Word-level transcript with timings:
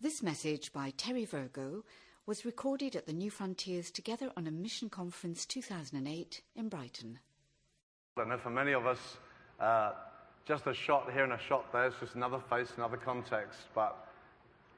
This 0.00 0.22
message 0.22 0.72
by 0.72 0.92
Terry 0.96 1.24
Virgo 1.24 1.84
was 2.24 2.44
recorded 2.44 2.94
at 2.94 3.06
the 3.06 3.12
Newfrontiers 3.12 3.90
Together 3.92 4.30
on 4.36 4.46
a 4.46 4.50
Mission 4.52 4.88
Conference 4.88 5.44
2008 5.44 6.40
in 6.54 6.68
Brighton. 6.68 7.18
Know 8.16 8.38
for 8.38 8.50
many 8.50 8.74
of 8.74 8.86
us, 8.86 9.16
uh, 9.58 9.94
just 10.46 10.68
a 10.68 10.74
shot 10.74 11.10
here 11.12 11.24
and 11.24 11.32
a 11.32 11.38
shot 11.38 11.72
there 11.72 11.88
is 11.88 11.94
just 11.98 12.14
another 12.14 12.38
face, 12.48 12.68
another 12.76 12.96
context. 12.96 13.58
But 13.74 14.06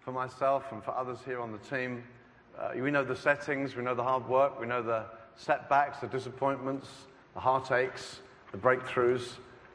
for 0.01 0.13
myself 0.13 0.73
and 0.73 0.83
for 0.83 0.93
others 0.93 1.19
here 1.27 1.41
on 1.41 1.53
the 1.53 1.59
team, 1.59 2.03
uh, 2.59 2.71
we 2.81 2.91
know 2.91 3.05
the 3.05 3.15
settings, 3.15 3.77
we 3.77 3.83
know 3.83 3.95
the 3.95 4.03
hard 4.03 4.27
work, 4.27 4.59
we 4.59 4.67
know 4.67 4.83
the 4.83 5.05
setbacks, 5.37 5.99
the 5.99 6.07
disappointments, 6.07 6.89
the 7.35 7.41
heartaches, 7.41 8.21
the 8.53 8.59
breakthroughs. 8.59 9.33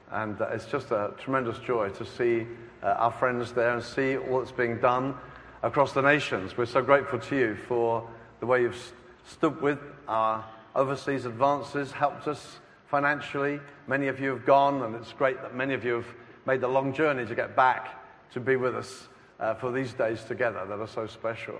And 0.09 0.41
uh, 0.41 0.47
it's 0.47 0.65
just 0.65 0.89
a 0.89 1.13
tremendous 1.19 1.59
joy 1.59 1.89
to 1.89 2.03
see 2.03 2.47
uh, 2.81 2.87
our 2.97 3.11
friends 3.11 3.51
there 3.51 3.75
and 3.75 3.83
see 3.83 4.17
all 4.17 4.39
that's 4.39 4.51
being 4.51 4.79
done 4.79 5.15
across 5.65 5.93
the 5.93 6.01
nations. 6.01 6.55
We're 6.55 6.67
so 6.67 6.83
grateful 6.83 7.17
to 7.17 7.35
you 7.35 7.55
for 7.67 8.07
the 8.39 8.45
way 8.45 8.61
you've 8.61 8.93
stood 9.25 9.59
with 9.63 9.79
our 10.07 10.45
overseas 10.75 11.25
advances, 11.25 11.91
helped 11.91 12.27
us 12.27 12.59
financially. 12.85 13.59
Many 13.87 14.07
of 14.07 14.19
you 14.19 14.29
have 14.29 14.45
gone, 14.45 14.83
and 14.83 14.93
it's 14.95 15.11
great 15.11 15.41
that 15.41 15.55
many 15.55 15.73
of 15.73 15.83
you 15.83 15.93
have 15.93 16.05
made 16.45 16.61
the 16.61 16.67
long 16.67 16.93
journey 16.93 17.25
to 17.25 17.33
get 17.33 17.55
back 17.55 17.99
to 18.33 18.39
be 18.39 18.57
with 18.57 18.75
us 18.75 19.07
uh, 19.39 19.55
for 19.55 19.71
these 19.71 19.91
days 19.93 20.23
together 20.23 20.67
that 20.67 20.79
are 20.79 20.87
so 20.87 21.07
special. 21.07 21.59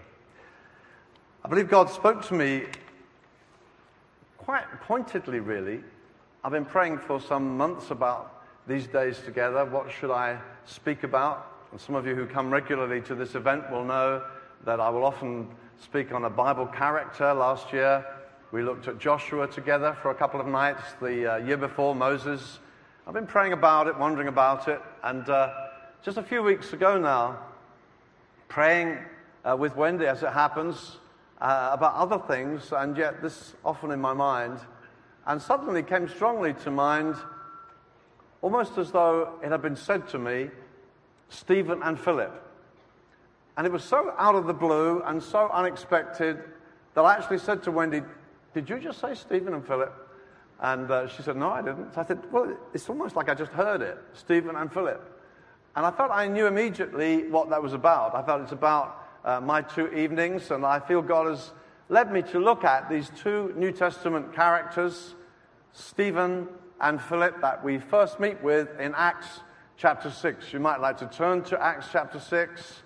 I 1.44 1.48
believe 1.48 1.68
God 1.68 1.90
spoke 1.90 2.24
to 2.28 2.36
me 2.36 2.66
quite 4.38 4.66
pointedly, 4.82 5.40
really. 5.40 5.84
I've 6.44 6.52
been 6.52 6.64
praying 6.64 7.00
for 7.00 7.20
some 7.20 7.58
months 7.58 7.90
about 7.90 8.44
these 8.68 8.86
days 8.86 9.20
together. 9.26 9.66
What 9.66 9.92
should 9.92 10.12
I 10.12 10.40
speak 10.66 11.02
about? 11.02 11.55
And 11.76 11.82
some 11.82 11.96
of 11.96 12.08
you 12.08 12.16
who 12.16 12.26
come 12.26 12.52
regularly 12.52 13.02
to 13.02 13.16
this 13.16 13.36
event 13.36 13.70
will 13.70 13.84
know 13.84 14.24
that 14.64 14.80
I 14.80 14.88
will 14.88 15.04
often 15.04 15.50
speak 15.84 16.14
on 16.14 16.24
a 16.24 16.30
Bible 16.30 16.68
character. 16.68 17.34
Last 17.34 17.74
year, 17.74 18.06
we 18.54 18.64
looked 18.64 18.88
at 18.88 18.98
Joshua 18.98 19.46
together 19.46 19.94
for 20.02 20.10
a 20.10 20.16
couple 20.16 20.40
of 20.40 20.48
nights, 20.48 20.82
the 21.02 21.34
uh, 21.34 21.38
year 21.40 21.58
before 21.58 21.94
Moses. 21.94 22.60
I've 23.06 23.14
been 23.14 23.28
praying 23.28 23.52
about 23.52 23.88
it, 23.88 24.00
wondering 24.00 24.30
about 24.30 24.70
it, 24.70 24.82
and 25.04 25.28
uh, 25.28 25.54
just 26.02 26.16
a 26.16 26.24
few 26.24 26.42
weeks 26.42 26.72
ago 26.72 26.98
now, 26.98 27.40
praying 28.48 28.98
uh, 29.44 29.58
with 29.60 29.76
Wendy, 29.76 30.06
as 30.06 30.24
it 30.24 30.32
happens, 30.32 30.96
uh, 31.42 31.72
about 31.74 31.96
other 31.96 32.20
things, 32.26 32.72
and 32.72 32.96
yet 32.96 33.22
this 33.22 33.54
often 33.66 33.92
in 33.92 34.00
my 34.00 34.14
mind, 34.14 34.60
and 35.28 35.42
suddenly 35.42 35.84
came 35.84 36.08
strongly 36.08 36.54
to 36.54 36.72
mind, 36.72 37.18
almost 38.42 38.78
as 38.78 38.94
though 38.94 39.38
it 39.44 39.52
had 39.52 39.62
been 39.62 39.76
said 39.76 40.08
to 40.08 40.18
me 40.18 40.50
Stephen 41.30 41.82
and 41.84 42.00
Philip. 42.00 42.42
And 43.58 43.66
it 43.66 43.74
was 43.74 43.84
so 43.84 44.14
out 44.18 44.36
of 44.36 44.48
the 44.48 44.54
blue 44.54 45.02
and 45.06 45.22
so 45.22 45.50
unexpected 45.52 46.40
that 46.94 47.02
I 47.02 47.16
actually 47.16 47.40
said 47.40 47.64
to 47.64 47.72
Wendy, 47.72 48.02
Did 48.54 48.70
you 48.70 48.80
just 48.80 49.00
say 49.00 49.16
Stephen 49.16 49.54
and 49.54 49.66
Philip? 49.66 49.94
And 50.60 50.90
uh, 50.90 51.08
she 51.08 51.22
said, 51.22 51.38
No, 51.38 51.50
I 51.50 51.62
didn't. 51.62 51.94
So 51.94 52.02
I 52.02 52.06
said, 52.06 52.20
Well, 52.32 52.56
it's 52.74 52.90
almost 52.90 53.16
like 53.16 53.30
I 53.30 53.34
just 53.34 53.52
heard 53.52 53.82
it 53.82 53.98
Stephen 54.14 54.56
and 54.56 54.72
Philip. 54.72 55.12
And 55.76 55.86
I 55.86 55.92
felt 55.92 56.12
I 56.12 56.28
knew 56.28 56.48
immediately 56.48 57.28
what 57.28 57.50
that 57.50 57.62
was 57.62 57.74
about. 57.74 58.16
I 58.16 58.24
felt 58.24 58.42
it's 58.42 58.54
about 58.54 59.04
uh, 59.26 59.42
my 59.42 59.62
two 59.62 59.88
evenings, 59.88 60.52
and 60.52 60.66
I 60.66 60.80
feel 60.80 61.02
God 61.02 61.28
has 61.28 61.52
led 61.90 62.12
me 62.12 62.22
to 62.22 62.40
look 62.40 62.64
at 62.64 62.90
these 62.90 63.12
two 63.18 63.54
New 63.58 63.72
Testament 63.72 64.34
characters, 64.34 65.16
Stephen 65.74 66.48
and 66.80 67.02
Philip, 67.02 67.42
that 67.42 67.64
we 67.64 67.78
first 67.78 68.20
meet 68.20 68.42
with 68.42 68.80
in 68.80 68.94
Acts 68.96 69.42
chapter 69.78 70.10
6. 70.10 70.54
You 70.54 70.60
might 70.60 70.80
like 70.80 70.98
to 71.00 71.08
turn 71.08 71.44
to 71.44 71.62
Acts 71.62 71.88
chapter 71.92 72.20
6. 72.20 72.82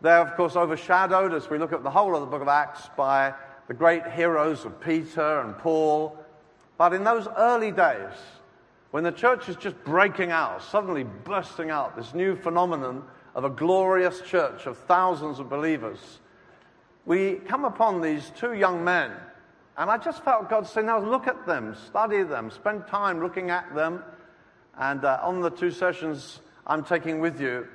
They're, 0.00 0.20
of 0.20 0.34
course, 0.34 0.56
overshadowed 0.56 1.34
as 1.34 1.48
we 1.50 1.58
look 1.58 1.72
at 1.72 1.82
the 1.82 1.90
whole 1.90 2.14
of 2.14 2.20
the 2.20 2.26
book 2.26 2.42
of 2.42 2.48
Acts 2.48 2.88
by 2.96 3.34
the 3.68 3.74
great 3.74 4.06
heroes 4.06 4.64
of 4.64 4.80
Peter 4.80 5.40
and 5.40 5.56
Paul. 5.58 6.18
But 6.78 6.92
in 6.92 7.04
those 7.04 7.28
early 7.36 7.70
days, 7.70 8.14
when 8.90 9.04
the 9.04 9.12
church 9.12 9.48
is 9.48 9.56
just 9.56 9.82
breaking 9.84 10.30
out, 10.30 10.62
suddenly 10.62 11.04
bursting 11.04 11.70
out, 11.70 11.96
this 11.96 12.14
new 12.14 12.34
phenomenon 12.34 13.04
of 13.34 13.44
a 13.44 13.50
glorious 13.50 14.20
church 14.22 14.66
of 14.66 14.76
thousands 14.76 15.38
of 15.38 15.48
believers, 15.48 16.18
we 17.06 17.34
come 17.34 17.64
upon 17.64 18.00
these 18.00 18.32
two 18.36 18.54
young 18.54 18.82
men. 18.82 19.12
And 19.76 19.88
I 19.90 19.98
just 19.98 20.24
felt 20.24 20.50
God 20.50 20.66
say, 20.66 20.82
now 20.82 20.98
look 20.98 21.28
at 21.28 21.46
them, 21.46 21.76
study 21.86 22.22
them, 22.24 22.50
spend 22.50 22.86
time 22.88 23.20
looking 23.20 23.50
at 23.50 23.72
them 23.74 24.02
and 24.78 25.04
uh, 25.04 25.20
on 25.22 25.40
the 25.40 25.50
two 25.50 25.70
sessions 25.70 26.40
I'm 26.66 26.84
taking 26.84 27.20
with 27.20 27.40
you, 27.40 27.66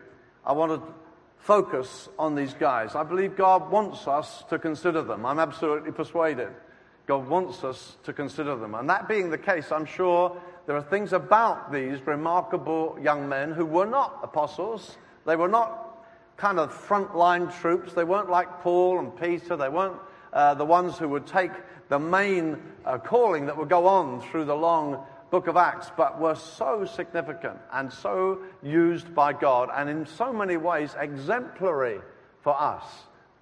I 0.45 0.53
want 0.53 0.71
to 0.71 0.93
focus 1.39 2.09
on 2.17 2.35
these 2.35 2.53
guys. 2.53 2.95
I 2.95 3.03
believe 3.03 3.35
God 3.35 3.69
wants 3.69 4.07
us 4.07 4.43
to 4.49 4.57
consider 4.57 5.03
them. 5.03 5.25
I'm 5.25 5.39
absolutely 5.39 5.91
persuaded. 5.91 6.49
God 7.05 7.27
wants 7.27 7.63
us 7.63 7.97
to 8.03 8.13
consider 8.13 8.55
them. 8.55 8.73
And 8.73 8.89
that 8.89 9.07
being 9.07 9.29
the 9.29 9.37
case, 9.37 9.71
I'm 9.71 9.85
sure 9.85 10.41
there 10.65 10.75
are 10.75 10.81
things 10.81 11.13
about 11.13 11.71
these 11.71 12.01
remarkable 12.07 12.97
young 13.01 13.29
men 13.29 13.51
who 13.51 13.65
were 13.65 13.85
not 13.85 14.19
apostles. 14.23 14.97
They 15.25 15.35
were 15.35 15.47
not 15.47 16.07
kind 16.37 16.59
of 16.59 16.73
frontline 16.73 17.55
troops. 17.61 17.93
They 17.93 18.03
weren't 18.03 18.29
like 18.29 18.61
Paul 18.61 18.99
and 18.99 19.15
Peter. 19.15 19.55
They 19.55 19.69
weren't 19.69 19.97
uh, 20.33 20.55
the 20.55 20.65
ones 20.65 20.97
who 20.97 21.09
would 21.09 21.27
take 21.27 21.51
the 21.89 21.99
main 21.99 22.57
uh, 22.83 22.97
calling 22.97 23.45
that 23.45 23.57
would 23.57 23.69
go 23.69 23.87
on 23.87 24.21
through 24.21 24.45
the 24.45 24.55
long 24.55 25.05
book 25.35 25.47
of 25.47 25.57
Acts, 25.57 25.91
but 25.97 26.17
were 26.17 26.35
so 26.35 26.85
significant 26.85 27.59
and 27.73 27.91
so 27.91 28.39
used 28.63 29.13
by 29.13 29.33
God 29.33 29.69
and 29.75 29.89
in 29.89 30.05
so 30.05 30.31
many 30.31 30.55
ways 30.55 30.95
exemplary 30.97 31.99
for 32.39 32.57
us. 32.57 32.85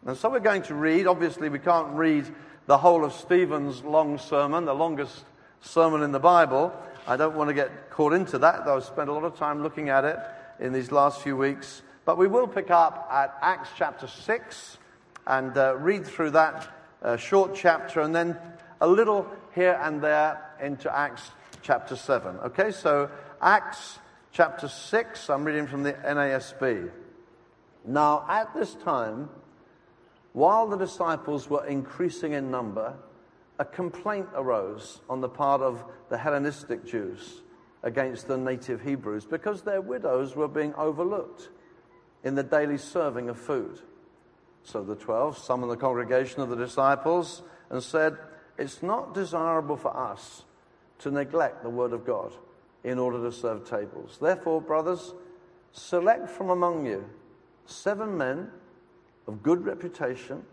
And 0.03 0.17
so 0.17 0.31
we're 0.31 0.39
going 0.39 0.63
to 0.63 0.73
read, 0.73 1.05
obviously, 1.05 1.49
we 1.49 1.59
can't 1.59 1.93
read 1.93 2.25
the 2.65 2.79
whole 2.79 3.05
of 3.05 3.13
Stephen's 3.13 3.83
long 3.83 4.17
sermon, 4.17 4.65
the 4.65 4.73
longest 4.73 5.23
sermon 5.61 6.01
in 6.01 6.11
the 6.11 6.19
Bible. 6.19 6.73
I 7.05 7.15
don't 7.15 7.35
want 7.35 7.49
to 7.49 7.53
get 7.53 7.91
caught 7.91 8.13
into 8.13 8.39
that, 8.39 8.65
though 8.65 8.77
I've 8.77 8.85
spent 8.85 9.09
a 9.11 9.13
lot 9.13 9.23
of 9.23 9.37
time 9.37 9.61
looking 9.61 9.89
at 9.89 10.03
it 10.03 10.17
in 10.59 10.73
these 10.73 10.91
last 10.91 11.21
few 11.21 11.37
weeks. 11.37 11.83
But 12.05 12.17
we 12.17 12.25
will 12.25 12.47
pick 12.47 12.71
up 12.71 13.07
at 13.11 13.37
Acts 13.39 13.69
chapter 13.77 14.07
6 14.07 14.77
and 15.27 15.55
uh, 15.55 15.77
read 15.77 16.07
through 16.07 16.31
that 16.31 16.67
uh, 17.03 17.17
short 17.17 17.53
chapter 17.53 18.01
and 18.01 18.15
then 18.15 18.35
a 18.81 18.87
little 18.87 19.27
here 19.53 19.79
and 19.83 20.01
there 20.01 20.41
into 20.59 20.91
Acts 20.91 21.29
chapter 21.63 21.95
7. 21.95 22.37
Okay, 22.39 22.71
so 22.71 23.09
Acts 23.41 23.99
chapter 24.31 24.67
6, 24.67 25.29
I'm 25.29 25.43
reading 25.45 25.65
from 25.65 25.81
the 25.83 25.93
NASB. 25.93 26.91
Now, 27.85 28.25
at 28.29 28.53
this 28.53 28.75
time, 28.75 29.29
while 30.33 30.67
the 30.67 30.77
disciples 30.77 31.49
were 31.49 31.65
increasing 31.65 32.33
in 32.33 32.51
number, 32.51 32.95
a 33.59 33.65
complaint 33.65 34.27
arose 34.35 35.01
on 35.09 35.21
the 35.21 35.29
part 35.29 35.61
of 35.61 35.83
the 36.09 36.17
Hellenistic 36.17 36.85
Jews 36.85 37.41
against 37.81 38.27
the 38.27 38.37
native 38.37 38.81
Hebrews 38.81 39.25
because 39.25 39.61
their 39.61 39.81
widows 39.81 40.35
were 40.35 40.47
being 40.47 40.73
overlooked 40.75 41.49
in 42.23 42.35
the 42.35 42.43
daily 42.43 42.77
serving 42.77 43.29
of 43.29 43.37
food. 43.37 43.79
So 44.63 44.83
the 44.83 44.95
twelve 44.95 45.37
summoned 45.37 45.71
the 45.71 45.77
congregation 45.77 46.41
of 46.41 46.49
the 46.49 46.55
disciples 46.55 47.43
and 47.69 47.83
said, 47.83 48.17
It's 48.57 48.81
not 48.81 49.13
desirable 49.13 49.77
for 49.77 49.95
us 49.95 50.43
to 51.03 51.11
neglect 51.11 51.63
the 51.63 51.69
Word 51.69 51.91
of 51.91 52.05
God 52.05 52.33
in 52.83 52.97
order 52.97 53.21
to 53.23 53.31
serve 53.31 53.69
tables. 53.69 54.17
Therefore, 54.21 54.61
brothers, 54.61 55.13
select 55.73 56.29
from 56.29 56.49
among 56.49 56.85
you 56.85 57.05
seven 57.65 58.17
men 58.17 58.49
of 59.27 59.43
good 59.43 59.65
reputation, 59.65 60.43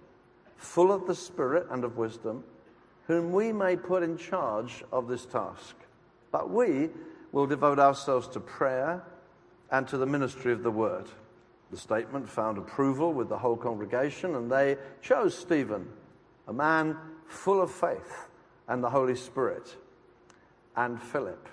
full 0.56 0.92
of 0.92 1.06
the 1.06 1.14
Spirit 1.14 1.66
and 1.70 1.84
of 1.84 1.96
wisdom, 1.96 2.44
whom 3.06 3.32
we 3.32 3.52
may 3.52 3.76
put 3.76 4.02
in 4.02 4.16
charge 4.16 4.84
of 4.92 5.08
this 5.08 5.24
task. 5.24 5.76
But 6.32 6.50
we 6.50 6.90
will 7.32 7.46
devote 7.46 7.78
ourselves 7.78 8.26
to 8.28 8.40
prayer 8.40 9.02
and 9.70 9.86
to 9.88 9.98
the 9.98 10.06
ministry 10.06 10.52
of 10.52 10.64
the 10.64 10.70
Word. 10.70 11.06
The 11.70 11.76
statement 11.76 12.28
found 12.28 12.58
approval 12.58 13.12
with 13.12 13.28
the 13.28 13.38
whole 13.38 13.56
congregation, 13.56 14.34
and 14.34 14.50
they 14.50 14.76
chose 15.00 15.38
Stephen, 15.38 15.88
a 16.48 16.52
man 16.52 16.96
full 17.28 17.60
of 17.60 17.70
faith 17.70 18.28
and 18.66 18.82
the 18.82 18.90
Holy 18.90 19.14
Spirit 19.14 19.76
and 20.76 21.00
Philip 21.00 21.48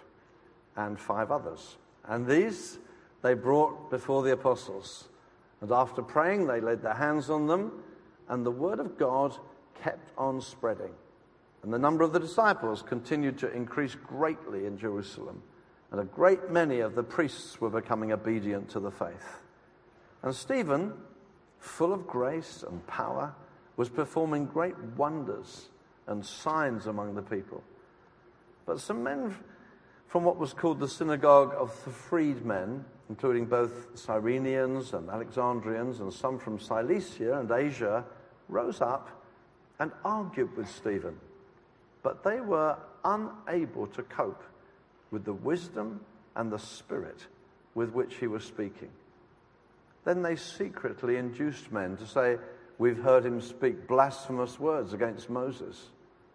and 0.76 1.00
five 1.00 1.32
others. 1.32 1.78
And 2.06 2.26
these 2.26 2.78
they 3.22 3.34
brought 3.34 3.90
before 3.90 4.24
the 4.24 4.34
apostles. 4.34 5.10
And 5.62 5.72
after 5.72 6.02
praying, 6.02 6.48
they 6.48 6.62
laid 6.62 6.82
their 6.82 6.94
hands 6.94 7.30
on 7.30 7.48
them, 7.48 7.84
and 8.30 8.46
the 8.46 8.52
word 8.52 8.80
of 8.80 8.98
God 8.98 9.36
kept 9.82 10.12
on 10.18 10.40
spreading. 10.40 10.92
And 11.64 11.74
the 11.74 11.80
number 11.80 12.04
of 12.04 12.14
the 12.14 12.20
disciples 12.20 12.82
continued 12.82 13.38
to 13.40 13.52
increase 13.52 13.96
greatly 13.96 14.66
in 14.66 14.78
Jerusalem. 14.78 15.42
And 15.92 16.00
a 16.00 16.06
great 16.06 16.52
many 16.52 16.80
of 16.80 16.96
the 16.96 17.04
priests 17.04 17.60
were 17.60 17.70
becoming 17.70 18.12
obedient 18.12 18.70
to 18.70 18.80
the 18.80 18.92
faith. 18.92 19.42
And 20.22 20.36
Stephen, 20.36 20.94
full 21.60 21.94
of 21.94 22.06
grace 22.06 22.64
and 22.68 22.86
power, 22.88 23.34
was 23.78 23.90
performing 23.90 24.46
great 24.46 24.78
wonders 24.96 25.70
and 26.08 26.26
signs 26.26 26.88
among 26.88 27.16
the 27.16 27.22
people. 27.22 27.64
But 28.68 28.82
some 28.82 29.02
men 29.02 29.34
from 30.08 30.24
what 30.24 30.38
was 30.38 30.54
called 30.54 30.80
the 30.80 30.88
synagogue 30.88 31.56
of 31.58 31.74
the 31.86 31.90
freedmen, 31.90 32.86
including 33.10 33.46
both 33.46 33.96
Cyrenians 33.96 34.94
and 34.94 35.10
Alexandrians 35.10 36.02
and 36.02 36.14
some 36.14 36.38
from 36.38 36.60
Cilicia 36.60 37.40
and 37.40 37.50
Asia, 37.50 38.06
rose 38.50 38.82
up 38.82 39.24
and 39.80 39.92
argued 40.04 40.56
with 40.56 40.70
Stephen. 40.70 41.18
But 42.04 42.24
they 42.24 42.42
were 42.42 42.78
unable 43.04 43.88
to 43.88 44.04
cope 44.04 44.44
with 45.12 45.24
the 45.24 45.34
wisdom 45.34 46.02
and 46.36 46.52
the 46.52 46.60
spirit 46.60 47.26
with 47.74 47.92
which 47.92 48.16
he 48.16 48.28
was 48.28 48.44
speaking. 48.44 48.90
Then 50.04 50.22
they 50.22 50.36
secretly 50.36 51.16
induced 51.16 51.72
men 51.72 51.96
to 51.98 52.06
say, 52.06 52.38
We've 52.80 53.02
heard 53.02 53.26
him 53.26 53.42
speak 53.42 53.88
blasphemous 53.88 54.60
words 54.60 54.94
against 54.94 55.30
Moses 55.30 55.88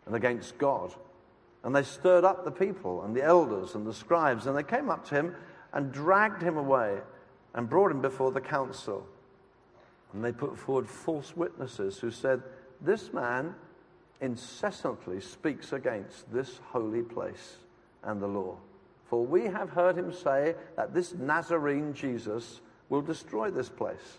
and 0.07 0.17
against 0.17 0.59
God. 0.59 0.95
And 1.65 1.75
they 1.75 1.83
stirred 1.83 2.25
up 2.25 2.45
the 2.45 2.51
people 2.51 3.03
and 3.03 3.15
the 3.15 3.23
elders 3.23 3.75
and 3.75 3.87
the 3.87 3.95
scribes, 3.95 4.47
and 4.47 4.57
they 4.57 4.63
came 4.63 4.91
up 4.91 5.07
to 5.09 5.15
him 5.15 5.35
and 5.73 5.93
dragged 5.93 6.43
him 6.43 6.57
away 6.57 6.99
and 7.55 7.69
brought 7.69 7.91
him 7.91 8.01
before 8.01 8.33
the 8.33 8.41
council. 8.41 9.07
And 10.13 10.25
they 10.25 10.33
put 10.33 10.59
forward 10.59 10.89
false 10.89 11.37
witnesses 11.37 11.99
who 11.99 12.11
said, 12.11 12.43
This 12.81 13.13
man 13.13 13.55
incessantly 14.21 15.21
speaks 15.21 15.73
against 15.73 16.33
this 16.33 16.61
holy 16.71 17.03
place 17.03 17.57
and 18.03 18.21
the 18.21 18.27
law. 18.27 18.57
For 19.07 19.25
we 19.25 19.45
have 19.45 19.71
heard 19.71 19.97
him 19.97 20.13
say 20.13 20.55
that 20.77 20.95
this 20.95 21.15
Nazarene 21.15 21.93
Jesus 21.93 22.61
will 22.89 23.03
destroy 23.03 23.51
this 23.51 23.69
place 23.69 24.19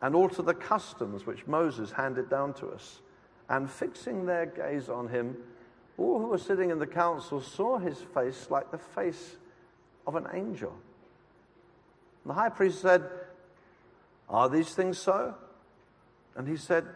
and 0.00 0.14
alter 0.14 0.42
the 0.42 0.54
customs 0.54 1.26
which 1.26 1.46
Moses 1.46 1.90
handed 1.90 2.30
down 2.30 2.54
to 2.54 2.68
us. 2.68 3.00
And 3.50 3.70
fixing 3.70 4.26
their 4.26 4.46
gaze 4.46 4.88
on 4.90 5.08
him, 5.08 5.36
all 5.98 6.20
who 6.20 6.26
were 6.28 6.38
sitting 6.38 6.70
in 6.70 6.78
the 6.78 6.86
council 6.86 7.40
saw 7.40 7.78
his 7.78 7.98
face 8.14 8.46
like 8.50 8.70
the 8.70 8.78
face 8.78 9.36
of 10.06 10.14
an 10.14 10.26
angel. 10.32 10.72
And 12.24 12.30
the 12.30 12.34
high 12.34 12.48
priest 12.48 12.80
said, 12.80 13.02
Are 14.28 14.48
these 14.48 14.74
things 14.74 14.98
so? 14.98 15.34
And 16.36 16.46
he 16.46 16.56
said, 16.56 16.86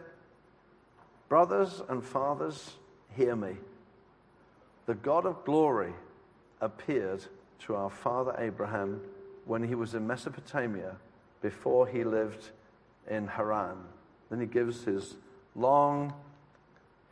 Brothers 1.27 1.81
and 1.89 2.03
fathers, 2.03 2.77
hear 3.15 3.35
me. 3.35 3.55
The 4.85 4.95
God 4.95 5.25
of 5.25 5.43
glory 5.45 5.93
appeared 6.61 7.25
to 7.59 7.75
our 7.75 7.89
father 7.89 8.35
Abraham 8.37 9.01
when 9.45 9.63
he 9.63 9.75
was 9.75 9.93
in 9.93 10.07
Mesopotamia 10.07 10.95
before 11.41 11.87
he 11.87 12.03
lived 12.03 12.51
in 13.09 13.27
Haran. 13.27 13.77
Then 14.29 14.39
he 14.39 14.45
gives 14.45 14.83
his 14.83 15.15
long 15.55 16.13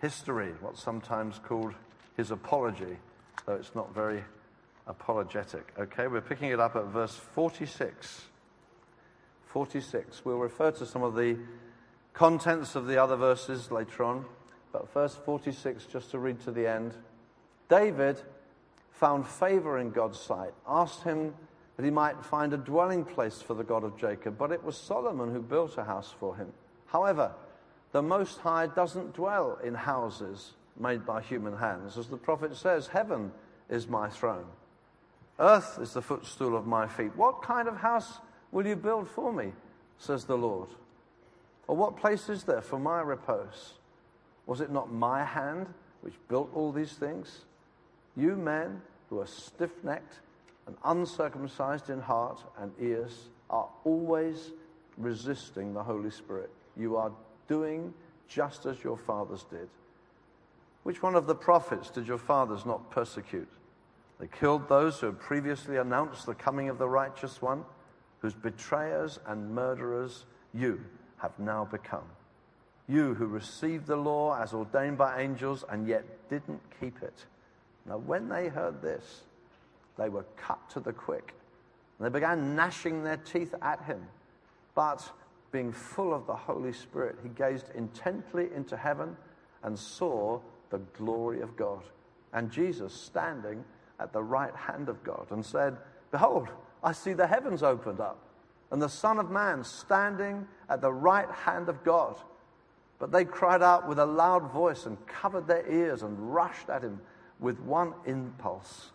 history, 0.02 0.54
what's 0.60 0.82
sometimes 0.82 1.40
called 1.40 1.74
his 2.18 2.32
apology, 2.32 2.98
though 3.46 3.54
it's 3.54 3.76
not 3.76 3.94
very 3.94 4.24
apologetic. 4.88 5.74
Okay, 5.80 6.08
we're 6.08 6.22
picking 6.22 6.50
it 6.50 6.60
up 6.60 6.76
at 6.76 6.86
verse 6.86 7.16
46. 7.16 8.26
46. 9.46 10.26
We'll 10.26 10.38
refer 10.38 10.72
to 10.72 10.86
some 10.86 11.04
of 11.04 11.16
the 11.16 11.38
contents 12.14 12.76
of 12.76 12.88
the 12.88 13.02
other 13.02 13.16
verses 13.16 13.72
later 13.72 14.04
on, 14.04 14.26
but 14.72 14.92
verse 14.94 15.16
46, 15.16 15.86
just 15.86 16.12
to 16.12 16.20
read 16.20 16.40
to 16.42 16.52
the 16.52 16.68
end. 16.68 16.94
David 17.70 18.22
found 18.92 19.28
favor 19.28 19.80
in 19.80 19.92
God's 19.92 20.20
sight, 20.20 20.54
asked 20.68 21.04
him 21.04 21.34
that 21.78 21.86
he 21.86 21.92
might 21.92 22.24
find 22.24 22.54
a 22.54 22.58
dwelling 22.58 23.04
place 23.04 23.42
for 23.42 23.54
the 23.54 23.64
God 23.64 23.84
of 23.84 23.98
Jacob. 23.98 24.38
But 24.38 24.52
it 24.52 24.64
was 24.64 24.78
Solomon 24.78 25.32
who 25.32 25.42
built 25.42 25.78
a 25.78 25.84
house 25.84 26.14
for 26.20 26.36
him. 26.36 26.52
However, 26.86 27.32
the 27.92 28.02
Most 28.02 28.40
High 28.40 28.68
doesn't 28.68 29.14
dwell 29.14 29.60
in 29.64 29.74
houses 29.74 30.54
made 30.80 31.06
by 31.06 31.22
human 31.22 31.58
hands. 31.58 31.98
As 31.98 32.08
the 32.08 32.18
prophet 32.18 32.56
says, 32.56 32.88
Heaven 32.88 33.32
is 33.70 33.88
my 33.88 34.10
throne, 34.10 34.46
earth 35.40 35.78
is 35.82 35.94
the 35.94 36.02
footstool 36.02 36.56
of 36.56 36.66
my 36.66 36.88
feet. 36.88 37.16
What 37.16 37.42
kind 37.42 37.68
of 37.68 37.78
house 37.78 38.20
will 38.52 38.66
you 38.66 38.76
build 38.76 39.10
for 39.10 39.32
me? 39.32 39.52
says 39.98 40.26
the 40.26 40.38
Lord. 40.38 40.70
Or 41.68 41.76
what 41.76 41.96
place 41.96 42.28
is 42.28 42.44
there 42.44 42.62
for 42.62 42.80
my 42.80 43.02
repose? 43.02 43.74
Was 44.48 44.62
it 44.62 44.72
not 44.72 44.92
my 44.92 45.24
hand 45.24 45.68
which 46.02 46.16
built 46.28 46.50
all 46.56 46.72
these 46.72 46.94
things? 46.94 47.42
You 48.18 48.36
men 48.36 48.82
who 49.10 49.20
are 49.20 49.28
stiff 49.28 49.72
necked 49.84 50.20
and 50.68 50.76
uncircumcised 50.84 51.90
in 51.90 52.02
heart 52.02 52.40
and 52.58 52.72
ears 52.80 53.28
are 53.50 53.70
always 53.84 54.52
resisting 54.98 55.74
the 55.74 55.84
Holy 55.84 56.10
Spirit. 56.10 56.50
You 56.76 56.98
are 56.98 57.12
doing 57.52 57.94
just 58.30 58.66
as 58.66 58.82
your 58.82 58.96
fathers 58.96 59.46
did. 59.50 59.68
Which 60.84 61.04
one 61.04 61.16
of 61.16 61.28
the 61.28 61.36
prophets 61.36 61.90
did 61.90 62.08
your 62.08 62.18
fathers 62.18 62.66
not 62.66 62.90
persecute? 62.92 63.50
They 64.22 64.28
killed 64.28 64.70
those 64.70 65.00
who 65.00 65.08
had 65.08 65.20
previously 65.20 65.76
announced 65.76 66.26
the 66.26 66.34
coming 66.34 66.70
of 66.70 66.78
the 66.78 66.88
righteous 66.88 67.42
one, 67.42 67.66
whose 68.20 68.34
betrayers 68.34 69.20
and 69.28 69.54
murderers 69.54 70.24
you 70.54 70.80
have 71.18 71.38
now 71.40 71.66
become. 71.66 72.08
You 72.88 73.16
who 73.16 73.26
received 73.26 73.86
the 73.86 73.98
law 73.98 74.42
as 74.42 74.54
ordained 74.54 74.98
by 74.98 75.22
angels 75.22 75.66
and 75.70 75.86
yet 75.86 76.06
didn't 76.30 76.62
keep 76.80 77.04
it. 77.04 77.26
Now, 77.86 77.98
when 77.98 78.30
they 78.30 78.48
heard 78.48 78.82
this, 78.82 79.24
they 79.98 80.08
were 80.08 80.26
cut 80.38 80.70
to 80.70 80.80
the 80.80 80.94
quick. 80.94 81.34
And 82.00 82.06
they 82.06 82.12
began 82.18 82.56
gnashing 82.56 83.04
their 83.04 83.18
teeth 83.18 83.54
at 83.62 83.84
him. 83.84 84.08
But 84.74 85.12
being 85.52 85.72
full 85.72 86.14
of 86.14 86.26
the 86.26 86.36
Holy 86.36 86.74
Spirit, 86.74 87.18
he 87.24 87.30
gazed 87.30 87.70
intently 87.76 88.50
into 88.56 88.78
heaven 88.78 89.16
and 89.64 89.78
saw 89.78 90.40
the 90.70 90.80
glory 90.98 91.42
of 91.42 91.56
God. 91.56 91.84
And 92.34 92.50
Jesus 92.50 92.94
standing 92.94 93.64
at 94.00 94.14
the 94.14 94.24
right 94.24 94.56
hand 94.56 94.90
of 94.90 95.04
God 95.04 95.28
and 95.30 95.46
said, 95.46 95.78
Behold, 96.12 96.50
I 96.84 96.94
see 96.94 97.14
the 97.14 97.28
heavens 97.28 97.64
opened 97.64 98.00
up, 98.00 98.18
and 98.72 98.82
the 98.82 98.90
Son 98.90 99.20
of 99.20 99.30
Man 99.30 99.64
standing 99.64 100.48
at 100.70 100.82
the 100.82 100.92
right 100.92 101.30
hand 101.30 101.70
of 101.70 101.84
God. 101.84 102.16
But 103.00 103.12
they 103.12 103.26
cried 103.26 103.62
out 103.62 103.88
with 103.88 104.00
a 104.00 104.06
loud 104.06 104.52
voice 104.52 104.86
and 104.86 105.06
covered 105.08 105.48
their 105.48 105.70
ears 105.70 106.04
and 106.04 106.34
rushed 106.34 106.70
at 106.70 106.84
him 106.84 107.02
with 107.40 107.60
one 107.60 107.94
impulse. 108.06 108.92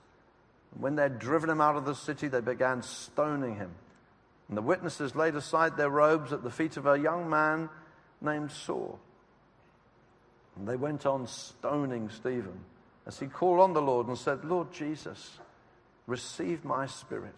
When 0.79 0.95
they'd 0.95 1.19
driven 1.19 1.51
him 1.51 1.61
out 1.61 1.77
of 1.77 1.85
the 1.85 1.95
city, 1.95 2.29
they 2.29 2.41
began 2.41 2.83
stoning 2.83 3.57
him. 3.57 3.75
And 4.49 4.57
the 4.57 4.63
witnesses 4.63 5.17
laid 5.17 5.35
aside 5.35 5.77
their 5.77 5.91
robes 5.91 6.33
at 6.33 6.43
the 6.43 6.51
feet 6.51 6.77
of 6.77 6.87
a 6.87 6.99
young 6.99 7.29
man 7.29 7.69
named 8.21 8.53
Saul. 8.53 8.99
And 10.57 10.67
they 10.67 10.77
went 10.77 11.05
on 11.05 11.27
stoning 11.27 12.09
Stephen 12.11 12.61
as 13.07 13.19
he 13.19 13.27
called 13.27 13.61
on 13.61 13.73
the 13.73 13.83
Lord 13.83 14.09
and 14.09 14.17
said, 14.17 14.45
Lord 14.45 14.73
Jesus, 14.73 15.39
receive 16.07 16.65
my 16.65 16.87
spirit. 16.87 17.37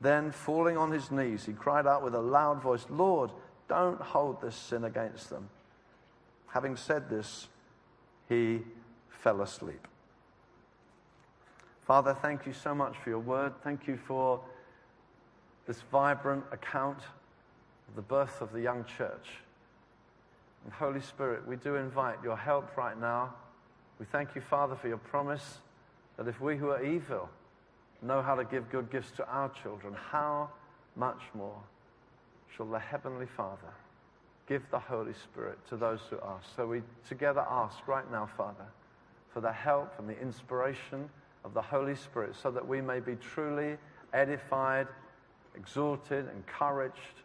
Then, 0.00 0.30
falling 0.30 0.76
on 0.76 0.90
his 0.90 1.10
knees, 1.10 1.46
he 1.46 1.52
cried 1.52 1.86
out 1.86 2.04
with 2.04 2.14
a 2.14 2.20
loud 2.20 2.60
voice, 2.60 2.84
Lord, 2.90 3.30
don't 3.68 4.00
hold 4.00 4.40
this 4.40 4.54
sin 4.54 4.84
against 4.84 5.30
them. 5.30 5.48
Having 6.48 6.76
said 6.76 7.08
this, 7.08 7.48
he 8.28 8.60
fell 9.08 9.40
asleep. 9.40 9.88
Father, 11.86 12.14
thank 12.14 12.46
you 12.46 12.52
so 12.52 12.74
much 12.74 12.96
for 12.98 13.10
your 13.10 13.20
word. 13.20 13.54
Thank 13.62 13.86
you 13.86 13.96
for 13.96 14.40
this 15.66 15.80
vibrant 15.90 16.44
account 16.52 16.98
of 17.88 17.96
the 17.96 18.02
birth 18.02 18.40
of 18.40 18.52
the 18.52 18.60
young 18.60 18.84
church. 18.84 19.28
And 20.64 20.72
Holy 20.72 21.00
Spirit, 21.00 21.46
we 21.46 21.56
do 21.56 21.76
invite 21.76 22.16
your 22.22 22.36
help 22.36 22.76
right 22.76 22.98
now. 23.00 23.34
We 23.98 24.06
thank 24.06 24.34
you, 24.34 24.40
Father, 24.40 24.76
for 24.76 24.88
your 24.88 24.98
promise 24.98 25.58
that 26.16 26.28
if 26.28 26.40
we 26.40 26.56
who 26.56 26.70
are 26.70 26.82
evil 26.82 27.28
know 28.02 28.22
how 28.22 28.34
to 28.34 28.44
give 28.44 28.70
good 28.70 28.90
gifts 28.90 29.10
to 29.12 29.26
our 29.28 29.48
children, 29.62 29.94
how 29.94 30.50
much 30.96 31.20
more 31.34 31.58
shall 32.54 32.66
the 32.66 32.78
Heavenly 32.78 33.26
Father 33.26 33.72
give 34.48 34.62
the 34.70 34.78
Holy 34.78 35.12
Spirit 35.12 35.58
to 35.68 35.76
those 35.76 36.00
who 36.10 36.18
ask? 36.24 36.46
So 36.56 36.66
we 36.66 36.82
together 37.08 37.44
ask 37.48 37.86
right 37.86 38.10
now, 38.10 38.28
Father, 38.36 38.66
for 39.32 39.40
the 39.40 39.52
help 39.52 39.92
and 39.98 40.08
the 40.08 40.18
inspiration 40.20 41.08
of 41.44 41.54
the 41.54 41.62
Holy 41.62 41.94
Spirit 41.94 42.34
so 42.40 42.50
that 42.50 42.66
we 42.66 42.80
may 42.80 43.00
be 43.00 43.14
truly 43.16 43.76
edified, 44.12 44.88
exhorted, 45.56 46.28
encouraged. 46.34 47.22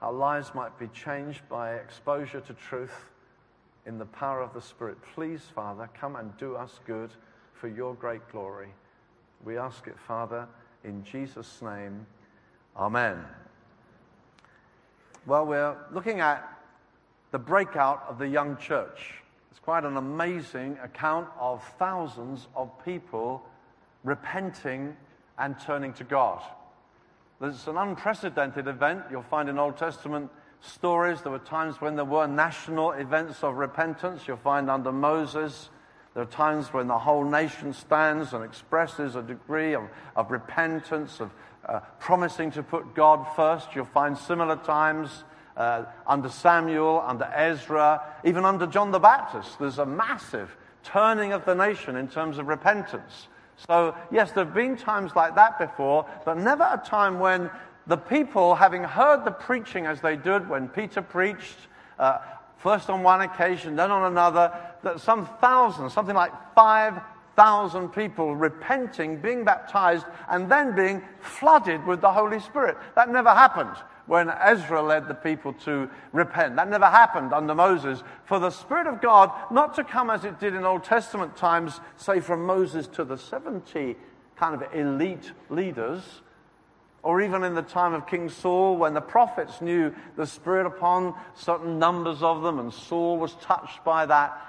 Our 0.00 0.12
lives 0.12 0.54
might 0.54 0.78
be 0.78 0.88
changed 0.88 1.42
by 1.48 1.74
exposure 1.74 2.40
to 2.40 2.54
truth 2.54 3.10
in 3.86 3.98
the 3.98 4.06
power 4.06 4.40
of 4.40 4.54
the 4.54 4.62
Spirit. 4.62 4.98
Please, 5.14 5.42
Father, 5.54 5.88
come 5.98 6.16
and 6.16 6.36
do 6.38 6.56
us 6.56 6.80
good 6.86 7.10
for 7.54 7.68
your 7.68 7.94
great 7.94 8.26
glory. 8.30 8.68
We 9.44 9.58
ask 9.58 9.86
it, 9.86 9.98
Father, 9.98 10.46
in 10.84 11.04
Jesus' 11.04 11.60
name. 11.62 12.06
Amen. 12.76 13.24
Well, 15.26 15.44
we're 15.44 15.76
looking 15.92 16.20
at 16.20 16.46
the 17.30 17.38
breakout 17.38 18.04
of 18.08 18.18
the 18.18 18.28
young 18.28 18.56
church. 18.56 19.14
It's 19.50 19.60
quite 19.60 19.84
an 19.84 19.96
amazing 19.96 20.78
account 20.82 21.28
of 21.38 21.62
thousands 21.78 22.48
of 22.56 22.70
people 22.84 23.42
repenting 24.04 24.96
and 25.38 25.58
turning 25.58 25.92
to 25.94 26.04
God. 26.04 26.42
It's 27.42 27.66
an 27.66 27.78
unprecedented 27.78 28.68
event. 28.68 29.04
You'll 29.10 29.22
find 29.22 29.48
in 29.48 29.58
Old 29.58 29.78
Testament 29.78 30.30
stories 30.60 31.22
there 31.22 31.32
were 31.32 31.38
times 31.38 31.80
when 31.80 31.96
there 31.96 32.04
were 32.04 32.26
national 32.26 32.92
events 32.92 33.42
of 33.42 33.54
repentance. 33.54 34.28
You'll 34.28 34.36
find 34.36 34.70
under 34.70 34.92
Moses 34.92 35.70
There 36.14 36.24
are 36.24 36.26
times 36.26 36.72
when 36.72 36.88
the 36.88 36.98
whole 36.98 37.24
nation 37.24 37.72
stands 37.72 38.32
and 38.32 38.44
expresses 38.44 39.14
a 39.14 39.22
degree 39.22 39.74
of, 39.74 39.84
of 40.16 40.30
repentance, 40.30 41.20
of 41.20 41.30
uh, 41.66 41.80
promising 42.00 42.50
to 42.52 42.62
put 42.64 42.94
God 42.94 43.24
first. 43.36 43.68
You'll 43.76 43.84
find 43.84 44.18
similar 44.18 44.56
times 44.56 45.24
uh, 45.56 45.84
under 46.06 46.28
Samuel, 46.28 47.02
under 47.06 47.26
Ezra, 47.26 48.02
even 48.24 48.44
under 48.44 48.66
John 48.66 48.90
the 48.90 48.98
Baptist. 48.98 49.58
There's 49.60 49.78
a 49.78 49.86
massive 49.86 50.56
turning 50.82 51.32
of 51.32 51.44
the 51.44 51.54
nation 51.54 51.94
in 51.94 52.08
terms 52.08 52.38
of 52.38 52.48
repentance. 52.48 53.28
So, 53.66 53.94
yes, 54.10 54.32
there 54.32 54.44
have 54.44 54.54
been 54.54 54.76
times 54.76 55.14
like 55.14 55.34
that 55.34 55.58
before, 55.58 56.06
but 56.24 56.38
never 56.38 56.62
a 56.62 56.82
time 56.84 57.18
when 57.18 57.50
the 57.86 57.96
people, 57.96 58.54
having 58.54 58.84
heard 58.84 59.24
the 59.24 59.30
preaching 59.30 59.86
as 59.86 60.00
they 60.00 60.16
did 60.16 60.48
when 60.48 60.68
Peter 60.68 61.02
preached, 61.02 61.56
uh, 61.98 62.18
first 62.58 62.88
on 62.90 63.02
one 63.02 63.20
occasion, 63.22 63.76
then 63.76 63.90
on 63.90 64.10
another, 64.10 64.52
that 64.82 65.00
some 65.00 65.26
thousands, 65.40 65.92
something 65.92 66.14
like 66.14 66.32
5,000 66.54 67.88
people 67.90 68.34
repenting, 68.34 69.20
being 69.20 69.44
baptized, 69.44 70.06
and 70.30 70.50
then 70.50 70.74
being 70.74 71.02
flooded 71.20 71.84
with 71.86 72.00
the 72.00 72.12
Holy 72.12 72.40
Spirit. 72.40 72.76
That 72.94 73.10
never 73.10 73.30
happened 73.30 73.76
when 74.10 74.28
Ezra 74.28 74.82
led 74.82 75.06
the 75.06 75.14
people 75.14 75.52
to 75.52 75.88
repent. 76.12 76.56
That 76.56 76.68
never 76.68 76.86
happened 76.86 77.32
under 77.32 77.54
Moses. 77.54 78.02
For 78.24 78.40
the 78.40 78.50
Spirit 78.50 78.88
of 78.88 79.00
God 79.00 79.30
not 79.52 79.76
to 79.76 79.84
come 79.84 80.10
as 80.10 80.24
it 80.24 80.40
did 80.40 80.52
in 80.52 80.64
Old 80.64 80.82
Testament 80.82 81.36
times, 81.36 81.78
say 81.96 82.18
from 82.18 82.44
Moses 82.44 82.88
to 82.88 83.04
the 83.04 83.16
70 83.16 83.94
kind 84.34 84.60
of 84.60 84.74
elite 84.74 85.30
leaders, 85.48 86.02
or 87.04 87.20
even 87.20 87.44
in 87.44 87.54
the 87.54 87.62
time 87.62 87.94
of 87.94 88.08
King 88.08 88.28
Saul, 88.28 88.76
when 88.76 88.94
the 88.94 89.00
prophets 89.00 89.60
knew 89.60 89.94
the 90.16 90.26
Spirit 90.26 90.66
upon 90.66 91.14
certain 91.36 91.78
numbers 91.78 92.20
of 92.20 92.42
them, 92.42 92.58
and 92.58 92.74
Saul 92.74 93.16
was 93.16 93.34
touched 93.36 93.84
by 93.84 94.06
that. 94.06 94.44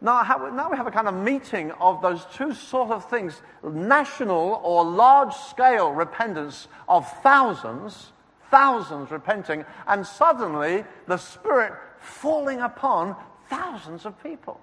Now, 0.00 0.22
now 0.54 0.70
we 0.70 0.76
have 0.76 0.86
a 0.86 0.92
kind 0.92 1.08
of 1.08 1.14
meeting 1.14 1.72
of 1.72 2.02
those 2.02 2.24
two 2.36 2.54
sort 2.54 2.92
of 2.92 3.10
things 3.10 3.42
national 3.68 4.60
or 4.62 4.84
large 4.84 5.34
scale 5.34 5.90
repentance 5.90 6.68
of 6.88 7.10
thousands 7.22 8.12
thousands 8.56 9.10
repenting, 9.10 9.66
and 9.86 10.06
suddenly 10.06 10.82
the 11.06 11.18
Spirit 11.18 11.74
falling 12.00 12.60
upon 12.60 13.14
thousands 13.50 14.06
of 14.06 14.22
people. 14.22 14.58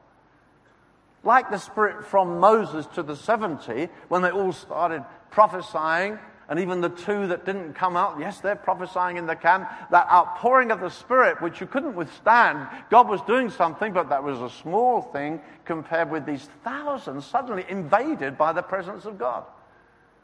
Like 1.23 1.51
the 1.51 1.59
Spirit 1.59 2.03
from 2.03 2.39
Moses 2.39 2.88
to 2.95 3.03
the 3.03 3.15
70, 3.15 3.89
when 4.07 4.23
they 4.23 4.31
all 4.31 4.51
started 4.51 5.05
prophesying, 5.29 6.17
and 6.50 6.59
even 6.59 6.81
the 6.81 6.89
two 6.89 7.27
that 7.27 7.45
didn't 7.45 7.75
come 7.75 7.95
out, 7.95 8.19
yes, 8.19 8.39
they're 8.39 8.55
prophesying 8.55 9.17
in 9.17 9.27
the 9.27 9.35
camp, 9.35 9.69
that 9.91 10.09
outpouring 10.12 10.71
of 10.71 10.79
the 10.79 10.89
Spirit, 10.89 11.39
which 11.39 11.62
you 11.62 11.67
couldn't 11.67 11.93
withstand. 11.93 12.67
God 12.89 13.07
was 13.07 13.21
doing 13.21 13.51
something, 13.51 13.93
but 13.93 14.09
that 14.09 14.23
was 14.23 14.41
a 14.41 14.50
small 14.50 15.03
thing 15.03 15.39
compared 15.65 16.09
with 16.09 16.25
these 16.25 16.50
thousands 16.63 17.27
suddenly 17.27 17.63
invaded 17.69 18.39
by 18.39 18.53
the 18.53 18.63
presence 18.63 19.05
of 19.05 19.19
God. 19.19 19.43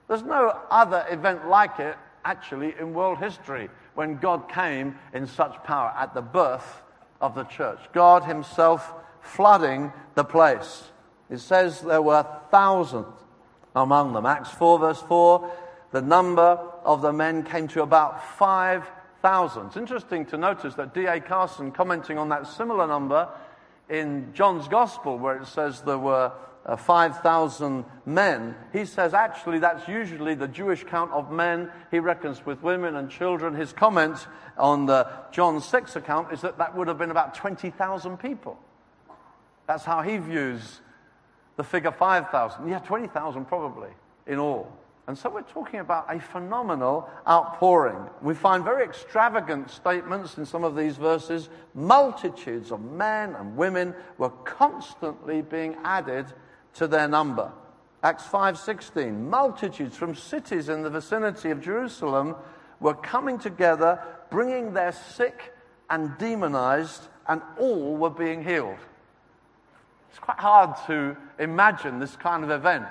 There's 0.07 0.23
no 0.23 0.59
other 0.71 1.05
event 1.11 1.47
like 1.47 1.79
it 1.79 1.95
actually 2.25 2.75
in 2.79 2.93
world 2.93 3.17
history 3.19 3.69
when 3.95 4.17
God 4.17 4.49
came 4.49 4.97
in 5.13 5.27
such 5.27 5.63
power 5.63 5.93
at 5.97 6.13
the 6.13 6.21
birth 6.21 6.81
of 7.21 7.35
the 7.35 7.43
church. 7.43 7.79
God 7.93 8.23
Himself 8.23 8.93
flooding 9.21 9.91
the 10.15 10.23
place. 10.23 10.83
It 11.29 11.39
says 11.39 11.81
there 11.81 12.01
were 12.01 12.25
thousands 12.51 13.07
among 13.75 14.13
them. 14.13 14.25
Acts 14.25 14.51
4, 14.51 14.79
verse 14.79 15.01
4, 15.01 15.51
the 15.91 16.01
number 16.01 16.59
of 16.83 17.01
the 17.01 17.13
men 17.13 17.43
came 17.43 17.67
to 17.69 17.81
about 17.81 18.23
5,000. 18.38 19.67
It's 19.67 19.77
interesting 19.77 20.25
to 20.27 20.38
notice 20.38 20.75
that 20.75 20.93
D.A. 20.93 21.19
Carson, 21.19 21.71
commenting 21.71 22.17
on 22.17 22.29
that 22.29 22.47
similar 22.47 22.88
number 22.88 23.29
in 23.89 24.33
John's 24.33 24.67
Gospel, 24.67 25.17
where 25.17 25.38
it 25.38 25.47
says 25.47 25.81
there 25.81 25.97
were 25.97 26.31
uh, 26.65 26.75
5,000 26.75 27.85
men. 28.05 28.55
He 28.73 28.85
says 28.85 29.13
actually 29.13 29.59
that's 29.59 29.87
usually 29.87 30.35
the 30.35 30.47
Jewish 30.47 30.83
count 30.83 31.11
of 31.11 31.31
men. 31.31 31.71
He 31.91 31.99
reckons 31.99 32.45
with 32.45 32.61
women 32.61 32.95
and 32.95 33.09
children. 33.09 33.55
His 33.55 33.73
comment 33.73 34.27
on 34.57 34.85
the 34.85 35.07
John 35.31 35.61
6 35.61 35.95
account 35.95 36.31
is 36.31 36.41
that 36.41 36.57
that 36.57 36.75
would 36.75 36.87
have 36.87 36.97
been 36.97 37.11
about 37.11 37.35
20,000 37.35 38.17
people. 38.17 38.59
That's 39.67 39.85
how 39.85 40.01
he 40.01 40.17
views 40.17 40.81
the 41.55 41.63
figure 41.63 41.91
5,000. 41.91 42.67
Yeah, 42.67 42.79
20,000 42.79 43.45
probably 43.45 43.89
in 44.27 44.39
all. 44.39 44.71
And 45.09 45.17
so 45.17 45.27
we're 45.27 45.41
talking 45.41 45.79
about 45.79 46.05
a 46.07 46.19
phenomenal 46.19 47.09
outpouring. 47.27 47.97
We 48.21 48.35
find 48.35 48.63
very 48.63 48.83
extravagant 48.83 49.71
statements 49.71 50.37
in 50.37 50.45
some 50.45 50.63
of 50.63 50.75
these 50.75 50.97
verses. 50.97 51.49
Multitudes 51.73 52.71
of 52.71 52.79
men 52.79 53.33
and 53.33 53.57
women 53.57 53.95
were 54.19 54.29
constantly 54.29 55.41
being 55.41 55.75
added 55.83 56.27
to 56.79 56.88
their 56.88 57.09
number. 57.09 57.51
Acts 58.01 58.25
5:16 58.25 59.29
multitudes 59.29 59.98
from 59.98 60.15
cities 60.15 60.69
in 60.69 60.81
the 60.81 60.89
vicinity 60.89 61.51
of 61.51 61.59
Jerusalem 61.59 62.38
were 62.79 62.93
coming 62.93 63.38
together 63.38 64.01
bringing 64.29 64.74
their 64.74 64.93
sick 64.93 65.53
and 65.89 66.17
demonized 66.17 67.09
and 67.27 67.41
all 67.57 67.98
were 67.98 68.09
being 68.09 68.43
healed. 68.43 68.77
It's 70.09 70.19
quite 70.19 70.39
hard 70.39 70.77
to 70.88 71.17
imagine 71.38 72.00
this 72.00 72.15
kind 72.15 72.45
of 72.45 72.50
event. 72.50 72.88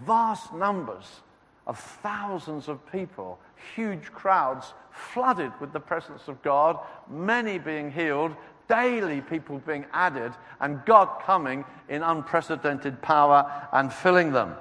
Vast 0.00 0.52
numbers 0.52 1.22
of 1.68 1.78
thousands 1.78 2.68
of 2.68 2.84
people, 2.90 3.38
huge 3.76 4.10
crowds 4.10 4.74
flooded 4.90 5.52
with 5.60 5.72
the 5.72 5.80
presence 5.80 6.26
of 6.26 6.42
God, 6.42 6.80
many 7.08 7.58
being 7.58 7.92
healed, 7.92 8.34
daily 8.68 9.20
people 9.20 9.58
being 9.58 9.86
added, 9.92 10.32
and 10.60 10.84
God 10.84 11.22
coming 11.22 11.64
in 11.88 12.02
unprecedented 12.02 13.02
power 13.02 13.68
and 13.72 13.92
filling 13.92 14.32
them. 14.32 14.54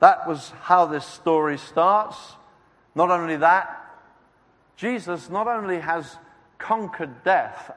That 0.00 0.26
was 0.26 0.50
how 0.62 0.86
this 0.86 1.04
story 1.04 1.58
starts. 1.58 2.16
Not 2.94 3.10
only 3.10 3.36
that, 3.36 3.76
Jesus 4.76 5.28
not 5.28 5.46
only 5.46 5.78
has 5.78 6.16
conquered 6.58 7.22
death 7.22 7.72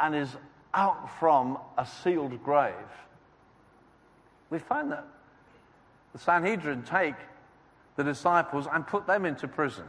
and 0.00 0.14
is 0.14 0.36
out 0.72 1.18
from 1.18 1.58
a 1.76 1.86
sealed 1.86 2.42
grave, 2.44 2.74
we 4.50 4.58
find 4.58 4.92
that 4.92 5.06
the 6.12 6.18
Sanhedrin 6.18 6.82
take 6.82 7.16
the 7.96 8.04
disciples 8.04 8.68
and 8.72 8.86
put 8.86 9.06
them 9.06 9.24
into 9.24 9.48
prison 9.48 9.86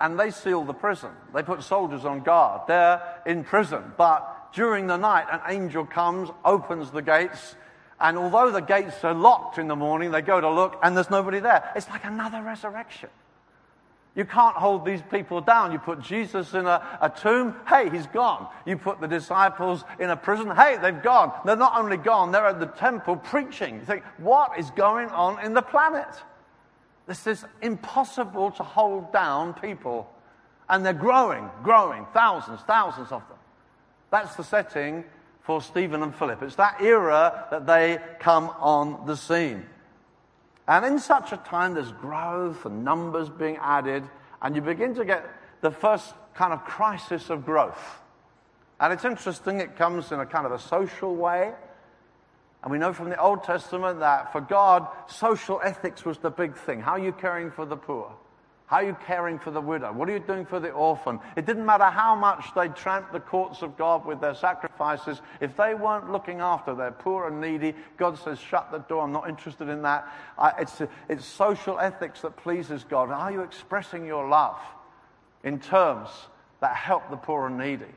and 0.00 0.18
they 0.18 0.30
seal 0.30 0.64
the 0.64 0.74
prison. 0.74 1.10
They 1.34 1.42
put 1.42 1.62
soldiers 1.62 2.04
on 2.04 2.20
guard. 2.20 2.62
They're 2.68 3.02
in 3.24 3.44
prison. 3.44 3.82
But 3.96 4.52
during 4.52 4.86
the 4.86 4.96
night, 4.96 5.26
an 5.30 5.40
angel 5.48 5.86
comes, 5.86 6.28
opens 6.44 6.90
the 6.90 7.02
gates, 7.02 7.56
and 8.00 8.18
although 8.18 8.50
the 8.50 8.60
gates 8.60 9.04
are 9.04 9.14
locked 9.14 9.58
in 9.58 9.68
the 9.68 9.76
morning, 9.76 10.10
they 10.10 10.20
go 10.20 10.40
to 10.40 10.50
look 10.50 10.78
and 10.82 10.96
there's 10.96 11.10
nobody 11.10 11.40
there. 11.40 11.72
It's 11.74 11.88
like 11.88 12.04
another 12.04 12.42
resurrection. 12.42 13.08
You 14.14 14.24
can't 14.24 14.56
hold 14.56 14.86
these 14.86 15.02
people 15.10 15.42
down. 15.42 15.72
You 15.72 15.78
put 15.78 16.00
Jesus 16.00 16.54
in 16.54 16.66
a, 16.66 16.98
a, 17.02 17.10
tomb, 17.10 17.54
hey, 17.68 17.90
he's 17.90 18.06
gone. 18.06 18.48
You 18.64 18.78
put 18.78 18.98
the 19.00 19.06
disciples 19.06 19.84
in 19.98 20.08
a 20.08 20.16
prison, 20.16 20.50
hey, 20.56 20.78
they've 20.80 21.02
gone. 21.02 21.32
They're 21.44 21.54
not 21.54 21.78
only 21.78 21.98
gone, 21.98 22.32
they're 22.32 22.46
at 22.46 22.58
the 22.58 22.66
temple 22.66 23.16
preaching. 23.16 23.76
You 23.76 23.82
think, 23.82 24.04
what 24.16 24.58
is 24.58 24.70
going 24.70 25.10
on 25.10 25.44
in 25.44 25.52
the 25.52 25.60
planet? 25.60 26.08
This 27.06 27.26
is 27.26 27.44
impossible 27.62 28.50
to 28.52 28.62
hold 28.62 29.12
down 29.12 29.54
people. 29.54 30.12
And 30.68 30.84
they're 30.84 30.92
growing, 30.92 31.48
growing, 31.62 32.06
thousands, 32.12 32.60
thousands 32.62 33.12
of 33.12 33.26
them. 33.28 33.38
That's 34.10 34.34
the 34.34 34.42
setting 34.42 35.04
for 35.42 35.62
Stephen 35.62 36.02
and 36.02 36.14
Philip. 36.14 36.42
It's 36.42 36.56
that 36.56 36.82
era 36.82 37.46
that 37.50 37.66
they 37.66 37.98
come 38.18 38.50
on 38.58 39.06
the 39.06 39.16
scene. 39.16 39.64
And 40.66 40.84
in 40.84 40.98
such 40.98 41.32
a 41.32 41.36
time, 41.36 41.74
there's 41.74 41.92
growth 41.92 42.66
and 42.66 42.84
numbers 42.84 43.28
being 43.28 43.56
added, 43.58 44.02
and 44.42 44.56
you 44.56 44.62
begin 44.62 44.94
to 44.96 45.04
get 45.04 45.24
the 45.60 45.70
first 45.70 46.14
kind 46.34 46.52
of 46.52 46.64
crisis 46.64 47.30
of 47.30 47.44
growth. 47.44 48.00
And 48.80 48.92
it's 48.92 49.04
interesting, 49.04 49.60
it 49.60 49.76
comes 49.76 50.10
in 50.10 50.18
a 50.18 50.26
kind 50.26 50.44
of 50.44 50.52
a 50.52 50.58
social 50.58 51.14
way. 51.14 51.52
And 52.66 52.72
we 52.72 52.78
know 52.78 52.92
from 52.92 53.10
the 53.10 53.20
Old 53.20 53.44
Testament 53.44 54.00
that 54.00 54.32
for 54.32 54.40
God, 54.40 54.88
social 55.06 55.60
ethics 55.62 56.04
was 56.04 56.18
the 56.18 56.30
big 56.30 56.56
thing. 56.56 56.80
How 56.80 56.94
are 56.94 56.98
you 56.98 57.12
caring 57.12 57.52
for 57.52 57.64
the 57.64 57.76
poor? 57.76 58.12
How 58.66 58.78
are 58.78 58.84
you 58.86 58.96
caring 59.06 59.38
for 59.38 59.52
the 59.52 59.60
widow? 59.60 59.92
What 59.92 60.08
are 60.08 60.12
you 60.12 60.18
doing 60.18 60.44
for 60.44 60.58
the 60.58 60.72
orphan? 60.72 61.20
It 61.36 61.46
didn't 61.46 61.64
matter 61.64 61.84
how 61.84 62.16
much 62.16 62.46
they 62.56 62.66
tramped 62.66 63.12
the 63.12 63.20
courts 63.20 63.62
of 63.62 63.78
God 63.78 64.04
with 64.04 64.20
their 64.20 64.34
sacrifices. 64.34 65.22
If 65.40 65.56
they 65.56 65.74
weren't 65.74 66.10
looking 66.10 66.40
after 66.40 66.74
their 66.74 66.90
poor 66.90 67.28
and 67.28 67.40
needy, 67.40 67.72
God 67.98 68.18
says, 68.18 68.40
shut 68.40 68.72
the 68.72 68.78
door. 68.78 69.04
I'm 69.04 69.12
not 69.12 69.28
interested 69.28 69.68
in 69.68 69.82
that. 69.82 70.12
it's, 70.58 70.82
it's 71.08 71.24
social 71.24 71.78
ethics 71.78 72.22
that 72.22 72.36
pleases 72.36 72.82
God. 72.82 73.12
Are 73.12 73.30
you 73.30 73.42
expressing 73.42 74.04
your 74.04 74.28
love 74.28 74.58
in 75.44 75.60
terms 75.60 76.08
that 76.60 76.74
help 76.74 77.10
the 77.10 77.16
poor 77.16 77.46
and 77.46 77.58
needy? 77.58 77.94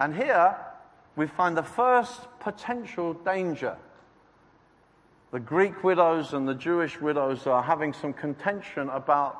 And 0.00 0.16
here 0.16 0.56
we 1.14 1.28
find 1.28 1.56
the 1.56 1.62
first 1.62 2.26
potential 2.40 3.14
danger 3.14 3.76
the 5.32 5.40
Greek 5.40 5.84
widows 5.84 6.32
and 6.32 6.46
the 6.46 6.54
Jewish 6.54 7.00
widows 7.00 7.46
are 7.46 7.62
having 7.62 7.92
some 7.92 8.12
contention 8.12 8.88
about 8.88 9.38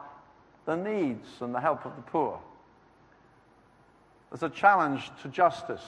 the 0.65 0.77
needs 0.77 1.29
and 1.41 1.55
the 1.55 1.61
help 1.61 1.85
of 1.85 1.97
the 1.97 2.03
poor. 2.03 2.39
There's 4.31 4.45
a 4.45 4.49
challenge 4.49 5.11
to 5.23 5.29
justice. 5.29 5.83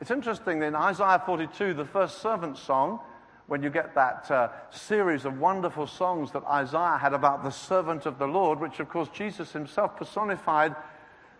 It's 0.00 0.10
interesting 0.10 0.62
in 0.62 0.74
Isaiah 0.74 1.22
42, 1.24 1.72
the 1.74 1.84
first 1.86 2.20
servant 2.20 2.58
song, 2.58 3.00
when 3.46 3.62
you 3.62 3.70
get 3.70 3.94
that 3.94 4.30
uh, 4.30 4.48
series 4.70 5.24
of 5.24 5.38
wonderful 5.38 5.86
songs 5.86 6.30
that 6.32 6.44
Isaiah 6.44 6.98
had 6.98 7.14
about 7.14 7.42
the 7.42 7.50
servant 7.50 8.04
of 8.04 8.18
the 8.18 8.26
Lord, 8.26 8.60
which 8.60 8.78
of 8.78 8.90
course 8.90 9.08
Jesus 9.08 9.52
himself 9.52 9.96
personified, 9.96 10.76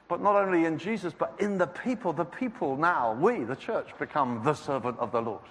but 0.08 0.22
not 0.22 0.34
only 0.34 0.64
in 0.64 0.78
Jesus, 0.78 1.12
but 1.16 1.34
in 1.38 1.58
the 1.58 1.66
people. 1.66 2.14
The 2.14 2.24
people 2.24 2.78
now, 2.78 3.12
we, 3.12 3.44
the 3.44 3.54
church, 3.54 3.90
become 3.98 4.42
the 4.42 4.54
servant 4.54 4.98
of 4.98 5.12
the 5.12 5.20
Lord. 5.20 5.42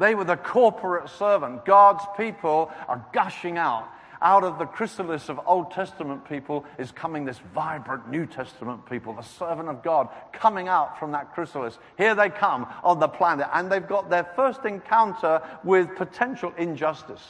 They 0.00 0.16
were 0.16 0.24
the 0.24 0.36
corporate 0.36 1.08
servant. 1.10 1.64
God's 1.64 2.04
people 2.16 2.72
are 2.88 3.04
gushing 3.12 3.56
out 3.56 3.88
out 4.22 4.44
of 4.44 4.58
the 4.58 4.66
chrysalis 4.66 5.28
of 5.28 5.40
Old 5.46 5.70
Testament 5.70 6.28
people 6.28 6.64
is 6.78 6.92
coming 6.92 7.24
this 7.24 7.40
vibrant 7.54 8.10
New 8.10 8.26
Testament 8.26 8.84
people, 8.86 9.14
the 9.14 9.22
servant 9.22 9.68
of 9.68 9.82
God, 9.82 10.08
coming 10.32 10.68
out 10.68 10.98
from 10.98 11.12
that 11.12 11.32
chrysalis. 11.32 11.78
Here 11.96 12.14
they 12.14 12.28
come 12.28 12.66
on 12.84 13.00
the 13.00 13.08
planet, 13.08 13.48
and 13.52 13.70
they've 13.70 13.86
got 13.86 14.10
their 14.10 14.24
first 14.36 14.64
encounter 14.64 15.42
with 15.64 15.96
potential 15.96 16.52
injustice. 16.58 17.22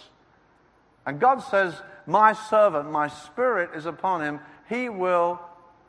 And 1.06 1.20
God 1.20 1.40
says, 1.40 1.80
My 2.06 2.32
servant, 2.32 2.90
my 2.90 3.08
spirit 3.08 3.70
is 3.74 3.86
upon 3.86 4.22
him. 4.22 4.40
He 4.68 4.88
will 4.88 5.40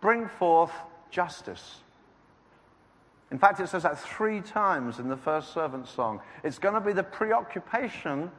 bring 0.02 0.28
forth 0.28 0.72
justice. 1.10 1.80
In 3.32 3.38
fact, 3.38 3.62
it 3.62 3.68
says 3.68 3.84
that 3.84 3.98
three 3.98 4.42
times 4.42 5.00
in 5.00 5.08
the 5.08 5.16
first 5.16 5.54
servant 5.54 5.88
song. 5.88 6.20
It's 6.44 6.60
going 6.60 6.74
to 6.74 6.82
be 6.82 6.92
the 6.92 7.04
preoccupation 7.04 8.30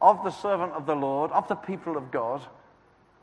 of 0.00 0.24
the 0.24 0.30
servant 0.30 0.72
of 0.72 0.86
the 0.86 0.96
Lord, 0.96 1.30
of 1.32 1.46
the 1.48 1.54
people 1.54 1.98
of 1.98 2.10
God, 2.10 2.40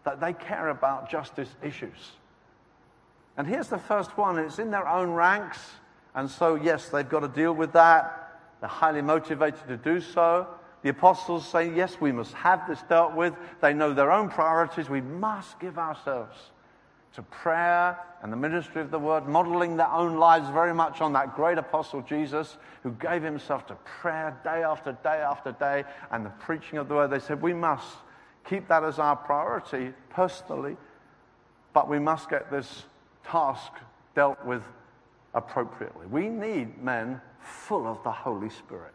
that 0.06 0.22
they 0.22 0.34
care 0.34 0.70
about 0.70 1.10
justice 1.10 1.50
issues. 1.64 2.12
And 3.38 3.48
here's 3.48 3.70
the 3.70 3.80
first 3.80 4.18
one, 4.18 4.38
it's 4.38 4.60
in 4.60 4.70
their 4.70 4.88
own 4.88 5.12
ranks. 5.12 5.60
And 6.14 6.30
so, 6.30 6.56
yes, 6.56 6.90
they've 6.90 7.08
got 7.08 7.22
to 7.22 7.28
deal 7.28 7.54
with 7.54 7.74
that. 7.74 8.40
They're 8.60 8.70
highly 8.70 9.02
motivated 9.02 9.68
to 9.68 9.78
do 9.78 10.02
so. 10.02 10.48
The 10.84 10.90
apostles 10.90 11.48
say, 11.48 11.74
yes, 11.74 12.00
we 12.00 12.12
must 12.12 12.34
have 12.34 12.68
this 12.68 12.82
dealt 12.88 13.16
with. 13.16 13.34
They 13.62 13.74
know 13.74 13.94
their 13.94 14.12
own 14.12 14.30
priorities. 14.30 14.90
We 14.90 15.02
must 15.02 15.60
give 15.60 15.78
ourselves 15.78 16.38
to 17.16 17.24
prayer 17.24 17.98
and 18.22 18.32
the 18.32 18.38
ministry 18.38 18.82
of 18.82 18.92
the 18.92 19.00
word, 19.00 19.28
modeling 19.28 19.78
their 19.78 19.92
own 19.92 20.18
lives 20.18 20.50
very 20.50 20.74
much 20.74 21.02
on 21.02 21.14
that 21.14 21.36
great 21.36 21.58
apostle 21.58 22.02
Jesus 22.02 22.58
who 22.84 22.92
gave 22.92 23.24
himself 23.24 23.66
to 23.68 23.76
prayer 23.76 24.38
day 24.44 24.64
after 24.64 24.92
day 25.04 25.22
after 25.22 25.52
day 25.54 25.84
and 26.12 26.26
the 26.26 26.30
preaching 26.32 26.78
of 26.78 26.88
the 26.88 26.96
word. 26.96 27.10
They 27.10 27.20
said, 27.20 27.42
We 27.42 27.54
must 27.54 27.88
keep 28.48 28.68
that 28.68 28.84
as 28.84 29.00
our 29.00 29.16
priority 29.16 29.94
personally, 30.10 30.78
but 31.74 31.90
we 31.90 32.00
must 32.00 32.30
get 32.30 32.52
this 32.52 32.84
task 33.24 33.72
dealt 34.16 34.44
with 34.46 34.64
appropriately. 35.34 36.08
We 36.08 36.30
need 36.30 36.82
men 36.82 37.22
full 37.40 37.88
of 37.88 38.04
the 38.04 38.12
Holy 38.12 38.50
Spirit. 38.50 38.94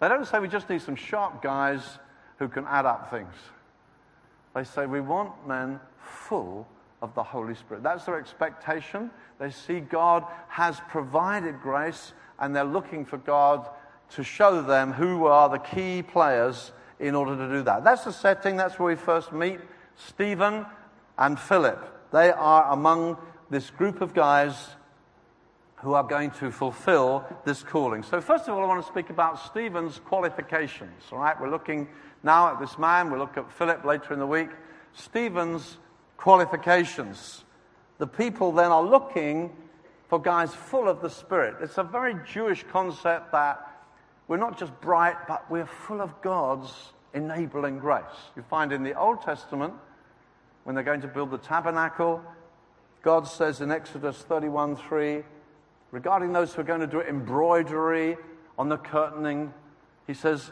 They 0.00 0.08
don't 0.08 0.26
say 0.26 0.38
we 0.38 0.48
just 0.48 0.68
need 0.68 0.82
some 0.82 0.96
sharp 0.96 1.42
guys 1.42 1.82
who 2.38 2.48
can 2.48 2.64
add 2.66 2.86
up 2.86 3.10
things. 3.10 3.34
They 4.54 4.64
say 4.64 4.86
we 4.86 5.00
want 5.00 5.46
men 5.46 5.80
full 6.00 6.66
of 7.02 7.14
the 7.14 7.22
Holy 7.22 7.54
Spirit. 7.54 7.82
That's 7.82 8.04
their 8.04 8.18
expectation. 8.18 9.10
They 9.38 9.50
see 9.50 9.80
God 9.80 10.24
has 10.48 10.80
provided 10.88 11.60
grace 11.60 12.12
and 12.38 12.54
they're 12.54 12.64
looking 12.64 13.04
for 13.04 13.18
God 13.18 13.68
to 14.10 14.24
show 14.24 14.62
them 14.62 14.92
who 14.92 15.26
are 15.26 15.48
the 15.48 15.58
key 15.58 16.02
players 16.02 16.72
in 16.98 17.14
order 17.14 17.36
to 17.36 17.48
do 17.48 17.62
that. 17.62 17.84
That's 17.84 18.04
the 18.04 18.12
setting. 18.12 18.56
That's 18.56 18.78
where 18.78 18.88
we 18.88 18.96
first 18.96 19.32
meet 19.32 19.60
Stephen 19.96 20.66
and 21.16 21.38
Philip. 21.38 22.10
They 22.12 22.30
are 22.30 22.72
among 22.72 23.18
this 23.50 23.70
group 23.70 24.00
of 24.00 24.14
guys 24.14 24.54
who 25.76 25.94
are 25.94 26.02
going 26.02 26.30
to 26.32 26.50
fulfill 26.50 27.24
this 27.44 27.62
calling. 27.62 28.02
So, 28.02 28.20
first 28.20 28.48
of 28.48 28.54
all, 28.54 28.64
I 28.64 28.66
want 28.66 28.84
to 28.84 28.90
speak 28.90 29.10
about 29.10 29.38
Stephen's 29.38 30.00
qualifications. 30.00 31.02
All 31.12 31.18
right, 31.18 31.40
we're 31.40 31.50
looking 31.50 31.88
now 32.22 32.52
at 32.52 32.58
this 32.58 32.78
man, 32.78 33.10
we'll 33.10 33.20
look 33.20 33.36
at 33.36 33.50
Philip 33.52 33.84
later 33.84 34.12
in 34.12 34.18
the 34.18 34.26
week. 34.26 34.50
Stephen's 34.92 35.78
qualifications. 36.18 37.44
The 37.96 38.06
people 38.06 38.52
then 38.52 38.70
are 38.70 38.82
looking 38.82 39.50
for 40.08 40.20
guys 40.20 40.54
full 40.54 40.88
of 40.88 41.00
the 41.00 41.08
Spirit. 41.08 41.56
It's 41.62 41.78
a 41.78 41.82
very 41.82 42.16
Jewish 42.30 42.64
concept 42.70 43.32
that 43.32 43.64
we're 44.26 44.36
not 44.36 44.58
just 44.58 44.78
bright, 44.82 45.16
but 45.26 45.50
we're 45.50 45.66
full 45.66 46.02
of 46.02 46.20
God's 46.20 46.70
enabling 47.14 47.78
grace. 47.78 48.04
You 48.36 48.42
find 48.42 48.72
in 48.72 48.82
the 48.82 48.98
Old 48.98 49.22
Testament, 49.22 49.72
when 50.64 50.74
they're 50.74 50.84
going 50.84 51.00
to 51.00 51.08
build 51.08 51.30
the 51.30 51.38
tabernacle, 51.38 52.22
God 53.02 53.26
says 53.26 53.60
in 53.60 53.70
Exodus 53.70 54.18
31 54.18 54.76
3, 54.76 55.22
regarding 55.92 56.32
those 56.32 56.52
who 56.52 56.60
are 56.60 56.64
going 56.64 56.80
to 56.80 56.86
do 56.86 57.00
embroidery 57.00 58.16
on 58.58 58.68
the 58.68 58.76
curtaining, 58.76 59.54
He 60.06 60.14
says, 60.14 60.50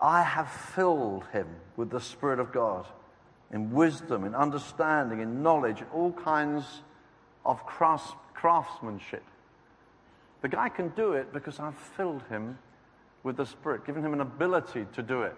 I 0.00 0.22
have 0.22 0.50
filled 0.50 1.24
him 1.32 1.46
with 1.76 1.90
the 1.90 2.00
Spirit 2.00 2.38
of 2.38 2.52
God 2.52 2.86
in 3.52 3.70
wisdom, 3.70 4.24
in 4.24 4.34
understanding, 4.34 5.20
in 5.20 5.42
knowledge, 5.42 5.80
in 5.80 5.86
all 5.92 6.12
kinds 6.12 6.64
of 7.44 7.64
craftsmanship. 7.66 9.24
The 10.42 10.48
guy 10.48 10.68
can 10.68 10.88
do 10.90 11.12
it 11.12 11.32
because 11.32 11.58
I've 11.58 11.76
filled 11.76 12.22
him 12.28 12.58
with 13.22 13.36
the 13.36 13.46
Spirit, 13.46 13.84
given 13.84 14.04
him 14.04 14.12
an 14.12 14.20
ability 14.20 14.86
to 14.94 15.02
do 15.02 15.22
it. 15.22 15.36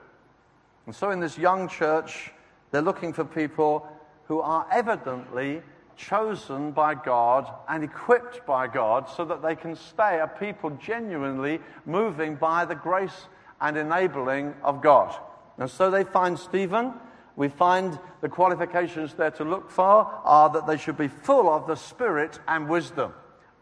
And 0.87 0.95
so 0.95 1.11
in 1.11 1.21
this 1.21 1.39
young 1.39 1.69
church, 1.69 2.31
they're 2.71 2.83
looking 2.83 3.13
for 3.13 3.25
people 3.25 3.89
who 4.25 4.41
are 4.41 4.67
evidently 4.71 5.63
chosen 5.97 6.73
by 6.73 6.95
God 6.95 7.53
and 7.69 7.85
equipped 7.85 8.47
by 8.47 8.67
God 8.67 9.09
so 9.09 9.25
that 9.25 9.43
they 9.43 9.55
can 9.55 9.77
stay 9.77 10.21
a 10.21 10.27
people 10.27 10.71
genuinely 10.71 11.61
moving 11.85 12.37
by 12.37 12.65
the 12.65 12.75
grace 12.75 13.27
and 13.61 13.77
enabling 13.77 14.55
of 14.63 14.81
God. 14.81 15.15
And 15.59 15.71
so 15.71 15.91
they 15.91 16.05
find 16.05 16.39
Stephen 16.39 16.95
we 17.37 17.49
find 17.49 17.99
the 18.21 18.29
qualifications 18.29 19.15
there 19.15 19.31
to 19.33 19.45
look 19.45 19.71
for 19.71 20.05
are 20.25 20.51
that 20.51 20.67
they 20.67 20.77
should 20.77 20.97
be 20.97 21.09
full 21.09 21.49
of 21.49 21.67
the 21.67 21.77
Spirit 21.77 22.39
and 22.47 22.69
wisdom. 22.69 23.13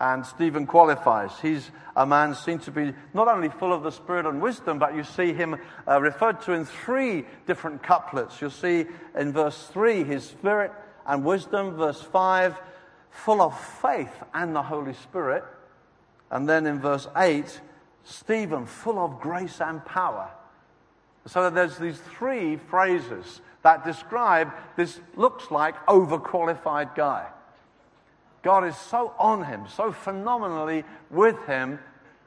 And 0.01 0.25
Stephen 0.25 0.67
qualifies. 0.67 1.39
He's 1.41 1.71
a 1.95 2.07
man 2.07 2.35
seen 2.35 2.59
to 2.61 2.71
be 2.71 2.95
not 3.13 3.29
only 3.29 3.51
full 3.51 3.73
of 3.73 3.83
the 3.83 3.93
Spirit 3.93 4.25
and 4.27 4.41
wisdom, 4.41 4.79
but 4.79 4.95
you 4.95 5.05
see 5.05 5.35
him 5.35 5.57
uh, 5.87 6.01
referred 6.01 6.41
to 6.43 6.53
in 6.53 6.65
three 6.65 7.27
different 7.47 7.83
couplets. 7.83 8.41
You'll 8.41 8.51
see 8.51 8.87
in 9.15 9.33
verse 9.33 9.67
3 9.73 10.05
his 10.05 10.25
Spirit 10.25 10.73
and 11.07 11.25
wisdom, 11.25 11.77
verse 11.77 12.01
5, 12.01 12.59
full 13.11 13.43
of 13.43 13.61
faith 13.83 14.13
and 14.33 14.57
the 14.57 14.63
Holy 14.63 14.95
Spirit. 14.95 15.45
And 16.31 16.49
then 16.49 16.67
in 16.67 16.81
verse 16.81 17.07
8, 17.15 17.61
Stephen, 18.05 18.67
full 18.67 18.99
of 18.99 19.21
grace 19.21 19.61
and 19.61 19.85
power. 19.85 20.31
So 21.27 21.51
there's 21.51 21.77
these 21.77 21.99
three 21.99 22.57
phrases 22.57 23.43
that 23.63 23.85
describe 23.85 24.53
this 24.77 25.01
looks 25.17 25.51
like 25.51 25.75
overqualified 25.87 26.95
guy. 26.95 27.27
God 28.43 28.65
is 28.65 28.77
so 28.77 29.13
on 29.19 29.45
him, 29.45 29.67
so 29.69 29.93
phenomenally 29.93 30.85
with 31.11 31.39
him, 31.47 31.79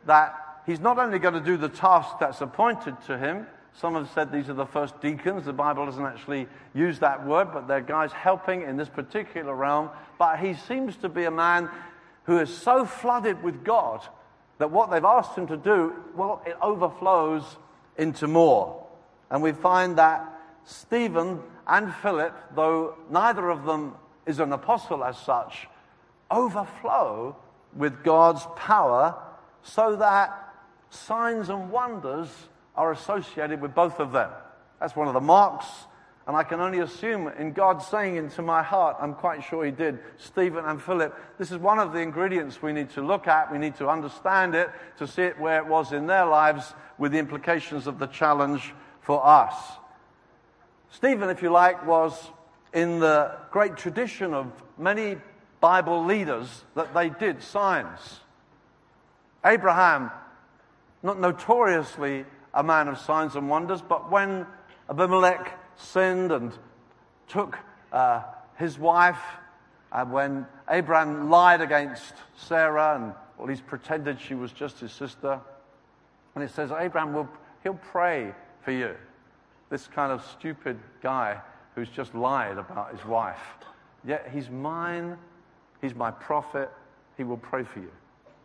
that 0.06 0.36
he's 0.66 0.80
not 0.80 1.00
only 1.00 1.18
going 1.18 1.34
to 1.34 1.40
do 1.40 1.58
the 1.58 1.70
task 1.70 2.20
that's 2.20 2.42
appointed 2.42 2.96
to 3.08 3.18
him. 3.18 3.48
Some 3.76 3.96
have 3.96 4.10
said 4.12 4.32
these 4.32 4.50
are 4.50 4.54
the 4.54 4.68
first 4.68 5.02
deacons. 5.02 5.46
The 5.46 5.54
Bible 5.54 5.86
doesn't 5.86 6.06
actually 6.06 6.48
use 6.76 7.00
that 7.00 7.26
word, 7.26 7.50
but 7.52 7.68
they're 7.68 7.82
guys 7.82 8.12
helping 8.12 8.62
in 8.62 8.78
this 8.78 8.90
particular 8.90 9.56
realm. 9.56 9.90
But 10.20 10.38
he 10.38 10.54
seems 10.54 10.96
to 10.98 11.10
be 11.10 11.24
a 11.24 11.32
man 11.32 11.70
who 12.26 12.38
is 12.38 12.56
so 12.56 12.86
flooded 12.86 13.42
with 13.42 13.64
God 13.64 14.02
that 14.60 14.70
what 14.70 14.92
they've 14.92 15.04
asked 15.04 15.36
him 15.36 15.48
to 15.48 15.58
do, 15.58 15.94
well, 16.16 16.44
it 16.46 16.56
overflows 16.62 17.44
into 17.98 18.28
more. 18.28 18.86
And 19.32 19.42
we 19.42 19.52
find 19.52 19.98
that 19.98 20.33
Stephen 20.66 21.42
and 21.68 21.94
Philip, 21.96 22.34
though 22.56 22.96
neither 23.10 23.50
of 23.50 23.66
them 23.66 23.96
is 24.26 24.40
an 24.40 24.54
apostle 24.54 25.04
as 25.04 25.18
such, 25.18 25.68
overflow 26.32 27.36
with 27.76 28.04
God's 28.04 28.46
power 28.56 29.16
so 29.64 29.96
that 29.96 30.54
signs 30.90 31.50
and 31.50 31.72
wonders 31.72 32.30
are 32.76 32.92
associated 32.92 33.62
with 33.62 33.74
both 33.76 34.00
of 34.00 34.12
them. 34.12 34.30
That's 34.80 34.96
one 34.96 35.08
of 35.08 35.14
the 35.14 35.22
marks. 35.22 35.66
And 36.26 36.38
I 36.38 36.44
can 36.44 36.62
only 36.62 36.80
assume 36.80 37.28
in 37.38 37.52
God 37.52 37.82
saying 37.82 38.16
into 38.16 38.42
my 38.42 38.64
heart, 38.64 38.96
I'm 39.02 39.14
quite 39.14 39.44
sure 39.44 39.66
He 39.66 39.72
did, 39.72 40.00
Stephen 40.18 40.64
and 40.64 40.82
Philip, 40.82 41.14
this 41.38 41.52
is 41.52 41.58
one 41.58 41.80
of 41.80 41.92
the 41.92 42.00
ingredients 42.00 42.62
we 42.62 42.72
need 42.72 42.90
to 42.92 43.02
look 43.02 43.28
at. 43.28 43.52
We 43.52 43.58
need 43.58 43.76
to 43.76 43.90
understand 43.90 44.56
it, 44.56 44.70
to 45.00 45.08
see 45.08 45.24
it 45.24 45.38
where 45.38 45.58
it 45.58 45.68
was 45.68 45.92
in 45.92 46.08
their 46.08 46.26
lives 46.26 46.74
with 46.98 47.12
the 47.12 47.18
implications 47.18 47.88
of 47.88 48.00
the 48.00 48.08
challenge 48.08 48.74
for 49.02 49.26
us. 49.26 49.56
Stephen, 50.94 51.32
if 51.32 51.42
you 51.42 51.50
like, 51.50 51.88
was 51.88 52.14
in 52.72 53.00
the 53.00 53.36
great 53.50 53.78
tradition 53.78 54.32
of 54.32 54.52
many 54.78 55.18
Bible 55.60 56.06
leaders 56.06 56.64
that 56.76 56.94
they 56.94 57.10
did 57.10 57.42
signs. 57.42 58.20
Abraham, 59.44 60.12
not 61.02 61.20
notoriously 61.20 62.26
a 62.54 62.62
man 62.62 62.88
of 62.88 63.00
signs 63.00 63.36
and 63.36 63.50
wonders, 63.50 63.82
but 63.82 64.12
when 64.12 64.46
Abimelech 64.88 65.60
sinned 65.76 66.32
and 66.32 66.54
took 67.28 67.58
uh, 67.92 68.22
his 68.58 68.78
wife, 68.78 69.22
and 69.92 70.12
when 70.12 70.46
Abraham 70.70 71.32
lied 71.32 71.62
against 71.62 72.14
Sarah 72.38 72.96
and 72.96 73.14
at 73.40 73.48
least 73.48 73.66
pretended 73.66 74.22
she 74.22 74.36
was 74.36 74.52
just 74.52 74.80
his 74.80 74.92
sister. 74.92 75.40
And 76.36 76.44
it 76.44 76.52
says, 76.52 76.72
Abraham 76.72 77.14
will 77.14 77.30
he'll 77.64 77.74
pray 77.74 78.32
for 78.62 78.72
you. 78.72 78.96
This 79.74 79.88
kind 79.88 80.12
of 80.12 80.24
stupid 80.38 80.78
guy 81.02 81.42
who's 81.74 81.90
just 81.90 82.14
lied 82.14 82.60
about 82.60 82.96
his 82.96 83.04
wife. 83.06 83.42
Yet 84.06 84.30
he's 84.32 84.48
mine, 84.48 85.18
he's 85.82 85.96
my 85.96 86.12
prophet, 86.12 86.70
he 87.18 87.24
will 87.24 87.38
pray 87.38 87.64
for 87.64 87.80
you. 87.80 87.90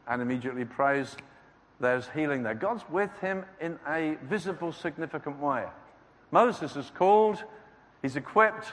And 0.07 0.23
immediately 0.23 0.65
prays, 0.65 1.15
there's 1.81 2.09
healing 2.15 2.45
there. 2.45 2.55
God's 2.55 2.83
with 2.89 3.11
him 3.21 3.45
in 3.61 3.79
a 3.87 4.17
visible, 4.23 4.73
significant 4.73 5.39
way. 5.39 5.67
Moses 6.31 6.77
is 6.77 6.91
called, 6.95 7.45
he's 8.01 8.17
equipped, 8.17 8.73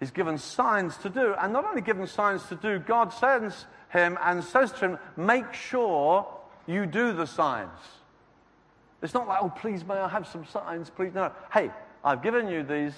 he's 0.00 0.10
given 0.10 0.36
signs 0.36 0.96
to 0.96 1.08
do. 1.08 1.36
And 1.40 1.52
not 1.52 1.64
only 1.64 1.82
given 1.82 2.08
signs 2.08 2.44
to 2.48 2.56
do, 2.56 2.80
God 2.80 3.12
sends 3.12 3.66
him 3.90 4.18
and 4.20 4.42
says 4.42 4.72
to 4.72 4.78
him, 4.80 4.98
Make 5.16 5.54
sure 5.54 6.26
you 6.66 6.86
do 6.86 7.12
the 7.12 7.28
signs. 7.28 7.78
It's 9.02 9.14
not 9.14 9.28
like, 9.28 9.38
oh, 9.42 9.48
please, 9.48 9.84
may 9.84 9.94
I 9.94 10.08
have 10.08 10.26
some 10.26 10.44
signs, 10.46 10.90
please. 10.90 11.14
No. 11.14 11.32
Hey, 11.52 11.70
I've 12.04 12.22
given 12.22 12.48
you 12.48 12.62
these. 12.62 12.94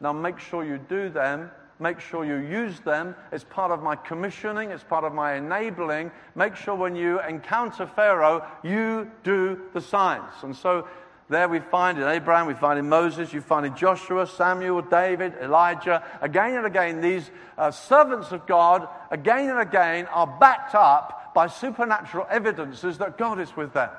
Now 0.00 0.12
make 0.12 0.38
sure 0.38 0.64
you 0.64 0.78
do 0.78 1.08
them. 1.08 1.50
Make 1.78 2.00
sure 2.00 2.24
you 2.24 2.36
use 2.36 2.80
them. 2.80 3.14
It's 3.32 3.44
part 3.44 3.70
of 3.70 3.82
my 3.82 3.96
commissioning. 3.96 4.70
It's 4.70 4.82
part 4.82 5.04
of 5.04 5.12
my 5.12 5.34
enabling. 5.34 6.10
Make 6.34 6.56
sure 6.56 6.74
when 6.74 6.96
you 6.96 7.20
encounter 7.20 7.86
Pharaoh, 7.86 8.44
you 8.62 9.10
do 9.22 9.60
the 9.74 9.80
signs. 9.80 10.32
And 10.42 10.56
so 10.56 10.88
there 11.28 11.48
we 11.48 11.60
find 11.60 11.98
in 11.98 12.04
Abraham, 12.04 12.46
we 12.46 12.54
find 12.54 12.78
in 12.78 12.88
Moses, 12.88 13.32
you 13.32 13.40
find 13.40 13.66
in 13.66 13.76
Joshua, 13.76 14.26
Samuel, 14.26 14.82
David, 14.82 15.34
Elijah. 15.40 16.02
Again 16.22 16.54
and 16.54 16.66
again, 16.66 17.00
these 17.00 17.30
uh, 17.58 17.70
servants 17.70 18.32
of 18.32 18.46
God, 18.46 18.88
again 19.10 19.50
and 19.50 19.58
again, 19.58 20.06
are 20.06 20.26
backed 20.26 20.74
up 20.74 21.34
by 21.34 21.48
supernatural 21.48 22.26
evidences 22.30 22.98
that 22.98 23.18
God 23.18 23.38
is 23.38 23.54
with 23.54 23.74
them. 23.74 23.90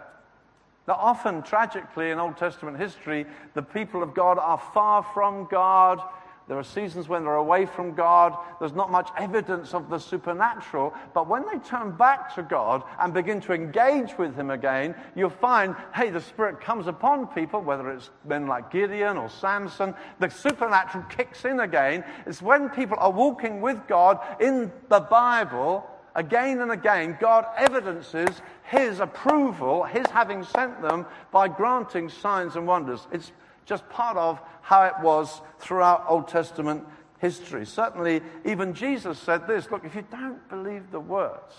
Now, 0.87 0.95
often, 0.95 1.43
tragically, 1.43 2.11
in 2.11 2.19
Old 2.19 2.37
Testament 2.37 2.77
history, 2.77 3.25
the 3.55 3.61
people 3.61 4.01
of 4.01 4.13
God 4.13 4.39
are 4.39 4.61
far 4.73 5.03
from 5.13 5.45
God. 5.51 6.01
There 6.47 6.57
are 6.57 6.63
seasons 6.63 7.09
when 7.09 7.25
they're 7.25 7.35
away 7.35 7.65
from 7.65 7.93
God. 7.93 8.37
There's 8.61 8.71
not 8.71 8.89
much 8.89 9.09
evidence 9.17 9.73
of 9.73 9.89
the 9.89 9.99
supernatural. 9.99 10.93
But 11.13 11.27
when 11.27 11.45
they 11.45 11.59
turn 11.59 11.91
back 11.97 12.33
to 12.35 12.41
God 12.41 12.83
and 12.99 13.13
begin 13.13 13.41
to 13.41 13.51
engage 13.51 14.17
with 14.17 14.33
Him 14.33 14.49
again, 14.49 14.95
you'll 15.13 15.29
find, 15.29 15.75
hey, 15.93 16.09
the 16.09 16.21
Spirit 16.21 16.61
comes 16.61 16.87
upon 16.87 17.27
people, 17.27 17.59
whether 17.59 17.91
it's 17.91 18.09
men 18.23 18.47
like 18.47 18.71
Gideon 18.71 19.17
or 19.17 19.29
Samson. 19.29 19.93
The 20.19 20.29
supernatural 20.29 21.03
kicks 21.09 21.43
in 21.43 21.59
again. 21.59 22.05
It's 22.25 22.41
when 22.41 22.69
people 22.69 22.95
are 22.97 23.11
walking 23.11 23.59
with 23.59 23.85
God 23.87 24.19
in 24.39 24.71
the 24.87 25.01
Bible 25.01 25.85
again 26.17 26.59
and 26.61 26.71
again, 26.71 27.15
God 27.21 27.45
evidences 27.55 28.41
his 28.63 28.99
approval, 28.99 29.83
his 29.83 30.07
having 30.07 30.43
sent 30.43 30.81
them, 30.81 31.05
by 31.31 31.47
granting 31.47 32.09
signs 32.09 32.57
and 32.57 32.67
wonders. 32.67 33.07
It's 33.13 33.31
just 33.65 33.87
part 33.89 34.17
of 34.17 34.41
how 34.61 34.83
it 34.83 34.93
was 35.01 35.41
throughout 35.59 36.05
Old 36.09 36.27
Testament 36.27 36.83
history. 37.19 37.65
Certainly, 37.65 38.21
even 38.43 38.73
Jesus 38.73 39.19
said 39.19 39.47
this 39.47 39.71
look, 39.71 39.85
if 39.85 39.95
you 39.95 40.03
don't 40.11 40.49
believe 40.49 40.91
the 40.91 40.99
words, 40.99 41.53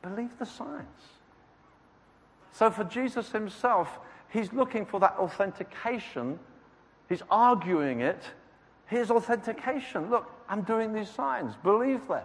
believe 0.00 0.38
the 0.38 0.46
signs. 0.46 0.86
So, 2.52 2.70
for 2.70 2.84
Jesus 2.84 3.30
himself, 3.32 3.98
he's 4.30 4.52
looking 4.52 4.86
for 4.86 5.00
that 5.00 5.16
authentication. 5.18 6.38
He's 7.08 7.22
arguing 7.30 8.00
it. 8.00 8.22
Here's 8.86 9.10
authentication. 9.10 10.08
Look, 10.08 10.30
I'm 10.48 10.62
doing 10.62 10.92
these 10.92 11.10
signs. 11.10 11.54
Believe 11.62 12.06
them. 12.06 12.24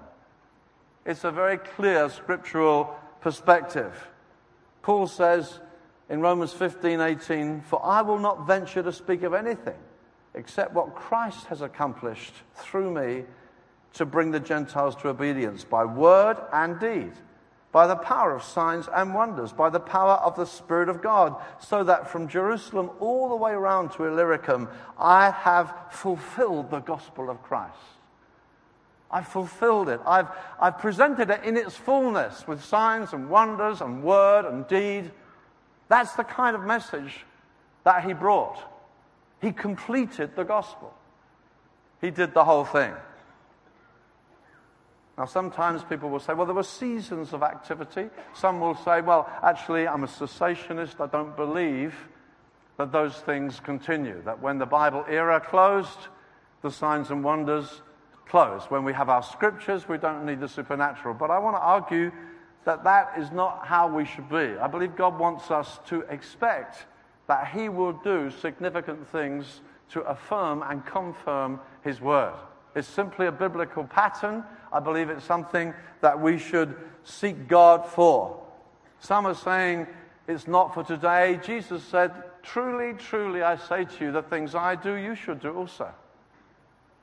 It's 1.05 1.23
a 1.23 1.31
very 1.31 1.57
clear 1.57 2.09
scriptural 2.09 2.95
perspective. 3.21 4.07
Paul 4.81 5.07
says 5.07 5.59
in 6.09 6.21
Romans 6.21 6.53
15 6.53 7.01
18, 7.01 7.61
For 7.61 7.83
I 7.83 8.01
will 8.01 8.19
not 8.19 8.47
venture 8.47 8.83
to 8.83 8.93
speak 8.93 9.23
of 9.23 9.33
anything 9.33 9.75
except 10.33 10.73
what 10.73 10.95
Christ 10.95 11.45
has 11.45 11.61
accomplished 11.61 12.33
through 12.55 12.91
me 12.91 13.25
to 13.93 14.05
bring 14.05 14.31
the 14.31 14.39
Gentiles 14.39 14.95
to 14.97 15.09
obedience 15.09 15.63
by 15.63 15.85
word 15.85 16.37
and 16.51 16.79
deed, 16.79 17.11
by 17.71 17.85
the 17.85 17.95
power 17.95 18.35
of 18.35 18.43
signs 18.43 18.87
and 18.93 19.13
wonders, 19.13 19.51
by 19.51 19.69
the 19.69 19.79
power 19.79 20.13
of 20.13 20.35
the 20.35 20.45
Spirit 20.45 20.89
of 20.89 21.01
God, 21.01 21.35
so 21.59 21.83
that 21.83 22.09
from 22.09 22.27
Jerusalem 22.27 22.89
all 22.99 23.29
the 23.29 23.35
way 23.35 23.51
around 23.51 23.91
to 23.91 24.05
Illyricum, 24.05 24.69
I 24.97 25.29
have 25.29 25.73
fulfilled 25.91 26.71
the 26.71 26.79
gospel 26.79 27.29
of 27.29 27.43
Christ. 27.43 27.77
I've 29.13 29.27
fulfilled 29.27 29.89
it. 29.89 30.01
I've, 30.07 30.27
I've 30.59 30.79
presented 30.79 31.29
it 31.29 31.43
in 31.43 31.55
its 31.55 31.75
fullness 31.75 32.47
with 32.47 32.65
signs 32.65 33.13
and 33.13 33.29
wonders 33.29 33.79
and 33.79 34.03
word 34.03 34.45
and 34.45 34.67
deed. 34.67 35.11
That's 35.87 36.13
the 36.13 36.23
kind 36.23 36.55
of 36.55 36.63
message 36.63 37.23
that 37.83 38.03
he 38.03 38.13
brought. 38.13 38.57
He 39.39 39.51
completed 39.51 40.35
the 40.35 40.43
gospel, 40.43 40.93
he 42.01 42.09
did 42.09 42.33
the 42.33 42.43
whole 42.43 42.65
thing. 42.65 42.93
Now, 45.15 45.25
sometimes 45.25 45.83
people 45.83 46.09
will 46.09 46.19
say, 46.19 46.33
well, 46.33 46.47
there 46.47 46.55
were 46.55 46.63
seasons 46.63 47.33
of 47.33 47.43
activity. 47.43 48.09
Some 48.33 48.59
will 48.59 48.73
say, 48.73 49.01
well, 49.01 49.29
actually, 49.43 49.87
I'm 49.87 50.03
a 50.03 50.07
cessationist. 50.07 50.99
I 50.99 51.05
don't 51.05 51.35
believe 51.35 51.93
that 52.79 52.91
those 52.91 53.13
things 53.17 53.59
continue. 53.59 54.23
That 54.23 54.41
when 54.41 54.57
the 54.57 54.65
Bible 54.65 55.05
era 55.07 55.39
closed, 55.39 56.07
the 56.63 56.71
signs 56.71 57.11
and 57.11 57.23
wonders 57.23 57.83
close. 58.27 58.63
When 58.69 58.83
we 58.83 58.93
have 58.93 59.09
our 59.09 59.23
scriptures, 59.23 59.87
we 59.87 59.97
don't 59.97 60.25
need 60.25 60.39
the 60.39 60.47
supernatural. 60.47 61.13
But 61.13 61.31
I 61.31 61.39
want 61.39 61.55
to 61.55 61.61
argue 61.61 62.11
that 62.65 62.83
that 62.83 63.13
is 63.17 63.31
not 63.31 63.65
how 63.65 63.87
we 63.87 64.05
should 64.05 64.29
be. 64.29 64.57
I 64.57 64.67
believe 64.67 64.95
God 64.95 65.19
wants 65.19 65.51
us 65.51 65.79
to 65.87 66.01
expect 66.01 66.85
that 67.27 67.47
He 67.47 67.69
will 67.69 67.93
do 67.93 68.31
significant 68.31 69.07
things 69.09 69.61
to 69.89 70.01
affirm 70.01 70.63
and 70.63 70.85
confirm 70.85 71.59
His 71.83 72.01
word. 72.01 72.33
It's 72.75 72.87
simply 72.87 73.27
a 73.27 73.31
biblical 73.31 73.83
pattern. 73.83 74.43
I 74.71 74.79
believe 74.79 75.09
it's 75.09 75.25
something 75.25 75.73
that 76.01 76.19
we 76.19 76.37
should 76.37 76.75
seek 77.03 77.47
God 77.47 77.85
for. 77.85 78.41
Some 78.99 79.27
are 79.27 79.35
saying 79.35 79.87
it's 80.27 80.47
not 80.47 80.73
for 80.73 80.83
today. 80.83 81.39
Jesus 81.43 81.83
said, 81.83 82.11
Truly, 82.41 82.93
truly, 82.93 83.41
I 83.41 83.55
say 83.55 83.85
to 83.85 84.05
you, 84.05 84.11
the 84.11 84.21
things 84.21 84.55
I 84.55 84.75
do, 84.75 84.95
you 84.95 85.15
should 85.15 85.39
do 85.39 85.55
also. 85.55 85.93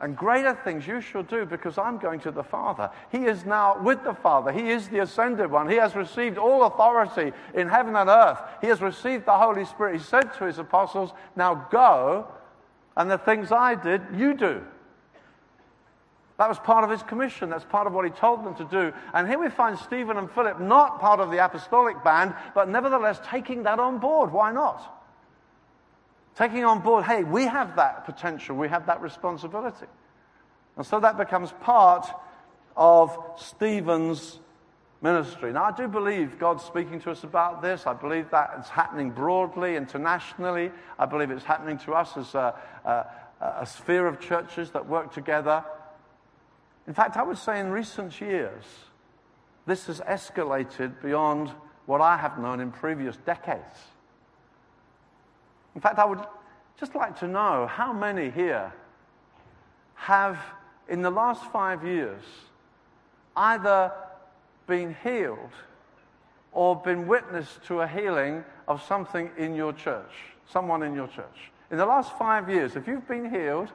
And 0.01 0.17
greater 0.17 0.55
things 0.55 0.87
you 0.87 1.03
shall 1.03 1.23
do 1.23 1.45
because 1.45 1.77
I'm 1.77 1.99
going 1.99 2.21
to 2.21 2.31
the 2.31 2.43
Father. 2.43 2.91
He 3.13 3.27
is 3.27 3.45
now 3.45 3.79
with 3.83 4.03
the 4.03 4.15
Father. 4.15 4.51
He 4.51 4.71
is 4.71 4.89
the 4.89 5.01
ascended 5.01 5.51
one. 5.51 5.69
He 5.69 5.77
has 5.77 5.95
received 5.95 6.39
all 6.39 6.65
authority 6.65 7.33
in 7.55 7.69
heaven 7.69 7.95
and 7.95 8.09
earth. 8.09 8.41
He 8.63 8.69
has 8.69 8.81
received 8.81 9.27
the 9.27 9.37
Holy 9.37 9.67
Spirit. 9.67 9.99
He 9.99 10.03
said 10.03 10.33
to 10.39 10.47
his 10.47 10.59
apostles, 10.59 11.13
Now 11.37 11.67
go, 11.71 12.29
and 12.97 13.11
the 13.11 13.19
things 13.19 13.53
I 13.53 13.75
did, 13.75 14.01
you 14.15 14.33
do. 14.33 14.63
That 16.39 16.49
was 16.49 16.59
part 16.59 16.85
of 16.85 16.91
his 16.91 17.03
commission. 17.03 17.51
That's 17.51 17.67
part 17.67 17.87
of 17.87 17.93
what 17.93 18.07
he 18.07 18.11
told 18.11 18.43
them 18.47 18.55
to 18.55 18.65
do. 18.65 18.95
And 19.13 19.29
here 19.29 19.39
we 19.39 19.51
find 19.51 19.79
Stephen 19.79 20.17
and 20.17 20.31
Philip 20.31 20.59
not 20.59 20.99
part 20.99 21.21
of 21.21 21.31
the 21.31 21.45
apostolic 21.45 22.03
band, 22.03 22.35
but 22.55 22.71
nevertheless 22.71 23.21
taking 23.27 23.65
that 23.65 23.79
on 23.79 23.99
board. 23.99 24.33
Why 24.33 24.51
not? 24.51 25.00
Taking 26.41 26.65
on 26.65 26.81
board, 26.81 27.05
hey, 27.05 27.23
we 27.23 27.45
have 27.45 27.77
that 27.77 28.07
potential, 28.07 28.57
we 28.57 28.71
have 28.71 28.87
that 28.87 29.03
responsibility. 29.03 29.85
And 30.79 30.87
so 30.87 30.99
that 30.99 31.19
becomes 31.19 31.53
part 31.61 32.11
of 32.75 33.15
Stephen's 33.37 34.39
ministry. 35.03 35.53
Now, 35.53 35.65
I 35.65 35.73
do 35.73 35.87
believe 35.87 36.39
God's 36.39 36.65
speaking 36.65 36.99
to 37.03 37.11
us 37.11 37.25
about 37.25 37.61
this. 37.61 37.87
I 37.87 37.93
believe 37.93 38.31
that 38.31 38.55
it's 38.59 38.71
happening 38.71 39.11
broadly, 39.11 39.77
internationally. 39.77 40.73
I 40.99 41.05
believe 41.05 41.31
it's 41.31 41.45
happening 41.45 41.77
to 41.81 41.93
us 41.93 42.17
as 42.17 42.35
a, 42.35 42.55
a, 42.87 43.07
a 43.61 43.67
sphere 43.67 44.07
of 44.07 44.19
churches 44.19 44.71
that 44.71 44.89
work 44.89 45.13
together. 45.13 45.63
In 46.87 46.95
fact, 46.95 47.19
I 47.19 47.23
would 47.23 47.37
say 47.37 47.61
in 47.61 47.69
recent 47.69 48.19
years, 48.19 48.65
this 49.67 49.89
has 49.89 50.01
escalated 50.01 51.03
beyond 51.03 51.51
what 51.85 52.01
I 52.01 52.17
have 52.17 52.39
known 52.39 52.61
in 52.61 52.73
previous 52.73 53.19
decades. 53.27 53.77
In 55.75 55.81
fact, 55.81 55.99
I 55.99 56.05
would 56.05 56.21
just 56.79 56.95
like 56.95 57.19
to 57.21 57.29
know 57.29 57.67
how 57.67 57.93
many 57.93 58.31
here 58.31 58.73
have, 59.95 60.39
in 60.89 61.03
the 61.03 61.11
last 61.11 61.45
five 61.53 61.85
years, 61.85 62.23
either 63.37 63.93
been 64.67 64.97
healed 65.03 65.53
or 66.53 66.77
been 66.77 67.07
witness 67.07 67.59
to 67.67 67.81
a 67.81 67.87
healing 67.87 68.45
of 68.67 68.83
something 68.83 69.31
in 69.37 69.55
your 69.55 69.73
church, 69.73 70.11
someone 70.49 70.83
in 70.83 70.95
your 70.95 71.09
church. 71.09 71.51
In 71.71 71.77
the 71.77 71.87
last 71.87 72.17
five 72.19 72.49
years, 72.49 72.75
if 72.77 72.89
you've 72.89 73.07
been 73.07 73.31
healed, 73.31 73.71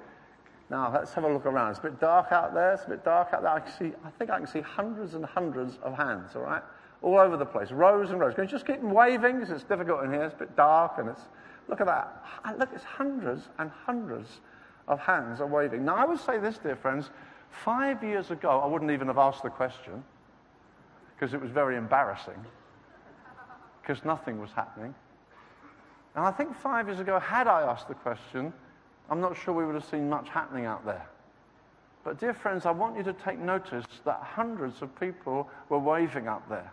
now 0.69 0.91
let's 0.91 1.13
have 1.13 1.23
a 1.23 1.31
look 1.31 1.45
around. 1.45 1.71
It's 1.71 1.79
a 1.79 1.83
bit 1.83 1.99
dark 1.99 2.31
out 2.31 2.53
there. 2.53 2.73
It's 2.73 2.85
a 2.85 2.89
bit 2.89 3.05
dark 3.05 3.33
out 3.33 3.43
there. 3.43 3.51
I, 3.51 3.59
can 3.59 3.71
see, 3.71 3.93
I 4.03 4.09
think 4.17 4.31
I 4.31 4.37
can 4.37 4.47
see 4.47 4.61
hundreds 4.61 5.13
and 5.13 5.23
hundreds 5.23 5.77
of 5.83 5.95
hands, 5.95 6.35
all 6.35 6.41
right? 6.41 6.63
All 7.01 7.19
over 7.19 7.37
the 7.37 7.45
place, 7.45 7.71
rows 7.71 8.09
and 8.09 8.19
rows. 8.19 8.33
Can 8.33 8.45
you 8.45 8.49
just 8.49 8.65
keep 8.65 8.81
them 8.81 8.91
waving? 8.91 9.39
Because 9.39 9.51
it's 9.51 9.63
difficult 9.63 10.03
in 10.03 10.11
here. 10.11 10.23
It's 10.23 10.33
a 10.33 10.39
bit 10.39 10.55
dark 10.55 10.93
and 10.97 11.09
it's 11.09 11.21
Look 11.67 11.81
at 11.81 11.87
that. 11.87 12.23
Look, 12.59 12.69
it's 12.73 12.83
hundreds 12.83 13.49
and 13.57 13.71
hundreds 13.85 14.41
of 14.87 14.99
hands 14.99 15.41
are 15.41 15.47
waving. 15.47 15.83
Now, 15.83 15.95
I 15.95 16.05
would 16.05 16.19
say 16.19 16.37
this, 16.37 16.57
dear 16.57 16.75
friends. 16.75 17.09
Five 17.49 18.03
years 18.03 18.31
ago, 18.31 18.59
I 18.59 18.67
wouldn't 18.67 18.91
even 18.91 19.07
have 19.07 19.17
asked 19.17 19.43
the 19.43 19.49
question. 19.49 20.03
because 21.15 21.33
it 21.33 21.41
was 21.41 21.51
very 21.51 21.77
embarrassing, 21.77 22.45
because 23.81 24.03
nothing 24.03 24.39
was 24.39 24.51
happening. 24.51 24.93
And 26.15 26.25
I 26.25 26.31
think 26.31 26.55
five 26.55 26.87
years 26.87 26.99
ago, 26.99 27.19
had 27.19 27.47
I 27.47 27.61
asked 27.61 27.87
the 27.87 27.93
question, 27.93 28.53
I'm 29.09 29.21
not 29.21 29.37
sure 29.37 29.53
we 29.53 29.65
would 29.65 29.75
have 29.75 29.85
seen 29.85 30.09
much 30.09 30.29
happening 30.29 30.65
out 30.65 30.85
there. 30.85 31.05
But, 32.03 32.19
dear 32.19 32.33
friends, 32.33 32.65
I 32.65 32.71
want 32.71 32.97
you 32.97 33.03
to 33.03 33.13
take 33.13 33.39
notice 33.39 33.85
that 34.03 34.19
hundreds 34.21 34.81
of 34.81 34.97
people 34.99 35.49
were 35.69 35.79
waving 35.79 36.27
up 36.27 36.47
there. 36.49 36.71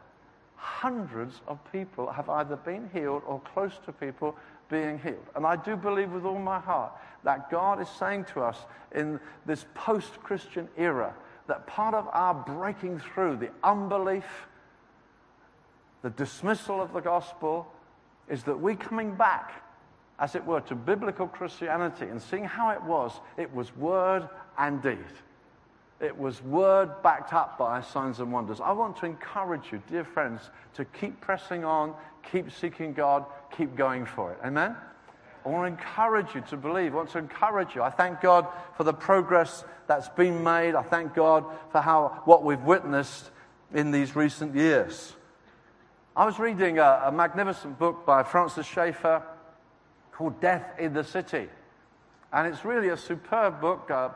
Hundreds 0.57 1.41
of 1.49 1.59
people 1.73 2.11
have 2.13 2.29
either 2.29 2.57
been 2.57 2.89
healed 2.93 3.23
or 3.27 3.41
close 3.41 3.73
to 3.87 3.93
people 3.93 4.37
being 4.73 4.99
healed. 4.99 5.29
And 5.37 5.47
I 5.47 5.55
do 5.55 5.77
believe 5.77 6.11
with 6.11 6.25
all 6.25 6.41
my 6.41 6.59
heart 6.59 6.93
that 7.23 7.51
God 7.51 7.81
is 7.81 7.89
saying 7.89 8.25
to 8.33 8.41
us 8.41 8.59
in 8.93 9.21
this 9.47 9.67
post 9.75 10.21
Christian 10.23 10.69
era 10.77 11.15
that 11.47 11.67
part 11.67 11.95
of 11.95 12.09
our 12.13 12.35
breaking 12.35 12.99
through 12.99 13.37
the 13.37 13.51
unbelief, 13.63 14.25
the 16.03 16.11
dismissal 16.11 16.81
of 16.81 16.93
the 16.93 17.01
gospel, 17.01 17.71
is 18.29 18.43
that 18.45 18.59
we 18.59 18.75
coming 18.75 19.15
back, 19.15 19.63
as 20.19 20.35
it 20.35 20.45
were, 20.45 20.61
to 20.63 20.75
biblical 20.75 21.29
Christianity 21.29 22.07
and 22.07 22.21
seeing 22.21 22.45
how 22.45 22.71
it 22.71 22.83
was. 22.83 23.21
It 23.37 23.53
was 23.55 23.77
word 23.77 24.29
and 24.59 24.83
deed. 24.83 24.99
It 26.01 26.17
was 26.19 26.43
word 26.43 26.91
backed 27.03 27.33
up 27.33 27.59
by 27.59 27.81
signs 27.83 28.19
and 28.19 28.33
wonders. 28.33 28.61
I 28.61 28.73
want 28.73 28.97
to 28.99 29.07
encourage 29.07 29.71
you, 29.71 29.81
dear 29.89 30.05
friends, 30.05 30.51
to 30.75 30.85
keep 30.85 31.21
pressing 31.21 31.65
on, 31.65 31.95
keep 32.33 32.51
seeking 32.51 32.93
God, 32.93 33.25
keep 33.57 33.77
going 33.77 34.07
for 34.07 34.33
it. 34.33 34.39
Amen? 34.45 34.77
I 35.45 35.49
want 35.49 35.65
to 35.65 35.83
encourage 35.83 36.35
you 36.35 36.41
to 36.51 36.57
believe. 36.57 36.93
I 36.93 36.97
want 36.97 37.11
to 37.11 37.19
encourage 37.19 37.75
you. 37.75 37.83
I 37.83 37.91
thank 37.91 38.21
God 38.21 38.47
for 38.77 38.85
the 38.85 38.95
progress 38.95 39.65
that's 39.87 40.09
been 40.09 40.43
made. 40.43 40.75
I 40.75 40.83
thank 40.83 41.15
God 41.15 41.45
for 41.71 41.81
how 41.81 42.23
what 42.25 42.45
we've 42.45 42.63
witnessed 42.63 43.31
in 43.75 43.91
these 43.91 44.15
recent 44.15 44.55
years. 44.55 45.15
I 46.15 46.27
was 46.27 46.39
reading 46.39 46.79
a, 46.79 47.05
a 47.07 47.13
magnificent 47.13 47.79
book 47.79 48.07
by 48.07 48.23
Francis 48.23 48.67
Schaeffer 48.67 49.23
called 50.13 50.41
Death 50.41 50.79
in 50.79 50.93
the 50.93 51.03
City. 51.03 51.49
And 52.33 52.47
it's 52.47 52.65
really 52.65 52.89
a 52.89 52.97
superb 52.97 53.61
book 53.61 53.91
uh, 53.91 54.11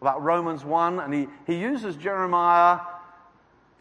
about 0.00 0.22
Romans 0.22 0.64
1. 0.64 0.98
And 0.98 1.14
he, 1.14 1.28
he 1.46 1.54
uses 1.54 1.96
Jeremiah 1.96 2.80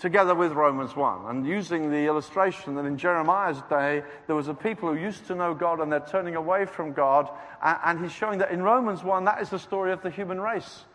together 0.02 0.34
with 0.34 0.52
Romans 0.54 0.96
1 0.96 1.28
and 1.28 1.46
using 1.46 1.92
the 1.92 2.08
illustration 2.08 2.74
that 2.74 2.86
in 2.86 2.98
Jeremiah's 2.98 3.62
day 3.70 4.02
there 4.26 4.36
was 4.36 4.48
a 4.48 4.54
people 4.54 4.90
who 4.90 5.00
used 5.00 5.28
to 5.28 5.36
know 5.36 5.54
God 5.54 5.80
and 5.80 5.92
they're 5.92 6.00
turning 6.00 6.36
away 6.36 6.66
from 6.66 6.92
God. 6.92 7.30
And, 7.62 8.00
he's 8.00 8.12
showing 8.12 8.40
that 8.40 8.50
in 8.50 8.64
Romans 8.64 9.04
1, 9.04 9.26
that 9.26 9.44
is 9.44 9.52
the 9.52 9.60
story 9.60 9.92
of 9.92 10.02
the 10.02 10.10
human 10.10 10.42
race. 10.42 10.86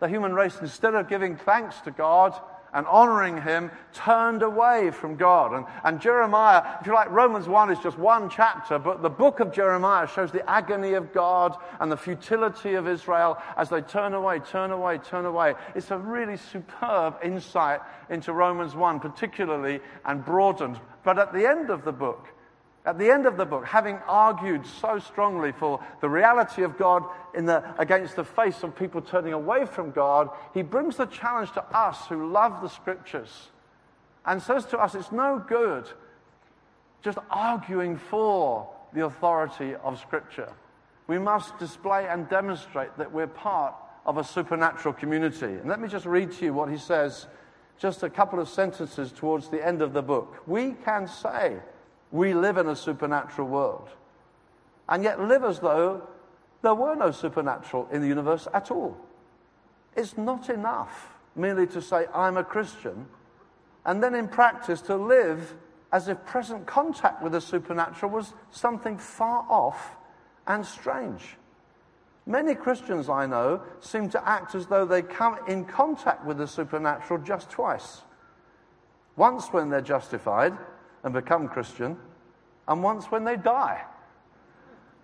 The 0.00 0.08
human 0.08 0.32
race, 0.32 0.56
instead 0.62 0.94
of 0.94 1.10
giving 1.10 1.36
thanks 1.36 1.78
to 1.82 1.90
God, 1.90 2.40
and 2.74 2.86
honoring 2.86 3.40
him 3.40 3.70
turned 3.92 4.42
away 4.42 4.90
from 4.90 5.16
God. 5.16 5.54
And, 5.54 5.64
and 5.84 6.00
Jeremiah, 6.00 6.78
if 6.80 6.86
you 6.86 6.92
like, 6.92 7.10
Romans 7.10 7.48
1 7.48 7.70
is 7.70 7.78
just 7.78 7.96
one 7.96 8.28
chapter, 8.28 8.78
but 8.78 9.00
the 9.00 9.08
book 9.08 9.40
of 9.40 9.52
Jeremiah 9.52 10.08
shows 10.08 10.32
the 10.32 10.48
agony 10.50 10.94
of 10.94 11.12
God 11.12 11.56
and 11.80 11.90
the 11.90 11.96
futility 11.96 12.74
of 12.74 12.88
Israel 12.88 13.38
as 13.56 13.70
they 13.70 13.80
turn 13.80 14.12
away, 14.12 14.40
turn 14.40 14.72
away, 14.72 14.98
turn 14.98 15.24
away. 15.24 15.54
It's 15.74 15.92
a 15.92 15.98
really 15.98 16.36
superb 16.36 17.16
insight 17.22 17.80
into 18.10 18.32
Romans 18.32 18.74
1, 18.74 19.00
particularly 19.00 19.80
and 20.04 20.24
broadened. 20.24 20.80
But 21.04 21.18
at 21.18 21.32
the 21.32 21.48
end 21.48 21.70
of 21.70 21.84
the 21.84 21.92
book, 21.92 22.28
at 22.86 22.98
the 22.98 23.10
end 23.10 23.24
of 23.26 23.36
the 23.36 23.46
book, 23.46 23.64
having 23.64 23.96
argued 24.06 24.66
so 24.66 24.98
strongly 24.98 25.52
for 25.52 25.82
the 26.00 26.08
reality 26.08 26.62
of 26.62 26.76
God 26.76 27.04
the, 27.34 27.64
against 27.78 28.16
the 28.16 28.24
face 28.24 28.62
of 28.62 28.76
people 28.76 29.00
turning 29.00 29.32
away 29.32 29.64
from 29.64 29.90
God, 29.90 30.28
he 30.52 30.62
brings 30.62 30.96
the 30.96 31.06
challenge 31.06 31.52
to 31.52 31.64
us 31.76 32.06
who 32.08 32.30
love 32.30 32.60
the 32.60 32.68
scriptures 32.68 33.48
and 34.26 34.42
says 34.42 34.66
to 34.66 34.78
us, 34.78 34.94
it's 34.94 35.12
no 35.12 35.42
good 35.46 35.88
just 37.02 37.18
arguing 37.30 37.96
for 37.96 38.68
the 38.94 39.04
authority 39.04 39.74
of 39.76 40.00
scripture. 40.00 40.50
We 41.06 41.18
must 41.18 41.58
display 41.58 42.06
and 42.08 42.28
demonstrate 42.28 42.96
that 42.96 43.12
we're 43.12 43.26
part 43.26 43.74
of 44.06 44.16
a 44.16 44.24
supernatural 44.24 44.94
community. 44.94 45.46
And 45.46 45.68
let 45.68 45.80
me 45.80 45.88
just 45.88 46.06
read 46.06 46.32
to 46.32 46.44
you 46.46 46.54
what 46.54 46.70
he 46.70 46.78
says, 46.78 47.26
just 47.78 48.02
a 48.02 48.10
couple 48.10 48.40
of 48.40 48.48
sentences 48.48 49.12
towards 49.12 49.48
the 49.48 49.64
end 49.64 49.82
of 49.82 49.92
the 49.92 50.02
book. 50.02 50.42
We 50.46 50.72
can 50.84 51.06
say, 51.06 51.58
we 52.14 52.32
live 52.32 52.58
in 52.58 52.68
a 52.68 52.76
supernatural 52.76 53.48
world. 53.48 53.88
And 54.88 55.02
yet 55.02 55.20
live 55.20 55.42
as 55.42 55.58
though 55.58 56.06
there 56.62 56.74
were 56.74 56.94
no 56.94 57.10
supernatural 57.10 57.88
in 57.90 58.02
the 58.02 58.06
universe 58.06 58.46
at 58.54 58.70
all. 58.70 58.96
It's 59.96 60.16
not 60.16 60.48
enough 60.48 61.08
merely 61.34 61.66
to 61.66 61.82
say, 61.82 62.06
I'm 62.14 62.36
a 62.36 62.44
Christian, 62.44 63.08
and 63.84 64.00
then 64.00 64.14
in 64.14 64.28
practice 64.28 64.80
to 64.82 64.94
live 64.94 65.56
as 65.92 66.06
if 66.06 66.24
present 66.24 66.68
contact 66.68 67.20
with 67.20 67.32
the 67.32 67.40
supernatural 67.40 68.12
was 68.12 68.32
something 68.52 68.96
far 68.96 69.44
off 69.50 69.96
and 70.46 70.64
strange. 70.64 71.36
Many 72.26 72.54
Christians 72.54 73.08
I 73.08 73.26
know 73.26 73.60
seem 73.80 74.08
to 74.10 74.28
act 74.28 74.54
as 74.54 74.68
though 74.68 74.84
they 74.84 75.02
come 75.02 75.38
in 75.48 75.64
contact 75.64 76.24
with 76.24 76.38
the 76.38 76.46
supernatural 76.46 77.18
just 77.24 77.50
twice. 77.50 78.02
Once 79.16 79.48
when 79.48 79.68
they're 79.68 79.80
justified, 79.80 80.56
and 81.04 81.12
become 81.12 81.48
Christian, 81.48 81.96
and 82.66 82.82
once 82.82 83.06
when 83.06 83.24
they 83.24 83.36
die. 83.36 83.82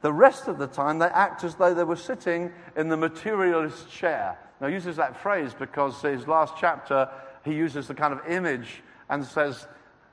The 0.01 0.13
rest 0.13 0.49
of 0.49 0.59
the 0.59 0.67
time, 0.67 0.99
they 0.99 1.07
act 1.07 1.45
as 1.45 1.55
though 1.55 1.75
they 1.75 1.85
were 1.85 1.95
sitting 1.95 2.53
in 2.75 2.89
the 2.89 2.97
materialist 2.97 3.91
chair. 3.91 4.39
Now, 4.61 4.69
he 4.69 4.75
uses 4.75 4.97
that 4.97 5.21
phrase 5.21 5.55
because 5.55 6.01
his 6.01 6.27
last 6.27 6.55
chapter, 6.59 7.09
he 7.45 7.55
uses 7.55 7.87
the 7.87 7.95
kind 7.95 8.15
of 8.15 8.27
image 8.27 8.83
and 9.11 9.25
says, 9.25 9.69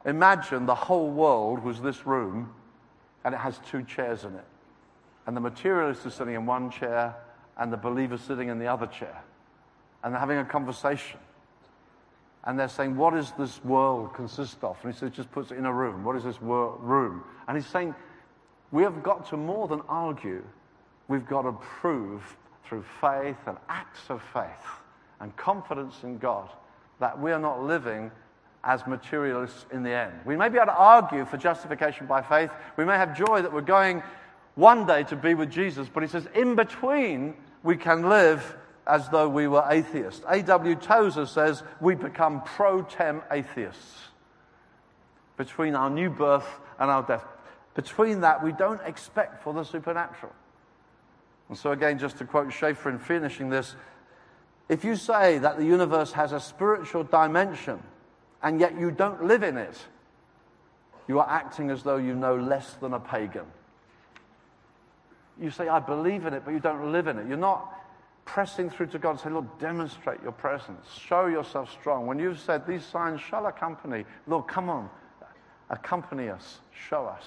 Imagine 0.05 0.65
the 0.65 0.75
whole 0.75 1.09
world 1.09 1.63
was 1.63 1.81
this 1.81 2.05
room 2.05 2.53
and 3.23 3.33
it 3.33 3.39
has 3.39 3.59
two 3.69 3.83
chairs 3.83 4.23
in 4.23 4.33
it. 4.35 4.45
And 5.25 5.35
the 5.35 5.41
materialist 5.41 6.05
is 6.05 6.13
sitting 6.13 6.35
in 6.35 6.45
one 6.45 6.69
chair 6.69 7.15
and 7.57 7.71
the 7.71 7.77
believer 7.77 8.17
sitting 8.17 8.49
in 8.49 8.59
the 8.59 8.67
other 8.67 8.87
chair. 8.87 9.21
And 10.03 10.13
they're 10.13 10.19
having 10.19 10.37
a 10.37 10.45
conversation 10.45 11.19
and 12.47 12.57
they're 12.57 12.69
saying, 12.69 12.95
What 12.95 13.13
does 13.13 13.33
this 13.37 13.63
world 13.63 14.13
consist 14.13 14.63
of? 14.63 14.77
And 14.81 14.91
he 14.91 14.97
says, 14.97 15.11
just 15.11 15.31
puts 15.31 15.51
it 15.51 15.57
in 15.57 15.65
a 15.65 15.73
room. 15.73 16.03
What 16.03 16.15
is 16.15 16.23
this 16.23 16.41
room? 16.41 17.23
And 17.47 17.57
he's 17.57 17.67
saying, 17.67 17.93
We 18.71 18.83
have 18.83 19.03
got 19.03 19.27
to 19.29 19.37
more 19.37 19.67
than 19.67 19.81
argue, 19.87 20.43
we've 21.09 21.27
got 21.27 21.43
to 21.43 21.51
prove 21.51 22.23
through 22.65 22.83
faith 23.01 23.37
and 23.45 23.57
acts 23.69 24.09
of 24.09 24.21
faith 24.33 24.65
and 25.19 25.35
confidence 25.35 26.03
in 26.03 26.17
God 26.17 26.49
that 26.99 27.19
we 27.19 27.31
are 27.31 27.39
not 27.39 27.63
living 27.63 28.11
as 28.63 28.85
materialists 28.87 29.65
in 29.71 29.83
the 29.83 29.91
end. 29.91 30.13
We 30.25 30.35
may 30.35 30.49
be 30.49 30.57
able 30.57 30.67
to 30.67 30.73
argue 30.73 31.25
for 31.25 31.37
justification 31.37 32.07
by 32.07 32.21
faith. 32.21 32.49
We 32.75 32.85
may 32.85 32.95
have 32.95 33.15
joy 33.15 33.41
that 33.41 33.53
we're 33.53 33.61
going 33.61 34.03
one 34.55 34.85
day 34.85 35.03
to 35.03 35.15
be 35.15 35.33
with 35.33 35.51
Jesus, 35.51 35.87
but 35.93 36.01
he 36.01 36.09
says, 36.09 36.27
in 36.33 36.55
between, 36.55 37.35
we 37.63 37.77
can 37.77 38.09
live 38.09 38.55
as 38.87 39.09
though 39.09 39.27
we 39.27 39.47
were 39.47 39.65
atheists. 39.69 40.21
A.W. 40.29 40.75
Tozer 40.75 41.25
says 41.25 41.63
we 41.79 41.95
become 41.95 42.41
pro 42.41 42.81
tem 42.81 43.21
atheists 43.31 43.99
between 45.35 45.75
our 45.75 45.89
new 45.89 46.09
birth 46.09 46.47
and 46.79 46.89
our 46.89 47.03
death. 47.03 47.25
Between 47.75 48.21
that, 48.21 48.43
we 48.43 48.51
don't 48.51 48.81
expect 48.85 49.43
for 49.43 49.53
the 49.53 49.63
supernatural. 49.63 50.33
And 51.49 51.57
so, 51.57 51.71
again, 51.71 51.99
just 51.99 52.17
to 52.17 52.25
quote 52.25 52.51
Schaeffer 52.51 52.89
in 52.89 52.99
finishing 52.99 53.49
this, 53.49 53.75
if 54.67 54.83
you 54.83 54.95
say 54.95 55.37
that 55.37 55.57
the 55.57 55.65
universe 55.65 56.11
has 56.13 56.31
a 56.31 56.39
spiritual 56.39 57.03
dimension 57.03 57.81
and 58.41 58.59
yet 58.59 58.77
you 58.77 58.91
don't 58.91 59.25
live 59.25 59.43
in 59.43 59.57
it, 59.57 59.77
you 61.07 61.19
are 61.19 61.29
acting 61.29 61.69
as 61.69 61.83
though 61.83 61.97
you 61.97 62.15
know 62.15 62.35
less 62.35 62.73
than 62.73 62.93
a 62.93 62.99
pagan. 62.99 63.45
You 65.39 65.51
say, 65.51 65.67
I 65.67 65.79
believe 65.79 66.25
in 66.25 66.33
it, 66.33 66.43
but 66.43 66.51
you 66.51 66.59
don't 66.59 66.91
live 66.91 67.07
in 67.07 67.17
it. 67.17 67.27
You're 67.27 67.37
not 67.37 67.73
pressing 68.27 68.69
through 68.69 68.87
to 68.87 68.99
God 68.99 69.19
say, 69.19 69.29
Lord, 69.29 69.47
demonstrate 69.57 70.21
your 70.21 70.33
presence. 70.33 70.85
Show 71.07 71.25
yourself 71.25 71.71
strong. 71.71 72.05
When 72.05 72.19
you've 72.19 72.39
said, 72.39 72.67
These 72.67 72.85
signs 72.85 73.21
shall 73.21 73.47
accompany, 73.47 74.05
Lord, 74.27 74.47
come 74.47 74.69
on, 74.69 74.89
accompany 75.69 76.29
us, 76.29 76.59
show 76.89 77.05
us. 77.05 77.23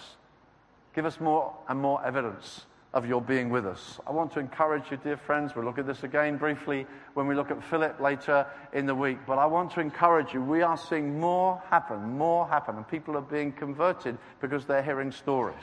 Give 0.94 1.06
us 1.06 1.18
more 1.18 1.52
and 1.68 1.80
more 1.80 2.04
evidence 2.04 2.66
of 2.92 3.06
your 3.06 3.22
being 3.22 3.50
with 3.50 3.66
us. 3.66 4.00
I 4.06 4.10
want 4.10 4.32
to 4.32 4.40
encourage 4.40 4.90
you, 4.90 4.96
dear 4.96 5.16
friends. 5.16 5.54
We'll 5.54 5.64
look 5.64 5.78
at 5.78 5.86
this 5.86 6.02
again 6.02 6.36
briefly 6.36 6.86
when 7.14 7.26
we 7.28 7.34
look 7.34 7.50
at 7.50 7.62
Philip 7.64 8.00
later 8.00 8.46
in 8.72 8.86
the 8.86 8.94
week. 8.94 9.18
But 9.26 9.38
I 9.38 9.46
want 9.46 9.70
to 9.72 9.80
encourage 9.80 10.34
you. 10.34 10.42
We 10.42 10.62
are 10.62 10.76
seeing 10.76 11.18
more 11.20 11.62
happen, 11.70 12.18
more 12.18 12.48
happen, 12.48 12.76
and 12.76 12.86
people 12.86 13.16
are 13.16 13.22
being 13.22 13.52
converted 13.52 14.18
because 14.40 14.64
they're 14.64 14.82
hearing 14.82 15.12
stories. 15.12 15.56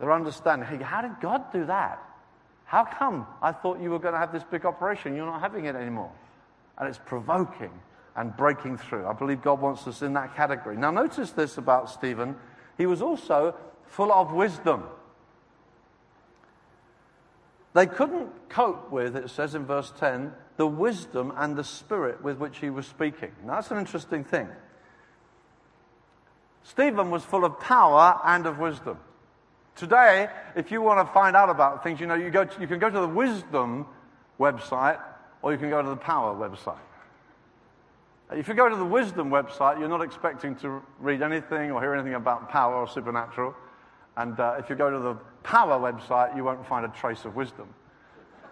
They're 0.00 0.12
understanding, 0.12 0.68
hey, 0.68 0.82
how 0.82 1.02
did 1.02 1.20
God 1.20 1.52
do 1.52 1.64
that? 1.66 2.02
How 2.66 2.84
come 2.84 3.26
I 3.40 3.52
thought 3.52 3.80
you 3.80 3.90
were 3.90 3.98
going 3.98 4.14
to 4.14 4.18
have 4.18 4.32
this 4.32 4.44
big 4.44 4.66
operation? 4.66 5.14
You're 5.14 5.26
not 5.26 5.40
having 5.40 5.64
it 5.64 5.76
anymore. 5.76 6.10
And 6.76 6.88
it's 6.88 6.98
provoking 6.98 7.70
and 8.16 8.36
breaking 8.36 8.78
through. 8.78 9.06
I 9.06 9.12
believe 9.12 9.40
God 9.40 9.60
wants 9.60 9.86
us 9.86 10.02
in 10.02 10.12
that 10.14 10.34
category. 10.34 10.76
Now, 10.76 10.90
notice 10.90 11.30
this 11.30 11.58
about 11.58 11.88
Stephen. 11.90 12.34
He 12.76 12.86
was 12.86 13.00
also 13.00 13.54
full 13.86 14.12
of 14.12 14.32
wisdom. 14.32 14.84
They 17.72 17.86
couldn't 17.86 18.48
cope 18.48 18.90
with, 18.90 19.16
it 19.16 19.30
says 19.30 19.54
in 19.54 19.64
verse 19.64 19.92
10, 19.98 20.32
the 20.56 20.66
wisdom 20.66 21.32
and 21.36 21.56
the 21.56 21.64
spirit 21.64 22.22
with 22.22 22.38
which 22.38 22.58
he 22.58 22.70
was 22.70 22.86
speaking. 22.86 23.32
Now, 23.44 23.56
that's 23.56 23.70
an 23.70 23.78
interesting 23.78 24.24
thing. 24.24 24.48
Stephen 26.64 27.10
was 27.10 27.22
full 27.22 27.44
of 27.44 27.60
power 27.60 28.18
and 28.24 28.44
of 28.46 28.58
wisdom. 28.58 28.98
Today, 29.76 30.28
if 30.54 30.70
you 30.70 30.80
want 30.80 31.06
to 31.06 31.12
find 31.12 31.36
out 31.36 31.50
about 31.50 31.82
things, 31.82 32.00
you 32.00 32.06
know, 32.06 32.14
you, 32.14 32.30
go 32.30 32.44
to, 32.44 32.60
you 32.60 32.66
can 32.66 32.78
go 32.78 32.88
to 32.88 33.00
the 33.00 33.06
wisdom 33.06 33.86
website 34.40 34.98
or 35.42 35.52
you 35.52 35.58
can 35.58 35.68
go 35.68 35.82
to 35.82 35.88
the 35.88 35.96
power 35.96 36.34
website. 36.34 36.78
If 38.32 38.48
you 38.48 38.54
go 38.54 38.70
to 38.70 38.74
the 38.74 38.84
wisdom 38.84 39.30
website, 39.30 39.78
you're 39.78 39.90
not 39.90 40.00
expecting 40.00 40.56
to 40.56 40.82
read 40.98 41.20
anything 41.20 41.70
or 41.70 41.82
hear 41.82 41.94
anything 41.94 42.14
about 42.14 42.48
power 42.48 42.74
or 42.74 42.88
supernatural. 42.88 43.54
And 44.16 44.40
uh, 44.40 44.56
if 44.58 44.70
you 44.70 44.76
go 44.76 44.90
to 44.90 44.98
the 44.98 45.14
power 45.42 45.78
website, 45.78 46.34
you 46.34 46.42
won't 46.42 46.66
find 46.66 46.86
a 46.86 46.88
trace 46.88 47.26
of 47.26 47.36
wisdom. 47.36 47.68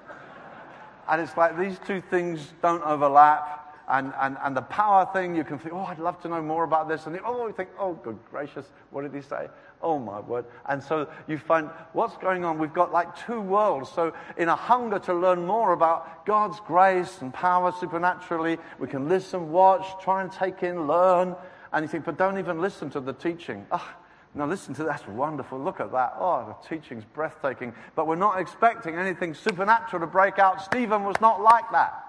and 1.09 1.23
it's 1.23 1.37
like 1.39 1.59
these 1.59 1.79
two 1.87 2.03
things 2.03 2.53
don't 2.61 2.83
overlap. 2.85 3.63
And, 3.89 4.13
and, 4.21 4.37
and 4.43 4.57
the 4.57 4.63
power 4.63 5.09
thing, 5.13 5.35
you 5.35 5.45
can 5.45 5.59
think, 5.59 5.75
oh, 5.75 5.85
I'd 5.85 5.99
love 5.99 6.21
to 6.23 6.29
know 6.29 6.43
more 6.43 6.65
about 6.65 6.89
this. 6.89 7.07
And 7.07 7.19
oh, 7.25 7.47
you 7.47 7.53
think, 7.55 7.71
oh, 7.79 7.95
good 7.95 8.19
gracious, 8.31 8.67
what 8.91 9.03
did 9.03 9.15
he 9.15 9.23
say? 9.23 9.49
Oh, 9.85 9.99
my 9.99 10.19
word. 10.21 10.47
And 10.67 10.83
so 10.83 11.09
you 11.29 11.39
find 11.39 11.69
what's 11.93 12.17
going 12.17 12.45
on. 12.45 12.59
We've 12.59 12.73
got 12.73 12.93
like 12.93 13.15
two 13.27 13.41
worlds. 13.41 13.91
So, 13.93 14.15
in 14.37 14.49
a 14.49 14.57
hunger 14.57 14.99
to 15.01 15.15
learn 15.15 15.47
more 15.47 15.73
about 15.73 16.27
God's 16.27 16.59
grace 16.67 17.21
and 17.21 17.33
power 17.33 17.73
supernaturally, 17.79 18.59
we 18.79 18.89
can 18.89 19.09
listen, 19.09 19.53
watch, 19.53 19.87
try 20.03 20.23
and 20.23 20.33
take 20.33 20.63
in, 20.63 20.89
learn. 20.89 21.37
And 21.73 21.85
you 21.85 21.89
think, 21.89 22.05
but 22.05 22.17
don't 22.17 22.39
even 22.39 22.61
listen 22.61 22.89
to 22.91 23.01
the 23.01 23.13
teaching. 23.13 23.67
Oh, 23.71 23.95
now, 24.35 24.47
listen 24.47 24.75
to 24.75 24.83
that. 24.83 24.89
That's 24.89 25.09
wonderful. 25.09 25.61
Look 25.61 25.79
at 25.79 25.93
that. 25.93 26.15
Oh, 26.19 26.57
the 26.61 26.69
teaching's 26.69 27.05
breathtaking. 27.05 27.73
But 27.95 28.09
we're 28.09 28.17
not 28.17 28.41
expecting 28.41 28.97
anything 28.97 29.33
supernatural 29.33 30.01
to 30.01 30.09
break 30.09 30.41
out. 30.41 30.61
Stephen 30.61 31.05
was 31.05 31.15
not 31.21 31.41
like 31.41 31.71
that. 31.71 32.05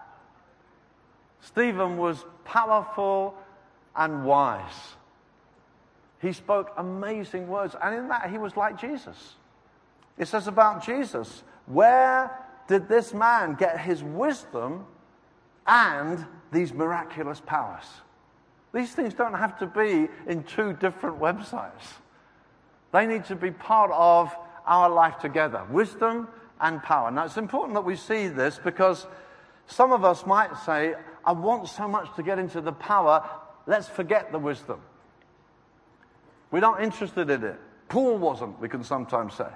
Stephen 1.41 1.97
was 1.97 2.25
powerful 2.43 3.37
and 3.95 4.25
wise. 4.25 4.95
He 6.21 6.33
spoke 6.33 6.71
amazing 6.77 7.47
words. 7.47 7.75
And 7.81 7.95
in 7.95 8.07
that, 8.07 8.29
he 8.29 8.37
was 8.37 8.55
like 8.55 8.79
Jesus. 8.79 9.35
It 10.17 10.27
says 10.27 10.47
about 10.47 10.83
Jesus, 10.83 11.43
where 11.65 12.31
did 12.67 12.87
this 12.87 13.13
man 13.13 13.55
get 13.55 13.79
his 13.79 14.03
wisdom 14.03 14.85
and 15.67 16.25
these 16.51 16.73
miraculous 16.73 17.41
powers? 17.45 17.85
These 18.73 18.93
things 18.93 19.13
don't 19.13 19.33
have 19.33 19.57
to 19.59 19.67
be 19.67 20.09
in 20.27 20.43
two 20.43 20.73
different 20.73 21.19
websites. 21.19 21.99
They 22.91 23.05
need 23.05 23.25
to 23.25 23.35
be 23.35 23.51
part 23.51 23.91
of 23.93 24.35
our 24.65 24.89
life 24.89 25.19
together 25.19 25.63
wisdom 25.69 26.27
and 26.61 26.81
power. 26.81 27.11
Now, 27.11 27.25
it's 27.25 27.37
important 27.37 27.73
that 27.75 27.85
we 27.85 27.95
see 27.95 28.27
this 28.27 28.59
because 28.63 29.05
some 29.67 29.91
of 29.91 30.03
us 30.03 30.25
might 30.25 30.55
say, 30.65 30.95
I 31.25 31.31
want 31.31 31.67
so 31.67 31.87
much 31.87 32.13
to 32.15 32.23
get 32.23 32.39
into 32.39 32.61
the 32.61 32.71
power, 32.71 33.27
let's 33.67 33.89
forget 33.89 34.31
the 34.31 34.39
wisdom. 34.39 34.79
We're 36.51 36.59
not 36.59 36.83
interested 36.83 37.29
in 37.29 37.43
it. 37.43 37.59
Paul 37.89 38.17
wasn't, 38.17 38.59
we 38.59 38.69
can 38.69 38.83
sometimes 38.83 39.35
say. 39.35 39.49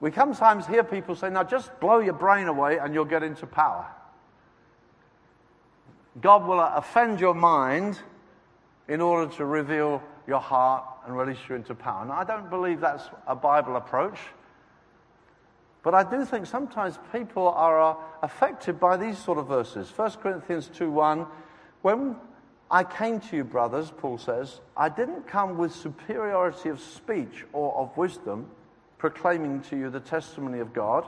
We 0.00 0.10
sometimes 0.12 0.66
hear 0.66 0.82
people 0.82 1.14
say, 1.14 1.28
now 1.30 1.44
just 1.44 1.78
blow 1.80 1.98
your 1.98 2.14
brain 2.14 2.48
away 2.48 2.78
and 2.78 2.94
you'll 2.94 3.04
get 3.04 3.22
into 3.22 3.46
power. 3.46 3.86
God 6.20 6.46
will 6.46 6.60
offend 6.60 7.20
your 7.20 7.34
mind 7.34 7.98
in 8.88 9.00
order 9.00 9.32
to 9.36 9.44
reveal 9.44 10.02
your 10.26 10.40
heart 10.40 10.84
and 11.06 11.16
release 11.16 11.38
you 11.48 11.54
into 11.54 11.74
power. 11.74 12.04
Now, 12.04 12.14
I 12.14 12.24
don't 12.24 12.50
believe 12.50 12.80
that's 12.80 13.08
a 13.26 13.36
Bible 13.36 13.76
approach, 13.76 14.18
but 15.82 15.94
I 15.94 16.02
do 16.02 16.24
think 16.24 16.46
sometimes 16.46 16.98
people 17.12 17.48
are 17.48 17.80
uh, 17.80 17.94
affected 18.22 18.80
by 18.80 18.96
these 18.96 19.18
sort 19.18 19.38
of 19.38 19.48
verses. 19.48 19.90
1 19.94 20.10
Corinthians 20.12 20.70
2 20.74 20.90
1, 20.90 21.26
when 21.82 22.16
I 22.70 22.84
came 22.84 23.20
to 23.20 23.36
you, 23.36 23.44
brothers, 23.44 23.92
Paul 23.96 24.18
says, 24.18 24.60
I 24.76 24.88
didn't 24.88 25.26
come 25.26 25.58
with 25.58 25.74
superiority 25.74 26.68
of 26.68 26.80
speech 26.80 27.44
or 27.52 27.76
of 27.76 27.96
wisdom, 27.96 28.48
proclaiming 28.98 29.62
to 29.62 29.76
you 29.76 29.90
the 29.90 30.00
testimony 30.00 30.60
of 30.60 30.72
God. 30.72 31.06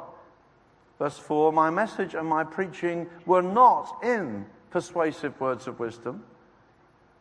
Verse 0.98 1.18
4 1.18 1.53
My 1.53 1.70
message 1.70 2.14
and 2.14 2.27
my 2.27 2.42
preaching 2.42 3.09
were 3.27 3.42
not 3.42 4.03
in 4.03 4.46
persuasive 4.70 5.38
words 5.40 5.66
of 5.66 5.79
wisdom 5.79 6.25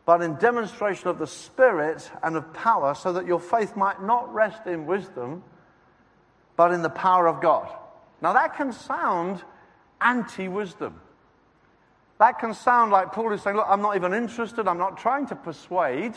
but 0.04 0.20
in 0.20 0.34
demonstration 0.36 1.08
of 1.08 1.18
the 1.18 1.26
Spirit 1.26 2.10
and 2.22 2.36
of 2.36 2.52
power, 2.52 2.94
so 2.94 3.12
that 3.12 3.26
your 3.26 3.38
faith 3.38 3.76
might 3.76 4.02
not 4.02 4.32
rest 4.34 4.66
in 4.66 4.86
wisdom, 4.86 5.44
but 6.56 6.72
in 6.72 6.82
the 6.82 6.90
power 6.90 7.28
of 7.28 7.40
God. 7.40 7.72
Now, 8.20 8.32
that 8.32 8.56
can 8.56 8.72
sound 8.72 9.42
anti 10.00 10.48
wisdom. 10.48 11.00
That 12.22 12.38
can 12.38 12.54
sound 12.54 12.92
like 12.92 13.10
Paul 13.10 13.32
is 13.32 13.42
saying, 13.42 13.56
Look, 13.56 13.66
I'm 13.68 13.82
not 13.82 13.96
even 13.96 14.14
interested, 14.14 14.68
I'm 14.68 14.78
not 14.78 14.96
trying 14.96 15.26
to 15.26 15.34
persuade. 15.34 16.14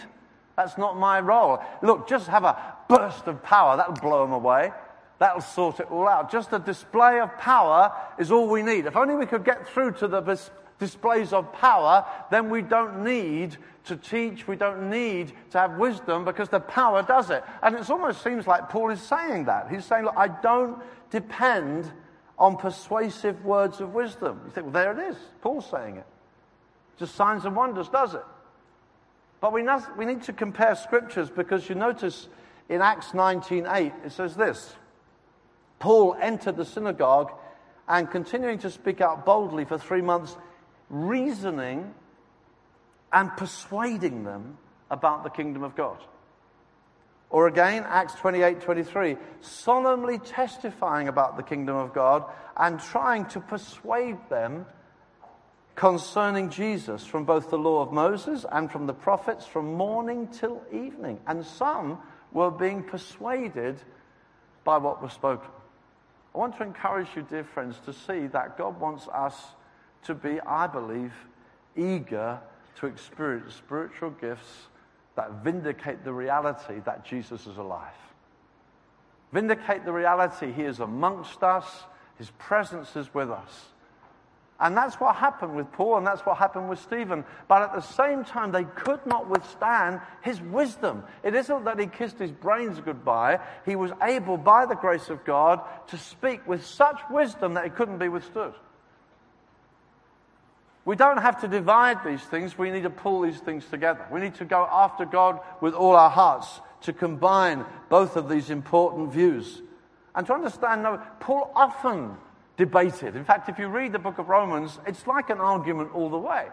That's 0.56 0.78
not 0.78 1.00
my 1.00 1.20
role. 1.20 1.64
Look, 1.82 2.08
just 2.08 2.28
have 2.28 2.44
a 2.44 2.76
burst 2.88 3.26
of 3.26 3.42
power, 3.42 3.76
that'll 3.76 3.94
blow 3.94 4.24
them 4.24 4.32
away. 4.32 4.72
That'll 5.18 5.42
sort 5.42 5.80
it 5.80 5.90
all 5.90 6.08
out. 6.08 6.32
Just 6.32 6.54
a 6.54 6.60
display 6.60 7.20
of 7.20 7.36
power 7.40 7.92
is 8.20 8.32
all 8.32 8.48
we 8.48 8.62
need. 8.62 8.86
If 8.86 8.96
only 8.96 9.16
we 9.16 9.26
could 9.26 9.44
get 9.44 9.68
through 9.68 9.94
to 9.94 10.08
the 10.08 10.40
displays 10.78 11.34
of 11.34 11.52
power, 11.54 12.06
then 12.30 12.52
we 12.52 12.62
don't 12.62 13.04
need 13.04 13.58
to 13.86 13.96
teach, 13.98 14.48
we 14.48 14.56
don't 14.56 14.92
need 14.92 15.34
to 15.50 15.58
have 15.58 15.72
wisdom 15.80 16.24
because 16.24 16.50
the 16.50 16.60
power 16.60 17.02
does 17.02 17.32
it. 17.32 17.44
And 17.64 17.76
it 17.76 17.90
almost 17.90 18.24
seems 18.24 18.46
like 18.46 18.70
Paul 18.70 18.92
is 18.92 19.02
saying 19.02 19.46
that. 19.46 19.72
He's 19.72 19.86
saying, 19.86 20.06
Look, 20.06 20.14
I 20.16 20.28
don't 20.28 20.84
depend 21.10 21.92
on 22.38 22.58
persuasive 22.58 23.44
words 23.46 23.80
of 23.80 23.94
wisdom. 23.94 24.42
You 24.46 24.52
think, 24.52 24.66
well, 24.66 24.74
there 24.74 25.00
it 25.00 25.12
is. 25.12 25.18
Paul's 25.42 25.70
saying 25.70 25.98
it. 25.98 26.06
Just 26.98 27.16
signs 27.16 27.46
and 27.46 27.56
wonders 27.56 27.90
does 27.90 28.14
it. 28.14 28.24
But 29.42 29.54
we, 29.54 29.68
we 29.98 30.06
need 30.06 30.24
to 30.24 30.34
compare 30.34 30.76
scriptures 30.76 31.30
because 31.30 31.68
you 31.70 31.76
notice 31.76 32.28
in 32.70 32.82
Acts 32.82 33.12
19:8 33.12 34.06
it 34.06 34.12
says 34.12 34.36
this. 34.36 34.76
Paul 35.80 36.16
entered 36.20 36.58
the 36.58 36.66
synagogue 36.66 37.32
and 37.88 38.10
continuing 38.10 38.60
to 38.60 38.72
speak 38.72 39.02
out 39.02 39.26
boldly 39.26 39.66
for 39.66 39.78
three 39.78 40.02
months, 40.02 40.36
reasoning 40.90 41.94
and 43.12 43.36
persuading 43.38 44.24
them 44.24 44.58
about 44.90 45.24
the 45.24 45.30
kingdom 45.30 45.64
of 45.64 45.76
God. 45.76 45.98
Or 47.36 47.48
again, 47.48 47.84
Acts 47.86 48.14
28 48.14 48.62
23, 48.62 49.18
solemnly 49.42 50.20
testifying 50.20 51.10
about 51.10 51.36
the 51.36 51.44
kingdom 51.44 51.76
of 51.76 51.94
God 51.94 52.24
and 52.56 52.80
trying 52.80 53.26
to 53.26 53.42
persuade 53.42 54.16
them 54.30 54.66
concerning 55.76 56.50
Jesus 56.50 57.06
from 57.06 57.26
both 57.26 57.50
the 57.50 57.58
law 57.58 57.82
of 57.82 57.92
Moses 57.92 58.46
and 58.50 58.72
from 58.72 58.88
the 58.88 58.94
prophets 58.94 59.46
from 59.46 59.74
morning 59.74 60.30
till 60.30 60.62
evening. 60.72 61.20
And 61.28 61.46
some 61.46 61.98
were 62.32 62.52
being 62.52 62.82
persuaded 62.84 63.82
by 64.64 64.78
what 64.78 65.04
was 65.04 65.12
spoken. 65.12 65.50
I 66.34 66.38
want 66.38 66.56
to 66.56 66.64
encourage 66.64 67.10
you, 67.18 67.28
dear 67.30 67.44
friends, 67.44 67.76
to 67.84 67.92
see 67.92 68.28
that 68.28 68.58
God 68.58 68.80
wants 68.80 69.10
us 69.10 69.36
to 70.04 70.16
be, 70.16 70.40
I 70.40 70.68
believe, 70.68 71.12
eager 71.76 72.40
to 72.76 72.88
experience 72.88 73.56
spiritual 73.56 74.12
gifts 74.12 74.68
that 75.16 75.44
vindicate 75.44 76.04
the 76.04 76.14
reality 76.14 76.82
that 76.86 77.06
Jesus 77.06 77.48
is 77.48 77.58
alive. 77.58 77.94
Vindicate 79.32 79.86
the 79.86 79.94
reality 79.94 80.52
he 80.52 80.64
is 80.64 80.80
amongst 80.80 81.44
us, 81.44 81.66
his 82.18 82.30
presence 82.32 82.96
is 82.96 83.14
with 83.14 83.30
us. 83.30 83.66
And 84.60 84.78
that's 84.78 84.96
what 84.96 85.18
happened 85.18 85.56
with 85.56 85.70
Paul, 85.74 85.98
and 85.98 86.08
that's 86.08 86.26
what 86.26 86.38
happened 86.38 86.70
with 86.70 86.80
Stephen. 86.80 87.26
But 87.50 87.62
at 87.64 87.74
the 87.74 87.82
same 87.82 88.24
time, 88.24 88.54
they 88.54 88.64
could 88.64 89.06
not 89.06 89.30
withstand 89.30 90.00
his 90.22 90.40
wisdom. 90.40 91.04
It 91.24 91.36
isn't 91.36 91.66
that 91.66 91.78
he 91.78 91.88
kissed 91.88 92.20
his 92.20 92.32
brains 92.32 92.80
goodbye, 92.80 93.40
he 93.66 93.76
was 93.76 93.92
able, 94.02 94.38
by 94.38 94.66
the 94.66 94.76
grace 94.76 95.10
of 95.10 95.26
God, 95.26 95.60
to 95.88 95.98
speak 95.98 96.48
with 96.48 96.66
such 96.66 97.00
wisdom 97.10 97.56
that 97.56 97.66
it 97.66 97.76
couldn't 97.76 97.98
be 97.98 98.08
withstood. 98.08 98.54
We 100.86 100.96
don't 100.96 101.18
have 101.18 101.42
to 101.42 101.48
divide 101.48 102.04
these 102.06 102.22
things, 102.22 102.58
we 102.58 102.70
need 102.70 102.84
to 102.84 102.92
pull 102.92 103.22
these 103.22 103.40
things 103.40 103.66
together. 103.66 104.06
We 104.12 104.20
need 104.20 104.36
to 104.36 104.46
go 104.46 104.68
after 104.72 105.04
God 105.04 105.40
with 105.60 105.74
all 105.74 105.96
our 105.96 106.12
hearts 106.12 106.62
to 106.82 106.94
combine 106.94 107.66
both 107.90 108.16
of 108.16 108.30
these 108.30 108.52
important 108.52 109.12
views. 109.12 109.64
And 110.14 110.28
to 110.28 110.34
understand, 110.34 110.84
no, 110.84 111.02
Paul 111.20 111.52
often 111.56 112.16
debated. 112.56 113.16
In 113.16 113.26
fact, 113.26 113.50
if 113.50 113.58
you 113.58 113.68
read 113.68 113.92
the 113.92 114.00
book 114.00 114.20
of 114.20 114.30
Romans, 114.30 114.80
it's 114.86 115.08
like 115.08 115.32
an 115.32 115.40
argument 115.40 115.94
all 115.96 116.10
the 116.10 116.20
way. 116.20 116.48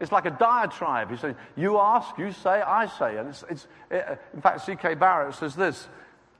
It's 0.00 0.10
like 0.10 0.26
a 0.26 0.30
diatribe. 0.30 1.10
He 1.10 1.16
say, 1.16 1.34
you 1.56 1.78
ask, 1.78 2.18
you 2.18 2.32
say, 2.32 2.60
I 2.60 2.86
say. 2.86 3.16
And 3.16 3.28
it's, 3.28 3.44
it's 3.48 3.68
it, 3.90 4.04
uh, 4.08 4.16
in 4.34 4.40
fact, 4.40 4.62
C.K. 4.62 4.94
Barrett 4.94 5.34
says 5.36 5.54
this 5.54 5.86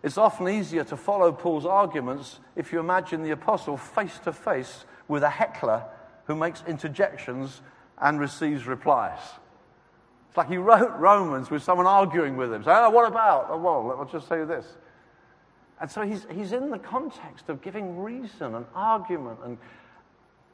it's 0.03 0.19
often 0.19 0.49
easier 0.49 0.83
to 0.85 0.97
follow 0.97 1.31
Paul's 1.31 1.67
arguments 1.67 2.41
if 2.57 2.73
you 2.73 2.81
imagine 2.81 3.23
the 3.23 3.31
apostle 3.31 3.77
face 3.77 4.19
to 4.25 4.33
face 4.33 4.87
with 5.09 5.23
a 5.23 5.31
heckler 5.31 5.85
who 6.31 6.37
makes 6.37 6.63
interjections 6.69 7.61
and 8.01 8.21
receives 8.21 8.65
replies. 8.65 9.19
It's 10.29 10.37
like 10.37 10.49
he 10.49 10.59
wrote 10.59 10.97
Romans 11.01 11.51
with 11.51 11.61
someone 11.65 11.89
arguing 11.89 12.37
with 12.37 12.53
him. 12.53 12.63
So, 12.63 12.71
oh, 12.71 12.91
what 12.91 13.09
about? 13.09 13.49
Oh, 13.51 13.59
well, 13.59 13.97
I'll 13.99 14.05
just 14.05 14.29
say 14.29 14.45
this. 14.45 14.65
And 15.81 15.91
so 15.91 16.03
he's, 16.03 16.27
he's 16.33 16.53
in 16.53 16.71
the 16.71 16.79
context 16.79 17.49
of 17.49 17.61
giving 17.63 17.99
reason 17.99 18.55
and 18.55 18.65
argument. 18.77 19.41
And 19.45 19.59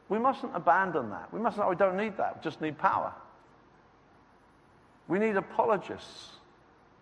we 0.09 0.19
mustn't 0.19 0.53
abandon 0.57 1.11
that. 1.11 1.31
We 1.31 1.41
mustn't, 1.41 1.63
oh, 1.63 1.69
we 1.69 1.77
don't 1.77 1.99
need 1.99 2.17
that. 2.17 2.37
We 2.37 2.43
just 2.43 2.63
need 2.63 2.79
power. 2.79 3.13
We 5.09 5.19
need 5.19 5.37
apologists. 5.37 6.31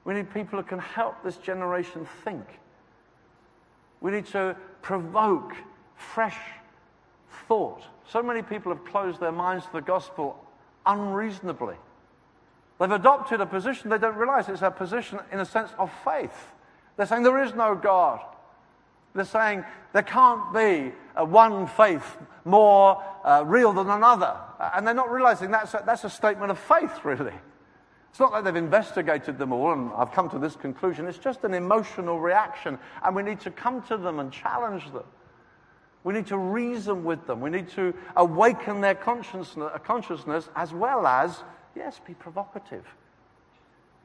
We 0.05 0.15
need 0.15 0.35
people 0.35 0.59
who 0.59 0.65
can 0.65 0.81
help 0.81 1.23
this 1.23 1.37
generation 1.37 2.09
think. 2.25 2.45
We 4.01 4.11
need 4.11 4.27
to 4.27 4.57
provoke 4.83 5.55
fresh 5.95 6.37
thought. 7.49 7.83
So 8.09 8.23
many 8.23 8.43
people 8.43 8.73
have 8.73 8.85
closed 8.85 9.21
their 9.21 9.33
minds 9.33 9.65
to 9.67 9.73
the 9.73 9.81
gospel 9.81 10.43
unreasonably. 10.87 11.77
They've 12.79 12.91
adopted 12.91 13.41
a 13.41 13.47
position 13.47 13.91
they 13.91 13.99
don't 13.99 14.17
realize 14.17 14.49
it's 14.49 14.63
a 14.63 14.71
position 14.71 15.21
in 15.33 15.41
a 15.41 15.45
sense 15.45 15.71
of 15.79 15.91
faith. 16.05 16.53
They're 16.97 17.07
saying 17.07 17.23
there 17.23 17.43
is 17.43 17.55
no 17.55 17.75
God. 17.75 18.21
They're 19.15 19.25
saying 19.25 19.65
there 19.93 20.03
can't 20.03 20.53
be 20.53 20.93
a 21.17 21.25
one 21.25 21.67
faith 21.69 22.17
more 22.45 23.03
uh, 23.25 23.45
real 23.47 23.73
than 23.73 23.89
another. 23.89 24.37
And 24.75 24.87
they're 24.87 24.95
not 24.95 25.11
realizing 25.11 25.51
that's 25.51 25.73
a, 25.75 25.83
that's 25.87 26.05
a 26.05 26.11
statement 26.11 26.51
of 26.51 26.59
faith, 26.59 27.05
really. 27.05 27.35
It's 28.11 28.21
not 28.21 28.33
like 28.33 28.45
they've 28.45 28.55
investigated 28.55 29.39
them 29.39 29.53
all 29.53 29.73
and 29.73 29.91
I've 29.97 30.13
come 30.13 30.31
to 30.31 30.39
this 30.39 30.57
conclusion. 30.57 31.07
It's 31.07 31.19
just 31.19 31.43
an 31.45 31.55
emotional 31.55 32.21
reaction. 32.21 32.79
And 33.05 33.15
we 33.15 33.23
need 33.23 33.41
to 33.41 33.51
come 33.51 33.83
to 33.83 33.97
them 33.97 34.19
and 34.21 34.33
challenge 34.33 34.93
them. 34.93 35.05
We 36.05 36.13
need 36.13 36.27
to 36.27 36.37
reason 36.37 37.03
with 37.03 37.27
them. 37.27 37.41
We 37.41 37.51
need 37.51 37.71
to 37.71 37.95
awaken 38.15 38.83
their 38.83 38.95
consciousness, 38.95 39.73
consciousness 39.85 40.49
as 40.55 40.73
well 40.73 41.07
as, 41.07 41.43
yes, 41.75 41.99
be 42.07 42.13
provocative 42.15 42.85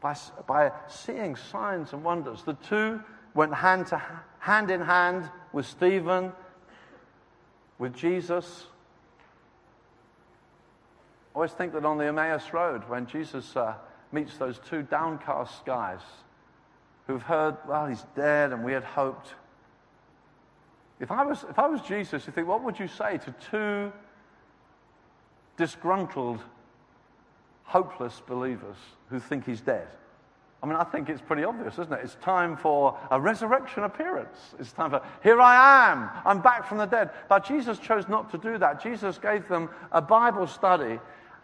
by, 0.01 0.15
by 0.47 0.71
seeing 0.87 1.35
signs 1.35 1.91
and 1.91 2.03
wonders. 2.03 2.43
The 2.43 2.53
two 2.53 3.01
went 3.33 3.53
hand, 3.53 3.87
to, 3.87 4.01
hand 4.39 4.71
in 4.71 4.81
hand 4.81 5.29
with 5.51 5.65
Stephen, 5.65 6.31
with 7.77 7.93
Jesus. 7.95 8.65
I 11.33 11.35
always 11.35 11.51
think 11.51 11.73
that 11.73 11.85
on 11.85 11.97
the 11.97 12.05
Emmaus 12.05 12.53
Road, 12.53 12.87
when 12.87 13.07
Jesus 13.07 13.55
uh, 13.57 13.75
meets 14.11 14.37
those 14.37 14.59
two 14.59 14.83
downcast 14.83 15.65
guys 15.65 16.01
who've 17.07 17.21
heard, 17.21 17.57
well, 17.67 17.87
he's 17.87 18.05
dead 18.15 18.53
and 18.53 18.63
we 18.63 18.71
had 18.71 18.83
hoped. 18.83 19.33
If 20.99 21.11
I 21.11 21.23
was, 21.25 21.45
if 21.49 21.57
I 21.57 21.67
was 21.67 21.81
Jesus, 21.81 22.27
you 22.27 22.33
think, 22.33 22.47
what 22.47 22.63
would 22.63 22.79
you 22.79 22.87
say 22.87 23.17
to 23.19 23.35
two 23.51 23.91
disgruntled, 25.57 26.39
hopeless 27.63 28.21
believers 28.27 28.77
who 29.09 29.19
think 29.19 29.45
he's 29.45 29.61
dead? 29.61 29.87
I 30.61 30.65
mean, 30.65 30.75
I 30.75 30.83
think 30.83 31.07
it's 31.07 31.21
pretty 31.21 31.45
obvious, 31.45 31.75
isn't 31.75 31.93
it? 31.93 32.01
It's 32.03 32.15
time 32.15 32.57
for 32.57 32.97
a 33.11 33.19
resurrection 33.19 33.83
appearance. 33.83 34.55
It's 34.59 34.73
time 34.73 34.89
for, 34.89 35.01
here 35.23 35.39
I 35.39 35.91
am, 35.91 36.09
I'm 36.25 36.41
back 36.41 36.67
from 36.67 36.79
the 36.79 36.85
dead. 36.85 37.11
But 37.29 37.45
Jesus 37.45 37.79
chose 37.79 38.09
not 38.09 38.29
to 38.31 38.37
do 38.37 38.57
that. 38.57 38.83
Jesus 38.83 39.17
gave 39.17 39.47
them 39.47 39.69
a 39.93 40.01
Bible 40.01 40.47
study. 40.47 40.99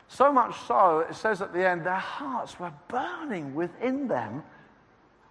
So 0.10 0.34
much 0.34 0.56
so, 0.68 1.00
it 1.00 1.16
says 1.16 1.42
at 1.42 1.54
the 1.54 1.66
end, 1.68 1.86
their 1.86 1.94
hearts 1.94 2.60
were 2.60 2.74
burning 2.90 3.56
within 3.56 4.10
them, 4.10 4.44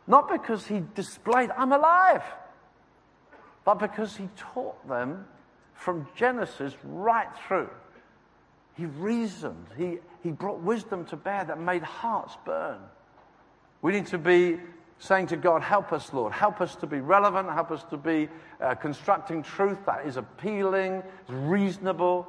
not 0.07 0.31
because 0.31 0.67
he 0.67 0.83
displayed, 0.95 1.51
I'm 1.51 1.73
alive, 1.73 2.23
but 3.65 3.79
because 3.79 4.17
he 4.17 4.29
taught 4.37 4.87
them 4.89 5.27
from 5.75 6.07
Genesis 6.17 6.75
right 6.83 7.29
through. 7.47 7.71
He 8.77 8.87
reasoned, 8.87 9.67
he, 9.77 9.99
he 10.23 10.31
brought 10.33 10.61
wisdom 10.61 11.05
to 11.07 11.17
bear 11.17 11.45
that 11.45 11.61
made 11.61 11.83
hearts 11.83 12.37
burn. 12.45 12.79
We 13.83 13.93
need 13.93 14.07
to 14.07 14.19
be 14.19 14.59
saying 14.99 15.27
to 15.29 15.37
God, 15.37 15.63
Help 15.63 15.93
us, 15.93 16.13
Lord. 16.13 16.33
Help 16.33 16.61
us 16.61 16.75
to 16.77 16.87
be 16.87 17.01
relevant. 17.01 17.51
Help 17.51 17.71
us 17.71 17.85
to 17.91 17.97
be 17.97 18.29
uh, 18.61 18.75
constructing 18.75 19.43
truth 19.43 19.79
that 19.87 20.07
is 20.07 20.17
appealing, 20.17 21.03
is 21.29 21.35
reasonable. 21.35 22.27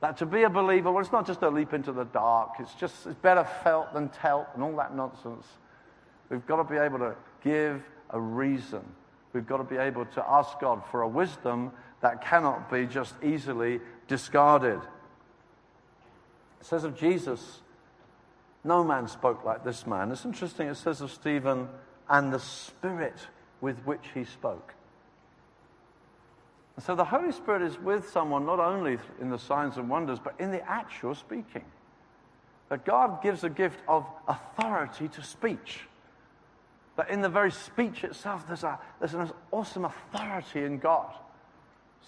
That 0.00 0.16
to 0.18 0.26
be 0.26 0.44
a 0.44 0.50
believer, 0.50 0.90
well, 0.90 1.02
it's 1.02 1.12
not 1.12 1.26
just 1.26 1.42
a 1.42 1.48
leap 1.48 1.74
into 1.74 1.92
the 1.92 2.04
dark. 2.04 2.54
It's 2.58 2.74
just, 2.74 3.06
it's 3.06 3.16
better 3.16 3.44
felt 3.62 3.92
than 3.92 4.08
telt 4.08 4.46
and 4.54 4.62
all 4.62 4.76
that 4.76 4.94
nonsense. 4.94 5.46
We've 6.30 6.46
got 6.46 6.56
to 6.56 6.64
be 6.64 6.76
able 6.76 6.98
to 6.98 7.14
give 7.42 7.82
a 8.10 8.20
reason. 8.20 8.82
We've 9.32 9.46
got 9.46 9.58
to 9.58 9.64
be 9.64 9.76
able 9.76 10.06
to 10.06 10.24
ask 10.28 10.58
God 10.60 10.82
for 10.90 11.02
a 11.02 11.08
wisdom 11.08 11.72
that 12.00 12.24
cannot 12.24 12.70
be 12.70 12.86
just 12.86 13.14
easily 13.22 13.80
discarded. 14.08 14.80
It 16.60 16.66
says 16.66 16.84
of 16.84 16.98
Jesus, 16.98 17.60
no 18.64 18.82
man 18.82 19.08
spoke 19.08 19.44
like 19.44 19.64
this 19.64 19.86
man. 19.86 20.10
It's 20.10 20.24
interesting, 20.24 20.68
it 20.68 20.76
says 20.76 21.00
of 21.00 21.10
Stephen, 21.10 21.68
and 22.08 22.32
the 22.32 22.40
spirit 22.40 23.16
with 23.60 23.78
which 23.84 24.04
he 24.14 24.24
spoke. 24.24 24.74
And 26.76 26.84
so 26.84 26.94
the 26.94 27.04
Holy 27.04 27.32
Spirit 27.32 27.62
is 27.62 27.78
with 27.78 28.08
someone 28.08 28.46
not 28.46 28.58
only 28.58 28.98
in 29.20 29.30
the 29.30 29.38
signs 29.38 29.76
and 29.76 29.88
wonders, 29.88 30.18
but 30.18 30.34
in 30.38 30.50
the 30.50 30.66
actual 30.68 31.14
speaking. 31.14 31.64
That 32.68 32.84
God 32.84 33.22
gives 33.22 33.44
a 33.44 33.50
gift 33.50 33.80
of 33.86 34.06
authority 34.26 35.08
to 35.08 35.22
speech. 35.22 35.80
That 37.00 37.08
in 37.08 37.22
the 37.22 37.30
very 37.30 37.50
speech 37.50 38.04
itself, 38.04 38.46
there's, 38.46 38.62
a, 38.62 38.78
there's 38.98 39.14
an 39.14 39.30
awesome 39.52 39.86
authority 39.86 40.64
in 40.64 40.76
God. 40.76 41.14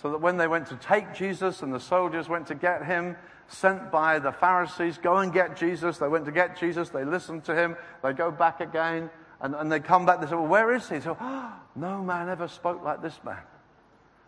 So 0.03 0.11
that 0.11 0.21
when 0.21 0.37
they 0.37 0.47
went 0.47 0.67
to 0.67 0.77
take 0.77 1.15
Jesus 1.15 1.63
and 1.63 1.73
the 1.73 1.81
soldiers 1.81 2.29
went 2.29 2.47
to 2.49 2.55
get 2.55 2.85
him, 2.85 3.17
sent 3.49 3.91
by 3.91 4.19
the 4.19 4.33
Pharisees, 4.33 4.99
go 4.99 5.17
and 5.17 5.33
get 5.33 5.57
Jesus. 5.57 5.97
They 5.97 6.09
went 6.09 6.27
to 6.27 6.31
get 6.31 6.59
Jesus. 6.61 6.91
They 6.91 7.07
listened 7.07 7.45
to 7.45 7.55
him. 7.55 7.75
They 8.03 8.13
go 8.13 8.31
back 8.31 8.61
again. 8.61 9.09
And, 9.41 9.55
and 9.55 9.73
they 9.73 9.81
come 9.81 10.05
back. 10.05 10.21
They 10.21 10.27
say, 10.27 10.35
Well, 10.35 10.47
where 10.47 10.75
is 10.75 10.87
he? 10.91 11.01
So, 11.01 11.17
oh, 11.19 11.55
no 11.75 12.03
man 12.03 12.29
ever 12.29 12.47
spoke 12.47 12.85
like 12.85 13.01
this 13.01 13.19
man. 13.25 13.41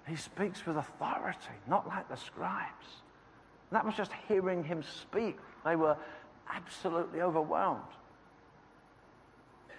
He 0.08 0.16
speaks 0.16 0.64
with 0.64 0.78
authority, 0.78 1.38
not 1.68 1.86
like 1.86 2.08
the 2.08 2.16
scribes. 2.16 2.86
And 3.70 3.76
that 3.76 3.84
was 3.84 3.94
just 3.96 4.12
hearing 4.28 4.64
him 4.64 4.82
speak. 4.82 5.36
They 5.62 5.76
were 5.76 5.98
absolutely 6.50 7.20
overwhelmed. 7.20 7.82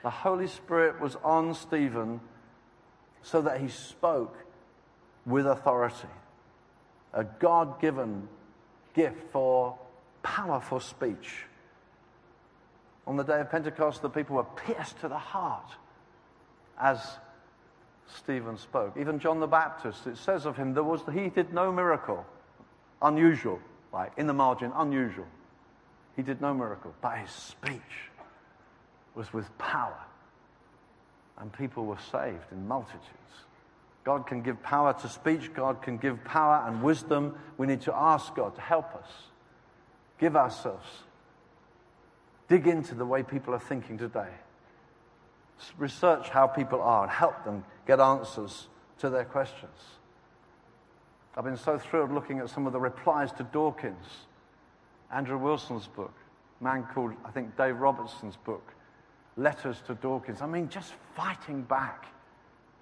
The 0.06 0.12
Holy 0.12 0.46
Spirit 0.46 1.02
was 1.02 1.18
on 1.24 1.56
Stephen 1.56 2.20
so 3.24 3.42
that 3.42 3.60
he 3.60 3.70
spoke 3.70 4.38
with 5.26 5.48
authority. 5.48 6.14
A 7.12 7.24
God 7.24 7.82
given 7.82 8.28
gift 8.94 9.32
for 9.32 9.76
powerful 10.22 10.80
speech. 10.80 11.46
On 13.08 13.16
the 13.16 13.24
day 13.24 13.40
of 13.40 13.50
Pentecost, 13.50 14.04
the 14.04 14.10
people 14.10 14.36
were 14.36 14.44
pierced 14.44 15.00
to 15.00 15.08
the 15.08 15.18
heart 15.18 15.72
as 16.80 17.00
Stephen 18.06 18.60
spoke. 18.60 18.96
Even 18.98 19.18
John 19.18 19.40
the 19.40 19.48
Baptist, 19.48 20.06
it 20.06 20.18
says 20.18 20.46
of 20.46 20.56
him, 20.56 20.76
there 20.76 20.84
was, 20.84 21.02
he 21.12 21.30
did 21.30 21.52
no 21.52 21.72
miracle. 21.72 22.24
Unusual, 23.02 23.60
like 23.92 24.12
in 24.18 24.28
the 24.28 24.34
margin, 24.34 24.72
unusual. 24.76 25.26
He 26.16 26.22
did 26.22 26.42
no 26.42 26.54
miracle, 26.54 26.94
but 27.02 27.18
his 27.18 27.32
speech 27.32 28.12
was 29.16 29.32
with 29.34 29.56
power. 29.58 29.98
And 31.38 31.52
people 31.52 31.86
were 31.86 31.98
saved 32.12 32.52
in 32.52 32.68
multitudes. 32.68 33.02
God 34.06 34.28
can 34.28 34.42
give 34.44 34.62
power 34.62 34.94
to 34.94 35.10
speech, 35.10 35.54
God 35.54 35.82
can 35.82 35.98
give 35.98 36.24
power 36.24 36.64
and 36.68 36.84
wisdom. 36.84 37.36
We 37.58 37.66
need 37.66 37.82
to 37.82 37.96
ask 37.96 38.36
God 38.36 38.56
to 38.56 38.62
help 38.62 38.94
us, 38.96 39.10
give 40.20 40.36
ourselves, 40.36 40.86
dig 42.48 42.68
into 42.68 42.94
the 42.94 43.06
way 43.06 43.24
people 43.24 43.56
are 43.56 43.60
thinking 43.60 43.98
today, 43.98 44.30
research 45.80 46.30
how 46.30 46.46
people 46.46 46.82
are, 46.82 47.04
and 47.04 47.12
help 47.12 47.44
them 47.44 47.66
get 47.88 48.00
answers 48.00 48.68
to 49.00 49.10
their 49.10 49.26
questions. 49.26 49.78
I've 51.36 51.44
been 51.44 51.58
so 51.58 51.80
thrilled 51.80 52.12
looking 52.12 52.40
at 52.40 52.50
some 52.50 52.68
of 52.68 52.74
the 52.74 52.80
replies 52.80 53.32
to 53.34 53.44
Dawkins, 53.44 54.06
Andrew 55.12 55.40
Wilson's 55.40 55.88
book, 55.88 56.14
man 56.62 56.88
called, 56.94 57.14
I 57.26 57.32
think, 57.32 57.58
Dave 57.58 57.78
Robertson's 57.78 58.38
book, 58.38 58.74
Letters 59.38 59.82
to 59.88 59.96
Dawkins. 59.96 60.42
I 60.42 60.48
mean, 60.48 60.70
just 60.70 60.94
fighting 61.16 61.62
back 61.64 62.08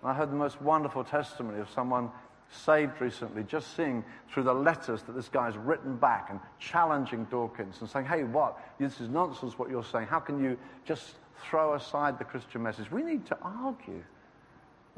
and 0.04 0.12
I 0.12 0.14
heard 0.14 0.32
the 0.32 0.36
most 0.36 0.62
wonderful 0.62 1.06
testimony 1.06 1.60
of 1.60 1.70
someone 1.70 2.12
saved 2.52 3.00
recently, 3.00 3.44
just 3.44 3.76
seeing 3.76 4.04
through 4.30 4.44
the 4.44 4.54
letters 4.54 5.02
that 5.04 5.14
this 5.14 5.30
guy's 5.30 5.56
written 5.56 5.96
back 5.96 6.28
and 6.30 6.42
challenging 6.60 7.24
Dawkins 7.32 7.78
and 7.80 7.90
saying, 7.90 8.06
hey, 8.06 8.26
what? 8.26 8.60
This 8.78 9.00
is 9.00 9.08
nonsense 9.08 9.58
what 9.58 9.70
you're 9.70 9.84
saying. 9.84 10.08
How 10.08 10.20
can 10.20 10.44
you 10.44 10.58
just 10.84 11.16
throw 11.50 11.74
aside 11.76 12.20
the 12.20 12.26
Christian 12.26 12.62
message? 12.62 12.92
We 12.92 13.02
need 13.02 13.26
to 13.28 13.38
argue. 13.42 14.04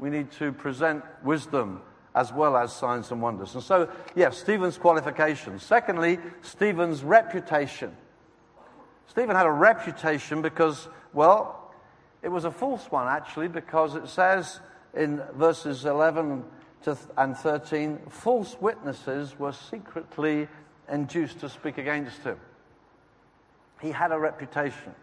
We 0.00 0.10
need 0.10 0.32
to 0.32 0.50
present 0.50 1.04
wisdom 1.22 1.80
as 2.16 2.32
well 2.32 2.56
as 2.56 2.74
signs 2.74 3.12
and 3.12 3.22
wonders. 3.22 3.54
And 3.54 3.62
so, 3.62 3.88
yes, 4.16 4.38
Stephen's 4.38 4.76
qualifications. 4.76 5.62
Secondly, 5.62 6.18
Stephen's 6.42 7.04
reputation. 7.04 7.96
Stephen 9.06 9.36
had 9.36 9.46
a 9.46 9.52
reputation 9.52 10.42
because, 10.42 10.88
well, 11.16 11.72
it 12.22 12.28
was 12.28 12.44
a 12.44 12.50
false 12.50 12.90
one 12.90 13.08
actually, 13.08 13.48
because 13.48 13.96
it 13.96 14.06
says 14.06 14.60
in 14.94 15.22
verses 15.34 15.84
11 15.84 16.44
and 17.16 17.36
13, 17.36 17.98
false 18.10 18.56
witnesses 18.60 19.38
were 19.38 19.52
secretly 19.52 20.46
induced 20.90 21.40
to 21.40 21.48
speak 21.48 21.78
against 21.78 22.18
him. 22.22 22.38
He 23.80 23.90
had 23.90 24.12
a 24.12 24.18
reputation. 24.18 24.94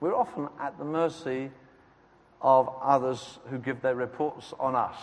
We're 0.00 0.14
often 0.14 0.48
at 0.60 0.78
the 0.78 0.84
mercy 0.84 1.50
of 2.40 2.70
others 2.80 3.38
who 3.50 3.58
give 3.58 3.82
their 3.82 3.94
reports 3.94 4.54
on 4.58 4.74
us. 4.74 4.96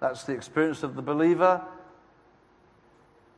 That's 0.00 0.24
the 0.24 0.34
experience 0.34 0.82
of 0.82 0.94
the 0.94 1.02
believer. 1.02 1.62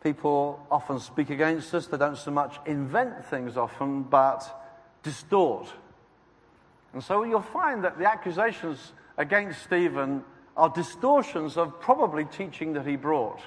People 0.03 0.67
often 0.71 0.99
speak 0.99 1.31
against 1.31 1.73
us. 1.75 1.87
They 1.87 1.99
don't 1.99 2.19
so 2.19 2.31
much 2.31 2.59
invent 2.67 3.25
things 3.27 3.57
often, 3.57 4.03
but 4.03 4.55
distort. 5.09 5.67
And 6.93 7.03
so 7.03 7.23
you'll 7.25 7.41
find 7.41 7.85
that 7.85 7.99
the 7.99 8.07
accusations 8.07 8.93
against 9.17 9.63
Stephen 9.63 10.23
are 10.57 10.69
distortions 10.69 11.57
of 11.57 11.81
probably 11.81 12.25
teaching 12.27 12.75
that 12.75 12.87
he 12.87 12.97
brought, 12.97 13.41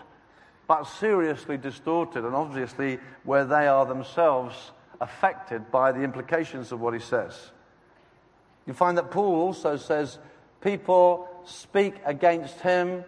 but 0.67 0.85
seriously 0.85 1.57
distorted, 1.57 2.25
and 2.25 2.33
obviously 2.33 2.97
where 3.23 3.45
they 3.45 3.67
are 3.67 3.85
themselves 3.85 4.71
affected 4.99 5.69
by 5.71 5.91
the 5.91 6.01
implications 6.01 6.71
of 6.71 6.81
what 6.81 6.93
he 6.93 6.99
says. 6.99 7.51
You 8.65 8.73
find 8.73 8.97
that 8.97 9.11
Paul 9.11 9.35
also 9.35 9.77
says 9.77 10.17
people 10.61 11.27
speak 11.45 11.95
against 12.05 12.59
him, 12.61 13.03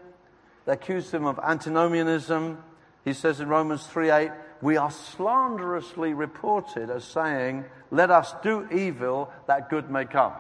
they 0.66 0.74
accuse 0.74 1.12
him 1.12 1.26
of 1.26 1.40
antinomianism. 1.40 2.58
He 3.04 3.14
says 3.14 3.40
in 3.40 3.50
Romans 3.50 3.86
3:8, 3.88 4.34
we 4.64 4.78
are 4.78 4.90
slanderously 4.90 6.14
reported 6.14 6.90
as 6.90 7.04
saying, 7.04 7.66
Let 7.92 8.10
us 8.10 8.34
do 8.42 8.66
evil 8.72 9.30
that 9.46 9.70
good 9.70 9.92
may 9.92 10.06
come. 10.06 10.32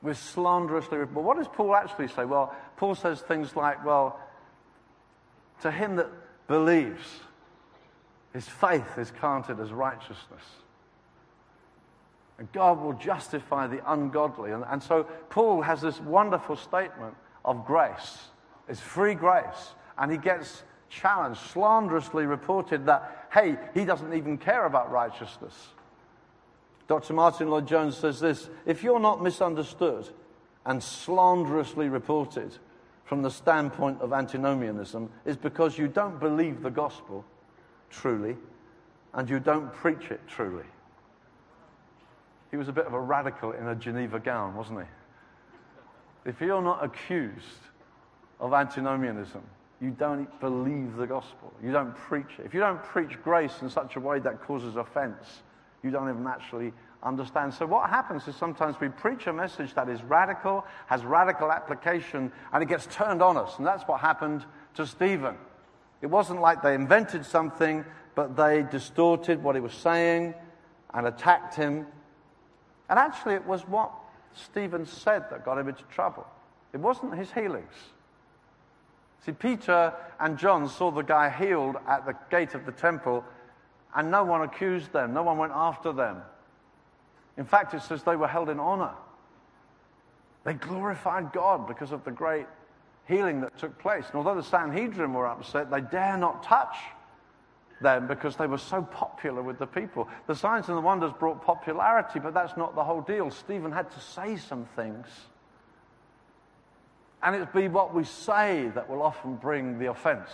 We're 0.00 0.14
slanderously 0.14 0.96
reported. 0.96 1.14
But 1.14 1.24
what 1.24 1.36
does 1.36 1.48
Paul 1.48 1.76
actually 1.76 2.08
say? 2.08 2.24
Well, 2.24 2.56
Paul 2.78 2.94
says 2.94 3.20
things 3.20 3.54
like, 3.54 3.84
Well, 3.84 4.18
to 5.60 5.70
him 5.70 5.96
that 5.96 6.08
believes, 6.48 7.20
his 8.32 8.48
faith 8.48 8.96
is 8.96 9.10
counted 9.10 9.60
as 9.60 9.72
righteousness. 9.72 10.42
And 12.38 12.50
God 12.52 12.80
will 12.80 12.94
justify 12.94 13.66
the 13.66 13.82
ungodly. 13.90 14.52
And, 14.52 14.64
and 14.66 14.82
so 14.82 15.04
Paul 15.28 15.60
has 15.60 15.82
this 15.82 16.00
wonderful 16.00 16.56
statement 16.56 17.14
of 17.44 17.66
grace. 17.66 18.28
It's 18.66 18.80
free 18.80 19.14
grace. 19.14 19.74
And 19.98 20.10
he 20.10 20.18
gets 20.18 20.62
challenged, 20.88 21.40
slanderously 21.40 22.26
reported 22.26 22.86
that, 22.86 23.28
hey, 23.32 23.56
he 23.74 23.84
doesn't 23.84 24.14
even 24.14 24.38
care 24.38 24.66
about 24.66 24.90
righteousness. 24.90 25.68
Dr. 26.88 27.14
Martyn 27.14 27.50
Lloyd-Jones 27.50 27.96
says 27.96 28.20
this 28.20 28.48
if 28.64 28.82
you're 28.82 29.00
not 29.00 29.22
misunderstood 29.22 30.08
and 30.64 30.82
slanderously 30.82 31.88
reported 31.88 32.56
from 33.04 33.22
the 33.22 33.30
standpoint 33.30 34.00
of 34.00 34.12
antinomianism, 34.12 35.10
it's 35.24 35.36
because 35.36 35.78
you 35.78 35.88
don't 35.88 36.18
believe 36.18 36.62
the 36.62 36.70
gospel 36.70 37.24
truly 37.90 38.36
and 39.14 39.30
you 39.30 39.40
don't 39.40 39.72
preach 39.72 40.10
it 40.10 40.20
truly. 40.26 40.64
He 42.50 42.56
was 42.56 42.68
a 42.68 42.72
bit 42.72 42.86
of 42.86 42.94
a 42.94 43.00
radical 43.00 43.52
in 43.52 43.66
a 43.68 43.74
Geneva 43.74 44.18
gown, 44.18 44.54
wasn't 44.54 44.80
he? 44.80 46.30
If 46.30 46.40
you're 46.40 46.62
not 46.62 46.84
accused 46.84 47.60
of 48.40 48.52
antinomianism, 48.52 49.42
you 49.80 49.90
don't 49.90 50.40
believe 50.40 50.96
the 50.96 51.06
gospel. 51.06 51.52
You 51.62 51.70
don't 51.70 51.94
preach 51.94 52.38
it. 52.38 52.46
If 52.46 52.54
you 52.54 52.60
don't 52.60 52.82
preach 52.82 53.22
grace 53.22 53.60
in 53.60 53.68
such 53.68 53.96
a 53.96 54.00
way 54.00 54.18
that 54.20 54.42
causes 54.42 54.76
offense, 54.76 55.42
you 55.82 55.90
don't 55.90 56.08
even 56.08 56.26
actually 56.26 56.72
understand. 57.02 57.52
So, 57.52 57.66
what 57.66 57.90
happens 57.90 58.26
is 58.26 58.34
sometimes 58.36 58.80
we 58.80 58.88
preach 58.88 59.26
a 59.26 59.32
message 59.32 59.74
that 59.74 59.88
is 59.88 60.02
radical, 60.02 60.64
has 60.86 61.04
radical 61.04 61.52
application, 61.52 62.32
and 62.52 62.62
it 62.62 62.66
gets 62.66 62.86
turned 62.86 63.22
on 63.22 63.36
us. 63.36 63.58
And 63.58 63.66
that's 63.66 63.84
what 63.84 64.00
happened 64.00 64.44
to 64.74 64.86
Stephen. 64.86 65.36
It 66.00 66.06
wasn't 66.06 66.40
like 66.40 66.62
they 66.62 66.74
invented 66.74 67.24
something, 67.24 67.84
but 68.14 68.34
they 68.36 68.64
distorted 68.70 69.42
what 69.42 69.54
he 69.54 69.60
was 69.60 69.74
saying 69.74 70.34
and 70.94 71.06
attacked 71.06 71.54
him. 71.54 71.86
And 72.88 72.98
actually, 72.98 73.34
it 73.34 73.46
was 73.46 73.62
what 73.68 73.92
Stephen 74.32 74.86
said 74.86 75.24
that 75.30 75.44
got 75.44 75.58
him 75.58 75.68
into 75.68 75.82
trouble. 75.84 76.26
It 76.72 76.80
wasn't 76.80 77.14
his 77.14 77.30
healings. 77.32 77.72
See, 79.26 79.32
Peter 79.32 79.92
and 80.20 80.38
John 80.38 80.68
saw 80.68 80.92
the 80.92 81.02
guy 81.02 81.28
healed 81.28 81.76
at 81.88 82.06
the 82.06 82.14
gate 82.30 82.54
of 82.54 82.64
the 82.64 82.70
temple, 82.70 83.24
and 83.96 84.08
no 84.08 84.22
one 84.22 84.42
accused 84.42 84.92
them, 84.92 85.12
no 85.12 85.24
one 85.24 85.36
went 85.36 85.52
after 85.52 85.92
them. 85.92 86.22
In 87.36 87.44
fact, 87.44 87.74
it 87.74 87.82
says 87.82 88.04
they 88.04 88.14
were 88.14 88.28
held 88.28 88.48
in 88.48 88.60
honor. 88.60 88.94
They 90.44 90.54
glorified 90.54 91.32
God 91.32 91.66
because 91.66 91.90
of 91.90 92.04
the 92.04 92.12
great 92.12 92.46
healing 93.08 93.40
that 93.40 93.58
took 93.58 93.76
place. 93.80 94.04
And 94.06 94.14
although 94.14 94.36
the 94.36 94.44
Sanhedrin 94.44 95.12
were 95.12 95.26
upset, 95.26 95.72
they 95.72 95.80
dare 95.80 96.16
not 96.16 96.44
touch 96.44 96.76
them 97.80 98.06
because 98.06 98.36
they 98.36 98.46
were 98.46 98.58
so 98.58 98.80
popular 98.80 99.42
with 99.42 99.58
the 99.58 99.66
people. 99.66 100.08
The 100.28 100.36
signs 100.36 100.68
and 100.68 100.76
the 100.76 100.82
wonders 100.82 101.12
brought 101.18 101.44
popularity, 101.44 102.20
but 102.20 102.32
that's 102.32 102.56
not 102.56 102.76
the 102.76 102.84
whole 102.84 103.00
deal. 103.00 103.32
Stephen 103.32 103.72
had 103.72 103.90
to 103.90 104.00
say 104.00 104.36
some 104.36 104.66
things 104.76 105.08
and 107.26 107.34
it's 107.34 107.52
be 107.52 107.66
what 107.66 107.92
we 107.92 108.04
say 108.04 108.70
that 108.76 108.88
will 108.88 109.02
often 109.02 109.34
bring 109.34 109.80
the 109.80 109.90
offense. 109.90 110.30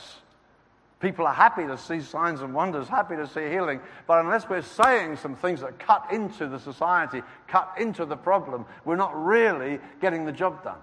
People 1.00 1.26
are 1.26 1.32
happy 1.32 1.66
to 1.66 1.78
see 1.78 2.02
signs 2.02 2.42
and 2.42 2.52
wonders, 2.52 2.86
happy 2.86 3.16
to 3.16 3.26
see 3.26 3.48
healing, 3.48 3.80
but 4.06 4.20
unless 4.20 4.46
we're 4.46 4.60
saying 4.60 5.16
some 5.16 5.34
things 5.34 5.62
that 5.62 5.78
cut 5.78 6.12
into 6.12 6.46
the 6.48 6.58
society, 6.58 7.22
cut 7.48 7.72
into 7.80 8.04
the 8.04 8.14
problem, 8.14 8.66
we're 8.84 8.96
not 8.96 9.24
really 9.24 9.80
getting 10.02 10.26
the 10.26 10.32
job 10.32 10.62
done. 10.62 10.80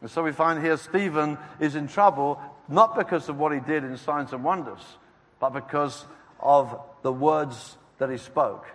And 0.00 0.10
so 0.10 0.24
we 0.24 0.32
find 0.32 0.60
here 0.60 0.76
Stephen 0.76 1.38
is 1.60 1.76
in 1.76 1.86
trouble, 1.86 2.40
not 2.68 2.96
because 2.96 3.28
of 3.28 3.38
what 3.38 3.52
he 3.52 3.60
did 3.60 3.84
in 3.84 3.96
signs 3.98 4.32
and 4.32 4.42
wonders, 4.42 4.82
but 5.38 5.50
because 5.50 6.06
of 6.40 6.76
the 7.02 7.12
words 7.12 7.76
that 7.98 8.10
he 8.10 8.18
spoke. 8.18 8.66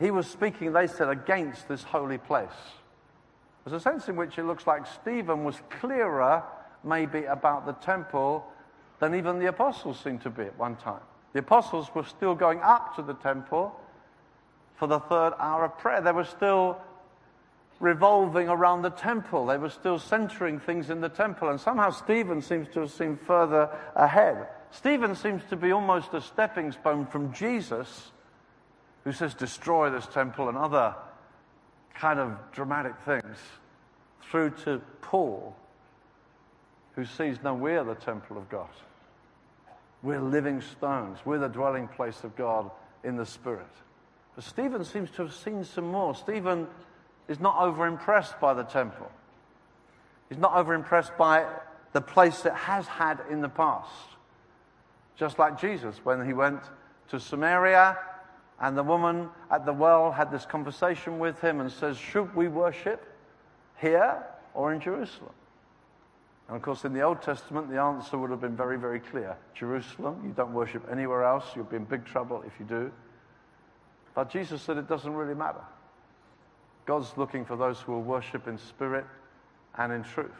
He 0.00 0.10
was 0.10 0.26
speaking, 0.26 0.72
they 0.72 0.88
said, 0.88 1.08
against 1.08 1.68
this 1.68 1.84
holy 1.84 2.18
place. 2.18 2.50
There's 3.64 3.80
a 3.80 3.80
sense 3.80 4.08
in 4.08 4.16
which 4.16 4.38
it 4.38 4.44
looks 4.44 4.66
like 4.66 4.86
Stephen 4.86 5.44
was 5.44 5.60
clearer, 5.70 6.42
maybe, 6.82 7.24
about 7.24 7.66
the 7.66 7.72
temple 7.74 8.44
than 8.98 9.14
even 9.14 9.38
the 9.38 9.46
apostles 9.46 10.00
seemed 10.00 10.22
to 10.22 10.30
be 10.30 10.42
at 10.42 10.58
one 10.58 10.76
time. 10.76 11.00
The 11.32 11.40
apostles 11.40 11.90
were 11.94 12.04
still 12.04 12.34
going 12.34 12.60
up 12.60 12.96
to 12.96 13.02
the 13.02 13.14
temple 13.14 13.74
for 14.76 14.86
the 14.86 15.00
third 15.00 15.32
hour 15.38 15.64
of 15.64 15.78
prayer. 15.78 16.00
They 16.00 16.12
were 16.12 16.24
still 16.24 16.78
revolving 17.80 18.48
around 18.48 18.82
the 18.82 18.90
temple. 18.90 19.46
They 19.46 19.58
were 19.58 19.70
still 19.70 19.98
centering 19.98 20.60
things 20.60 20.90
in 20.90 21.00
the 21.00 21.08
temple. 21.08 21.48
And 21.48 21.60
somehow 21.60 21.90
Stephen 21.90 22.42
seems 22.42 22.68
to 22.74 22.80
have 22.80 22.90
seemed 22.90 23.20
further 23.20 23.70
ahead. 23.94 24.46
Stephen 24.70 25.14
seems 25.14 25.42
to 25.50 25.56
be 25.56 25.72
almost 25.72 26.14
a 26.14 26.20
stepping 26.20 26.72
stone 26.72 27.06
from 27.06 27.32
Jesus, 27.32 28.12
who 29.04 29.12
says, 29.12 29.34
Destroy 29.34 29.90
this 29.90 30.06
temple 30.06 30.48
and 30.48 30.56
other 30.56 30.94
kind 31.94 32.18
of 32.18 32.36
dramatic 32.52 32.94
things 33.04 33.36
through 34.30 34.50
to 34.64 34.80
Paul, 35.00 35.54
who 36.94 37.04
sees, 37.04 37.38
no, 37.42 37.54
we're 37.54 37.84
the 37.84 37.94
temple 37.94 38.36
of 38.38 38.48
God. 38.48 38.68
We're 40.02 40.20
living 40.20 40.60
stones. 40.60 41.18
We're 41.24 41.38
the 41.38 41.48
dwelling 41.48 41.88
place 41.88 42.24
of 42.24 42.34
God 42.36 42.70
in 43.04 43.16
the 43.16 43.26
Spirit. 43.26 43.66
But 44.34 44.44
Stephen 44.44 44.84
seems 44.84 45.10
to 45.12 45.22
have 45.22 45.34
seen 45.34 45.64
some 45.64 45.90
more. 45.90 46.14
Stephen 46.14 46.66
is 47.28 47.40
not 47.40 47.58
over 47.60 47.86
impressed 47.86 48.40
by 48.40 48.54
the 48.54 48.64
temple, 48.64 49.10
he's 50.28 50.38
not 50.38 50.54
over 50.54 50.74
impressed 50.74 51.16
by 51.16 51.46
the 51.92 52.00
place 52.00 52.46
it 52.46 52.54
has 52.54 52.86
had 52.86 53.20
in 53.30 53.42
the 53.42 53.48
past. 53.48 53.90
Just 55.16 55.38
like 55.38 55.60
Jesus, 55.60 56.00
when 56.04 56.24
he 56.24 56.32
went 56.32 56.60
to 57.08 57.20
Samaria 57.20 57.98
and 58.62 58.78
the 58.78 58.82
woman 58.82 59.28
at 59.50 59.66
the 59.66 59.72
well 59.72 60.12
had 60.12 60.30
this 60.30 60.46
conversation 60.46 61.18
with 61.18 61.40
him 61.40 61.60
and 61.60 61.70
says, 61.70 61.98
Should 61.98 62.34
we 62.34 62.46
worship 62.46 63.04
here 63.76 64.24
or 64.54 64.72
in 64.72 64.80
Jerusalem? 64.80 65.32
And 66.46 66.56
of 66.56 66.62
course, 66.62 66.84
in 66.84 66.92
the 66.92 67.02
Old 67.02 67.20
Testament, 67.22 67.68
the 67.68 67.80
answer 67.80 68.16
would 68.16 68.30
have 68.30 68.40
been 68.40 68.56
very, 68.56 68.78
very 68.78 69.00
clear 69.00 69.36
Jerusalem, 69.52 70.22
you 70.24 70.32
don't 70.32 70.52
worship 70.52 70.86
anywhere 70.90 71.24
else, 71.24 71.44
you'll 71.56 71.64
be 71.64 71.76
in 71.76 71.84
big 71.84 72.04
trouble 72.04 72.44
if 72.46 72.52
you 72.60 72.64
do. 72.64 72.92
But 74.14 74.30
Jesus 74.30 74.62
said 74.62 74.76
it 74.76 74.88
doesn't 74.88 75.12
really 75.12 75.34
matter. 75.34 75.62
God's 76.86 77.12
looking 77.16 77.44
for 77.44 77.56
those 77.56 77.80
who 77.80 77.92
will 77.92 78.02
worship 78.02 78.46
in 78.46 78.58
spirit 78.58 79.06
and 79.76 79.92
in 79.92 80.04
truth. 80.04 80.30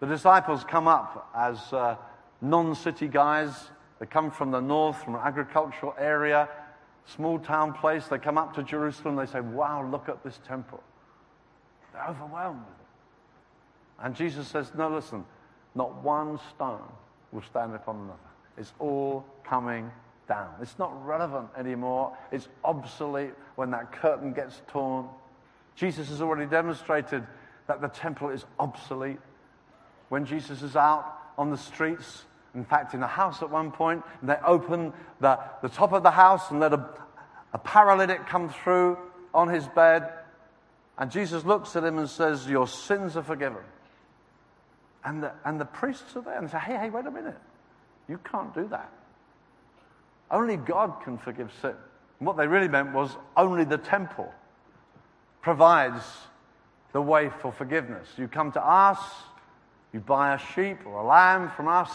The 0.00 0.06
disciples 0.06 0.64
come 0.64 0.88
up 0.88 1.30
as 1.36 1.72
uh, 1.72 1.96
non 2.40 2.74
city 2.74 3.06
guys. 3.06 3.52
They 4.00 4.06
come 4.06 4.30
from 4.32 4.50
the 4.50 4.60
north, 4.60 5.02
from 5.04 5.14
an 5.14 5.20
agricultural 5.24 5.94
area 5.98 6.48
small 7.06 7.38
town 7.38 7.72
place. 7.72 8.06
They 8.06 8.18
come 8.18 8.38
up 8.38 8.54
to 8.54 8.62
Jerusalem. 8.62 9.16
They 9.16 9.26
say, 9.26 9.40
Wow, 9.40 9.88
look 9.90 10.08
at 10.08 10.22
this 10.22 10.40
temple. 10.46 10.82
They're 11.92 12.06
overwhelmed. 12.08 12.64
And 14.00 14.14
Jesus 14.14 14.46
says, 14.48 14.72
No, 14.76 14.88
listen, 14.88 15.24
not 15.74 16.02
one 16.02 16.38
stone 16.54 16.82
will 17.32 17.42
stand 17.42 17.74
upon 17.74 17.96
another. 17.96 18.18
It's 18.56 18.72
all 18.78 19.24
coming 19.44 19.90
down. 20.28 20.50
It's 20.60 20.78
not 20.78 21.06
relevant 21.06 21.48
anymore. 21.56 22.16
It's 22.30 22.48
obsolete 22.64 23.32
when 23.56 23.70
that 23.70 23.92
curtain 23.92 24.32
gets 24.32 24.62
torn. 24.68 25.06
Jesus 25.74 26.08
has 26.08 26.20
already 26.20 26.46
demonstrated 26.46 27.24
that 27.66 27.80
the 27.80 27.88
temple 27.88 28.30
is 28.30 28.44
obsolete. 28.58 29.18
When 30.08 30.24
Jesus 30.24 30.62
is 30.62 30.74
out 30.74 31.14
on 31.36 31.50
the 31.50 31.56
streets 31.56 32.24
in 32.54 32.64
fact, 32.64 32.94
in 32.94 33.02
a 33.02 33.06
house 33.06 33.42
at 33.42 33.50
one 33.50 33.70
point, 33.70 34.02
they 34.22 34.36
open 34.44 34.92
the, 35.20 35.38
the 35.62 35.68
top 35.68 35.92
of 35.92 36.02
the 36.02 36.10
house 36.10 36.50
and 36.50 36.60
let 36.60 36.72
a, 36.72 36.88
a 37.52 37.58
paralytic 37.58 38.26
come 38.26 38.48
through 38.48 38.98
on 39.34 39.48
his 39.48 39.66
bed, 39.68 40.10
and 40.98 41.10
Jesus 41.10 41.44
looks 41.44 41.76
at 41.76 41.84
him 41.84 41.98
and 41.98 42.08
says, 42.08 42.48
Your 42.48 42.66
sins 42.66 43.16
are 43.16 43.22
forgiven. 43.22 43.62
And 45.04 45.22
the, 45.22 45.32
and 45.44 45.60
the 45.60 45.64
priests 45.64 46.16
are 46.16 46.22
there 46.22 46.38
and 46.38 46.50
say, 46.50 46.58
Hey, 46.58 46.76
hey, 46.76 46.90
wait 46.90 47.06
a 47.06 47.10
minute. 47.10 47.38
You 48.08 48.18
can't 48.24 48.52
do 48.54 48.66
that. 48.68 48.90
Only 50.30 50.56
God 50.56 51.02
can 51.04 51.18
forgive 51.18 51.52
sin. 51.62 51.74
And 52.18 52.26
what 52.26 52.36
they 52.36 52.46
really 52.46 52.68
meant 52.68 52.92
was 52.92 53.16
only 53.36 53.64
the 53.64 53.78
temple 53.78 54.32
provides 55.40 56.02
the 56.92 57.00
way 57.00 57.30
for 57.40 57.52
forgiveness. 57.52 58.08
You 58.16 58.28
come 58.28 58.50
to 58.52 58.66
us, 58.66 58.98
you 59.92 60.00
buy 60.00 60.34
a 60.34 60.38
sheep 60.38 60.84
or 60.84 60.98
a 60.98 61.06
lamb 61.06 61.50
from 61.54 61.68
us, 61.68 61.90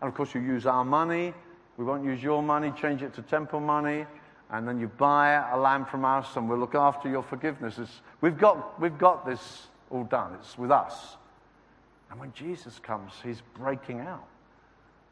and 0.00 0.08
of 0.08 0.14
course, 0.14 0.34
you 0.34 0.40
use 0.40 0.66
our 0.66 0.84
money. 0.84 1.34
We 1.76 1.84
won't 1.84 2.04
use 2.04 2.22
your 2.22 2.42
money, 2.42 2.72
change 2.80 3.02
it 3.02 3.14
to 3.14 3.22
temple 3.22 3.60
money, 3.60 4.06
and 4.50 4.66
then 4.66 4.80
you 4.80 4.88
buy 4.88 5.48
a 5.52 5.56
lamb 5.56 5.84
from 5.84 6.04
us, 6.04 6.36
and 6.36 6.48
we'll 6.48 6.58
look 6.58 6.74
after 6.74 7.08
your 7.08 7.22
forgiveness. 7.22 7.78
It's, 7.78 8.00
we've, 8.20 8.38
got, 8.38 8.80
we've 8.80 8.98
got 8.98 9.26
this 9.26 9.68
all 9.90 10.04
done, 10.04 10.34
it's 10.40 10.58
with 10.58 10.70
us. 10.70 11.16
And 12.10 12.18
when 12.18 12.32
Jesus 12.32 12.78
comes, 12.78 13.12
he's 13.22 13.42
breaking 13.54 14.00
out. 14.00 14.26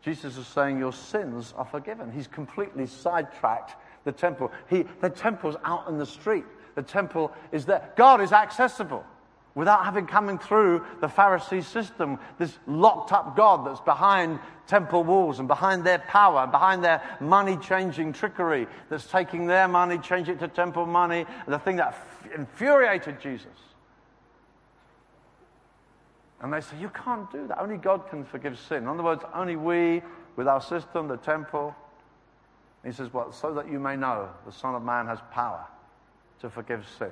Jesus 0.03 0.37
is 0.37 0.47
saying, 0.47 0.79
Your 0.79 0.93
sins 0.93 1.53
are 1.57 1.65
forgiven. 1.65 2.11
He's 2.13 2.27
completely 2.27 2.87
sidetracked 2.87 3.77
the 4.05 4.13
temple. 4.13 4.51
He, 4.69 4.85
the 5.01 5.11
temple's 5.11 5.57
out 5.65 5.89
in 5.89 5.99
the 5.99 6.07
street. 6.07 6.45
The 6.75 6.83
temple 6.83 7.33
is 7.53 7.67
there. 7.67 7.91
God 7.97 8.21
is 8.21 8.33
accessible 8.33 9.05
without 9.57 9.87
having 9.87 10.07
coming 10.07 10.39
through 10.39 10.85
the 11.01 11.09
Pharisee 11.09 11.65
system, 11.65 12.21
this 12.39 12.57
locked 12.67 13.11
up 13.11 13.35
God 13.35 13.67
that's 13.67 13.81
behind 13.81 14.39
temple 14.67 15.03
walls 15.03 15.39
and 15.39 15.49
behind 15.49 15.83
their 15.83 15.99
power 15.99 16.43
and 16.43 16.53
behind 16.53 16.85
their 16.85 17.03
money 17.21 17.57
changing 17.57 18.13
trickery 18.13 18.69
that's 18.91 19.07
taking 19.07 19.47
their 19.47 19.67
money, 19.67 19.97
change 19.99 20.29
it 20.29 20.39
to 20.39 20.47
temple 20.47 20.85
money, 20.85 21.25
the 21.49 21.59
thing 21.59 21.77
that 21.77 21.97
infuriated 22.37 23.19
Jesus. 23.19 23.47
And 26.43 26.53
they 26.53 26.61
say, 26.61 26.77
You 26.79 26.91
can't 26.91 27.33
do 27.33 27.47
that. 27.49 27.59
Only 27.59 27.79
God 27.79 28.11
can 28.11 28.27
forgive 28.27 28.59
sin. 28.59 28.83
In 28.83 28.89
other 28.89 29.03
words, 29.03 29.25
only 29.35 29.57
we, 29.57 30.03
with 30.37 30.47
our 30.47 30.61
system, 30.61 31.09
the 31.09 31.17
temple. 31.17 31.75
He 32.85 32.93
says, 32.93 33.11
Well, 33.11 33.33
so 33.33 33.55
that 33.55 33.71
you 33.71 33.81
may 33.81 33.97
know 33.97 34.29
the 34.45 34.53
Son 34.53 34.75
of 34.75 34.83
Man 34.83 35.07
has 35.07 35.19
power 35.33 35.65
to 36.41 36.51
forgive 36.51 36.87
sin. 36.99 37.11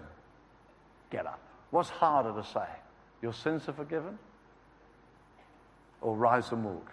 Get 1.10 1.24
up. 1.24 1.40
What's 1.74 1.90
harder 1.90 2.32
to 2.40 2.46
say? 2.46 2.68
Your 3.20 3.32
sins 3.32 3.68
are 3.68 3.72
forgiven? 3.72 4.16
Or 6.02 6.14
rise 6.14 6.52
and 6.52 6.64
walk? 6.64 6.92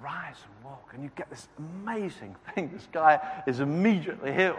Rise 0.00 0.36
and 0.46 0.64
walk. 0.64 0.90
And 0.94 1.02
you 1.02 1.10
get 1.16 1.30
this 1.30 1.48
amazing 1.58 2.36
thing. 2.54 2.70
This 2.72 2.86
guy 2.92 3.18
is 3.48 3.58
immediately 3.58 4.32
healed. 4.32 4.54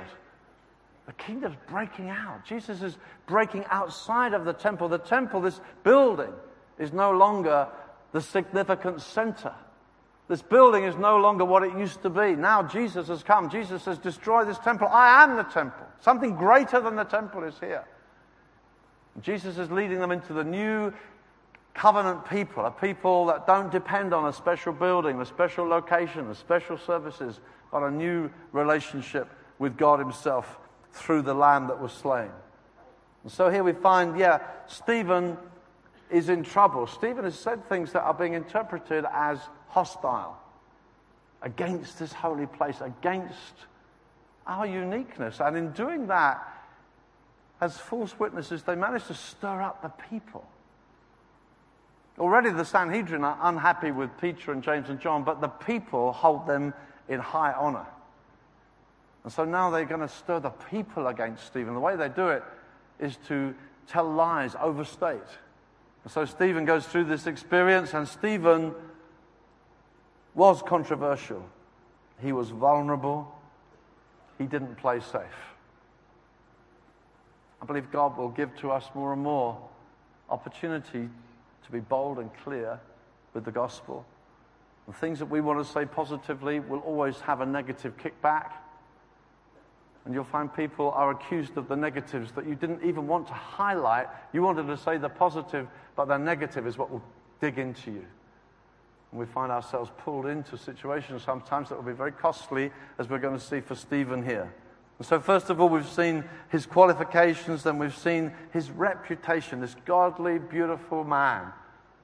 The 1.06 1.14
kingdom's 1.14 1.56
breaking 1.70 2.10
out. 2.10 2.44
Jesus 2.44 2.82
is 2.82 2.98
breaking 3.28 3.64
outside 3.70 4.34
of 4.34 4.44
the 4.44 4.52
temple. 4.52 4.90
The 4.90 4.98
temple, 4.98 5.40
this 5.40 5.62
building, 5.86 6.34
is 6.78 6.92
no 6.92 7.12
longer 7.12 7.70
the 8.12 8.20
significant 8.20 9.02
center. 9.02 9.54
This 10.28 10.42
building 10.42 10.84
is 10.84 10.98
no 10.98 11.16
longer 11.16 11.46
what 11.46 11.64
it 11.64 11.72
used 11.78 12.02
to 12.02 12.10
be. 12.10 12.36
Now 12.36 12.62
Jesus 12.62 13.08
has 13.08 13.24
come. 13.24 13.50
Jesus 13.50 13.84
says, 13.84 14.00
Destroy 14.00 14.44
this 14.44 14.60
temple. 14.60 14.90
I 14.90 15.24
am 15.24 15.38
the 15.38 15.44
temple. 15.44 15.86
Something 16.02 16.36
greater 16.36 16.82
than 16.82 16.98
the 16.98 17.06
temple 17.06 17.46
is 17.46 17.58
here. 17.58 17.86
Jesus 19.22 19.58
is 19.58 19.72
leading 19.72 20.00
them 20.00 20.12
into 20.12 20.34
the 20.34 20.44
new 20.44 20.94
covenant 21.74 22.28
people, 22.30 22.66
a 22.66 22.72
people 22.72 23.26
that 23.28 23.46
don't 23.46 23.72
depend 23.72 24.14
on 24.14 24.28
a 24.28 24.34
special 24.34 24.74
building, 24.74 25.20
a 25.22 25.26
special 25.26 25.66
location, 25.68 26.30
a 26.30 26.36
special 26.36 26.78
services, 26.78 27.40
but 27.72 27.84
a 27.84 27.92
new 27.92 28.30
relationship 28.54 29.28
with 29.60 29.78
God 29.78 30.00
Himself 30.00 30.58
through 30.92 31.22
the 31.22 31.34
Lamb 31.34 31.68
that 31.68 31.80
was 31.80 31.92
slain. 31.92 32.32
And 33.24 33.32
so 33.32 33.50
here 33.50 33.64
we 33.64 33.74
find, 33.74 34.18
yeah, 34.18 34.40
Stephen 34.68 35.38
is 36.10 36.30
in 36.30 36.44
trouble. 36.44 36.88
Stephen 36.88 37.24
has 37.24 37.38
said 37.38 37.68
things 37.68 37.92
that 37.92 38.04
are 38.04 38.14
being 38.14 38.34
interpreted 38.34 39.06
as 39.12 39.40
hostile 39.68 40.38
against 41.42 42.00
this 42.00 42.14
holy 42.14 42.46
place, 42.46 42.82
against 42.82 43.54
our 44.48 44.66
uniqueness. 44.66 45.40
And 45.40 45.58
in 45.58 45.72
doing 45.72 46.08
that, 46.08 46.55
as 47.62 47.78
false 47.78 48.18
witnesses, 48.20 48.64
they 48.64 48.76
managed 48.76 49.08
to 49.08 49.14
stir 49.14 49.62
up 49.62 49.82
the 49.82 49.90
people. 50.10 50.46
Already 52.18 52.50
the 52.50 52.66
Sanhedrin 52.66 53.24
are 53.24 53.38
unhappy 53.42 53.92
with 53.92 54.10
Peter 54.20 54.52
and 54.52 54.64
James 54.64 54.90
and 54.90 55.00
John, 55.00 55.24
but 55.24 55.42
the 55.42 55.48
people 55.48 56.14
hold 56.14 56.48
them 56.48 56.74
in 57.10 57.20
high 57.20 57.54
honor. 57.54 57.86
And 59.24 59.34
so 59.34 59.44
now 59.44 59.70
they're 59.70 59.86
going 59.86 60.02
to 60.02 60.08
stir 60.08 60.40
the 60.40 60.50
people 60.50 61.08
against 61.08 61.46
Stephen. 61.46 61.74
The 61.74 61.80
way 61.80 61.96
they 61.96 62.10
do 62.10 62.30
it 62.30 62.44
is 63.00 63.18
to 63.28 63.56
tell 63.88 64.10
lies, 64.10 64.56
overstate. 64.62 65.20
And 66.04 66.12
so 66.12 66.26
Stephen 66.26 66.66
goes 66.66 66.86
through 66.86 67.06
this 67.06 67.26
experience, 67.26 67.94
and 67.94 68.08
Stephen 68.08 68.74
was 70.36 70.62
controversial. 70.62 71.44
He 72.22 72.32
was 72.32 72.50
vulnerable. 72.50 73.34
He 74.38 74.46
didn't 74.46 74.76
play 74.76 75.00
safe. 75.00 75.55
I 77.62 77.66
believe 77.66 77.92
God 77.92 78.18
will 78.18 78.30
give 78.30 78.56
to 78.58 78.72
us 78.72 78.90
more 78.94 79.14
and 79.14 79.22
more 79.22 79.58
opportunity 80.30 81.10
to 81.66 81.72
be 81.72 81.80
bold 81.80 82.20
and 82.20 82.30
clear 82.44 82.80
with 83.34 83.46
the 83.46 83.52
gospel. 83.52 84.06
The 84.88 84.94
things 84.94 85.20
that 85.20 85.26
we 85.26 85.42
want 85.42 85.66
to 85.66 85.72
say 85.72 85.86
positively 85.86 86.60
will 86.60 86.80
always 86.80 87.20
have 87.22 87.42
a 87.42 87.46
negative 87.46 87.98
kickback. 87.98 88.52
And 90.06 90.14
you'll 90.14 90.24
find 90.24 90.54
people 90.54 90.92
are 90.92 91.10
accused 91.12 91.58
of 91.58 91.68
the 91.68 91.76
negatives 91.76 92.32
that 92.34 92.48
you 92.48 92.54
didn't 92.54 92.84
even 92.84 93.08
want 93.08 93.28
to 93.28 93.34
highlight. 93.34 94.08
You 94.34 94.44
wanted 94.44 94.68
to 94.68 94.78
say 94.78 94.98
the 94.98 95.10
positive, 95.10 95.68
but 95.96 96.08
the 96.08 96.18
negative 96.18 96.68
is 96.68 96.78
what 96.78 96.92
will 96.92 97.02
dig 97.42 97.58
into 97.58 97.92
you. 97.92 98.06
And 99.12 99.20
we 99.20 99.26
find 99.26 99.52
ourselves 99.52 99.90
pulled 99.98 100.28
into 100.28 100.58
situations 100.58 101.24
sometimes 101.24 101.70
that 101.70 101.76
will 101.76 101.92
be 101.92 101.98
very 101.98 102.12
costly, 102.12 102.72
as 103.00 103.10
we're 103.10 103.18
going 103.18 103.38
to 103.38 103.44
see 103.44 103.62
for 103.62 103.74
Stephen 103.74 104.24
here. 104.24 104.54
So, 105.02 105.20
first 105.20 105.50
of 105.50 105.60
all, 105.60 105.68
we've 105.68 105.88
seen 105.88 106.24
his 106.50 106.66
qualifications, 106.66 107.64
then 107.64 107.78
we've 107.78 107.96
seen 107.96 108.34
his 108.54 108.72
reputation, 108.72 109.60
this 109.60 109.76
godly, 109.86 110.40
beautiful 110.40 111.04
man, 111.04 111.52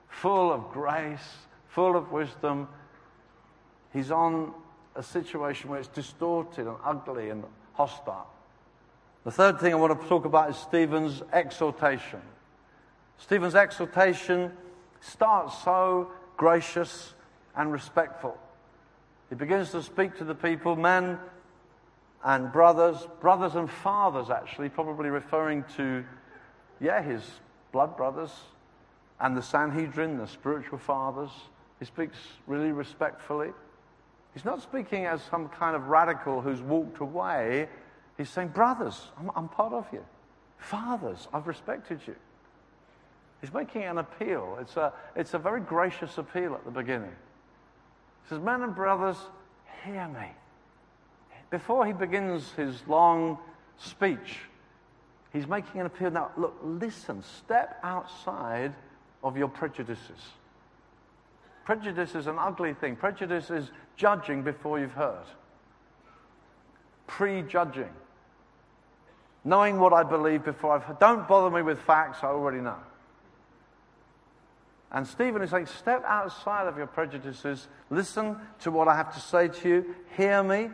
full 0.09 0.51
of 0.51 0.71
grace, 0.71 1.47
full 1.69 1.95
of 1.95 2.11
wisdom. 2.11 2.67
He's 3.93 4.11
on 4.11 4.53
a 4.95 5.03
situation 5.03 5.69
where 5.69 5.79
it's 5.79 5.87
distorted 5.87 6.67
and 6.67 6.75
ugly 6.83 7.29
and 7.29 7.45
hostile. 7.73 8.27
The 9.23 9.31
third 9.31 9.59
thing 9.59 9.71
I 9.71 9.77
want 9.77 9.99
to 9.99 10.07
talk 10.07 10.25
about 10.25 10.49
is 10.49 10.57
Stephen's 10.57 11.21
exhortation. 11.31 12.21
Stephen's 13.17 13.55
exhortation 13.55 14.51
starts 14.99 15.63
so 15.63 16.11
gracious 16.35 17.13
and 17.55 17.71
respectful. 17.71 18.37
He 19.29 19.35
begins 19.35 19.71
to 19.71 19.81
speak 19.81 20.17
to 20.17 20.25
the 20.25 20.35
people, 20.35 20.75
men 20.75 21.19
and 22.23 22.51
brothers, 22.51 23.07
brothers 23.19 23.55
and 23.55 23.69
fathers, 23.69 24.29
actually, 24.29 24.69
probably 24.69 25.09
referring 25.09 25.63
to, 25.77 26.03
yeah, 26.79 27.01
his 27.01 27.23
blood 27.71 27.97
brothers 27.97 28.31
and 29.19 29.35
the 29.35 29.41
Sanhedrin, 29.41 30.17
the 30.17 30.27
spiritual 30.27 30.77
fathers. 30.77 31.31
He 31.79 31.85
speaks 31.85 32.17
really 32.45 32.71
respectfully. 32.71 33.49
He's 34.33 34.45
not 34.45 34.61
speaking 34.61 35.05
as 35.05 35.21
some 35.23 35.49
kind 35.49 35.75
of 35.75 35.87
radical 35.87 36.41
who's 36.41 36.61
walked 36.61 36.99
away. 36.99 37.67
He's 38.17 38.29
saying, 38.29 38.49
Brothers, 38.49 39.07
I'm, 39.17 39.31
I'm 39.35 39.49
part 39.49 39.73
of 39.73 39.87
you. 39.91 40.05
Fathers, 40.57 41.27
I've 41.33 41.47
respected 41.47 42.01
you. 42.05 42.15
He's 43.41 43.51
making 43.51 43.83
an 43.83 43.97
appeal. 43.97 44.57
It's 44.61 44.77
a, 44.77 44.93
it's 45.15 45.33
a 45.33 45.39
very 45.39 45.61
gracious 45.61 46.19
appeal 46.19 46.53
at 46.53 46.63
the 46.65 46.71
beginning. 46.71 47.09
He 48.23 48.29
says, 48.29 48.39
Men 48.39 48.61
and 48.61 48.75
brothers, 48.75 49.17
hear 49.83 50.07
me 50.07 50.27
before 51.51 51.85
he 51.85 51.93
begins 51.93 52.49
his 52.53 52.81
long 52.87 53.37
speech, 53.77 54.39
he's 55.31 55.45
making 55.45 55.81
an 55.81 55.85
appeal. 55.85 56.09
Now, 56.09 56.31
look, 56.37 56.57
listen, 56.63 57.21
step 57.21 57.79
outside 57.83 58.73
of 59.23 59.37
your 59.37 59.49
prejudices. 59.49 60.19
Prejudice 61.65 62.15
is 62.15 62.25
an 62.25 62.37
ugly 62.39 62.73
thing. 62.73 62.95
Prejudice 62.95 63.51
is 63.51 63.69
judging 63.95 64.41
before 64.41 64.79
you've 64.79 64.93
heard, 64.93 65.25
prejudging, 67.05 67.93
knowing 69.43 69.77
what 69.77 69.93
I 69.93 70.03
believe 70.03 70.43
before 70.43 70.73
I've 70.73 70.83
heard. 70.83 70.99
Don't 70.99 71.27
bother 71.27 71.55
me 71.55 71.61
with 71.61 71.79
facts, 71.81 72.19
I 72.23 72.27
already 72.27 72.61
know. 72.61 72.79
And 74.91 75.07
Stephen 75.07 75.41
is 75.41 75.51
saying, 75.51 75.67
step 75.67 76.03
outside 76.05 76.67
of 76.67 76.77
your 76.77 76.87
prejudices, 76.87 77.67
listen 77.89 78.37
to 78.61 78.71
what 78.71 78.87
I 78.87 78.95
have 78.95 79.13
to 79.13 79.19
say 79.19 79.47
to 79.47 79.69
you, 79.69 79.95
hear 80.17 80.43
me, 80.43 80.69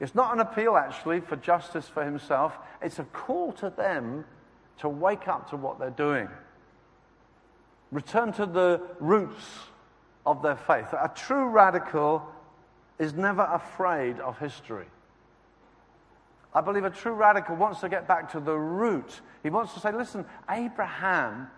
it's 0.00 0.14
not 0.14 0.32
an 0.34 0.40
appeal, 0.40 0.76
actually, 0.76 1.20
for 1.20 1.36
justice 1.36 1.88
for 1.88 2.04
himself. 2.04 2.58
It's 2.82 2.98
a 2.98 3.04
call 3.04 3.52
to 3.54 3.70
them 3.70 4.24
to 4.78 4.88
wake 4.88 5.28
up 5.28 5.50
to 5.50 5.56
what 5.56 5.78
they're 5.78 5.90
doing. 5.90 6.28
Return 7.92 8.32
to 8.32 8.46
the 8.46 8.82
roots 8.98 9.44
of 10.26 10.42
their 10.42 10.56
faith. 10.56 10.92
A 10.92 11.10
true 11.14 11.48
radical 11.48 12.26
is 12.98 13.14
never 13.14 13.42
afraid 13.42 14.18
of 14.20 14.38
history. 14.38 14.86
I 16.52 16.60
believe 16.60 16.84
a 16.84 16.90
true 16.90 17.12
radical 17.12 17.56
wants 17.56 17.80
to 17.80 17.88
get 17.88 18.06
back 18.06 18.30
to 18.32 18.40
the 18.40 18.56
root. 18.56 19.20
He 19.42 19.50
wants 19.50 19.74
to 19.74 19.80
say, 19.80 19.92
listen, 19.92 20.24
Abraham, 20.48 21.48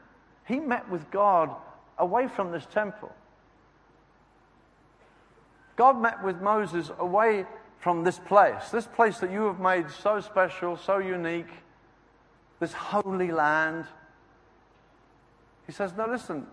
he 0.45 0.59
met 0.59 0.89
with 0.91 1.11
God 1.11 1.55
away 1.99 2.29
from 2.29 2.51
this 2.51 2.67
temple. 2.67 3.13
God 5.77 6.01
met 6.01 6.23
with 6.23 6.41
Moses 6.41 6.91
away 6.99 7.45
from 7.87 8.03
this 8.03 8.19
place, 8.19 8.71
this 8.71 8.89
place 8.89 9.19
that 9.19 9.31
you 9.31 9.43
have 9.43 9.61
made 9.61 9.89
so 9.89 10.21
special, 10.21 10.77
so 10.77 10.99
unique, 10.99 11.47
this 12.59 12.73
holy 12.73 13.31
land. 13.31 13.85
He 15.69 15.73
says, 15.73 15.93
No, 15.97 16.05
listen, 16.09 16.49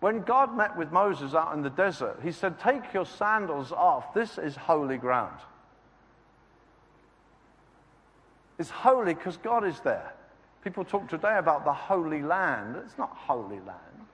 when 0.00 0.20
God 0.20 0.54
met 0.54 0.76
with 0.76 0.92
Moses 0.92 1.32
out 1.32 1.54
in 1.54 1.62
the 1.62 1.70
desert, 1.70 2.20
he 2.22 2.32
said, 2.32 2.60
Take 2.60 2.92
your 2.92 3.06
sandals 3.06 3.72
off. 3.72 4.12
This 4.12 4.36
is 4.36 4.56
holy 4.56 4.98
ground. 4.98 5.38
It's 8.58 8.68
holy 8.68 9.14
because 9.14 9.38
God 9.38 9.66
is 9.66 9.80
there. 9.80 10.12
People 10.62 10.84
talk 10.84 11.08
today 11.08 11.38
about 11.38 11.64
the 11.64 11.72
Holy 11.72 12.20
Land. 12.20 12.76
It's 12.84 12.98
not 12.98 13.16
Holy 13.16 13.60
Land. 13.60 14.04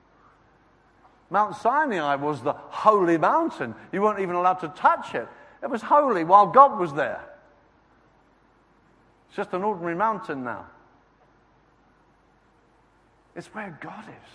Mount 1.30 1.56
Sinai 1.56 2.14
was 2.14 2.42
the 2.42 2.52
holy 2.52 3.18
mountain. 3.18 3.74
You 3.90 4.02
weren't 4.02 4.20
even 4.20 4.36
allowed 4.36 4.60
to 4.60 4.68
touch 4.68 5.16
it. 5.16 5.26
It 5.64 5.70
was 5.70 5.80
holy 5.80 6.24
while 6.24 6.46
God 6.46 6.78
was 6.78 6.92
there. 6.92 7.24
It's 9.28 9.36
just 9.36 9.54
an 9.54 9.64
ordinary 9.64 9.94
mountain 9.94 10.44
now. 10.44 10.66
It's 13.34 13.48
where 13.48 13.76
God 13.80 14.04
is. 14.06 14.30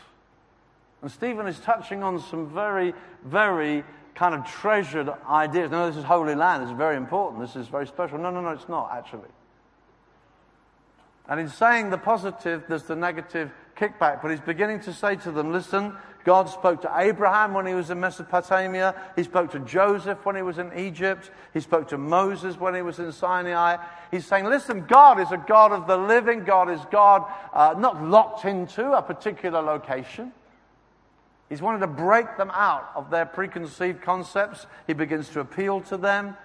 And 1.04 1.12
Stephen 1.12 1.48
is 1.48 1.60
touching 1.60 2.04
on 2.04 2.20
some 2.20 2.50
very, 2.50 2.94
very 3.24 3.84
kind 4.16 4.34
of 4.34 4.44
treasured 4.46 5.08
ideas. 5.30 5.70
No, 5.70 5.88
this 5.88 5.98
is 5.98 6.04
holy 6.04 6.36
land. 6.36 6.64
This 6.64 6.72
is 6.72 6.78
very 6.78 6.98
important. 6.98 7.42
This 7.42 7.56
is 7.56 7.68
very 7.68 7.86
special. 7.86 8.18
No, 8.18 8.32
no, 8.32 8.42
no, 8.42 8.50
it's 8.50 8.68
not 8.68 8.90
actually. 8.92 9.30
And 11.28 11.40
in 11.40 11.48
saying 11.48 11.92
the 11.92 11.98
positive, 12.00 12.64
there's 12.68 12.84
the 12.84 12.96
negative 12.96 13.52
kickback. 13.78 14.24
But 14.24 14.32
he's 14.32 14.42
beginning 14.42 14.80
to 14.82 14.94
say 14.94 15.16
to 15.18 15.32
them, 15.32 15.54
listen, 15.54 15.96
God 16.26 16.50
spoke 16.50 16.82
to 16.82 16.92
Abraham 16.96 17.54
when 17.54 17.66
he 17.66 17.74
was 17.74 17.90
in 17.90 18.00
Mesopotamia. 18.00 18.94
He 19.16 19.24
spoke 19.24 19.52
to 19.52 19.60
Joseph 19.60 20.26
when 20.26 20.36
he 20.36 20.42
was 20.42 20.58
in 20.58 20.72
Egypt. 20.78 21.32
He 21.54 21.62
spoke 21.62 21.88
to 21.90 21.98
Moses 21.98 22.60
when 22.60 22.76
he 22.76 22.82
was 22.82 23.00
in 23.00 23.12
Sinai. 23.12 23.78
He's 24.12 24.26
saying, 24.26 24.46
listen, 24.46 24.86
God 24.86 25.20
is 25.20 25.32
a 25.32 25.38
God 25.38 25.72
of 25.72 25.88
the 25.88 25.98
living. 25.98 26.44
God 26.44 26.70
is 26.70 26.82
God 26.92 27.24
uh, 27.54 27.74
not 27.78 28.04
locked 28.04 28.46
into 28.46 28.92
a 28.92 29.02
particular 29.02 29.62
location. 29.62 30.34
He's 31.48 31.62
wanted 31.62 31.80
to 31.80 31.88
break 31.88 32.38
them 32.38 32.52
out 32.54 32.92
of 32.96 33.10
their 33.10 33.26
preconceived 33.26 34.02
concepts. 34.02 34.68
He 34.88 34.94
begins 34.94 35.30
to 35.30 35.40
appeal 35.40 35.82
to 35.82 35.98
them. 35.98 36.38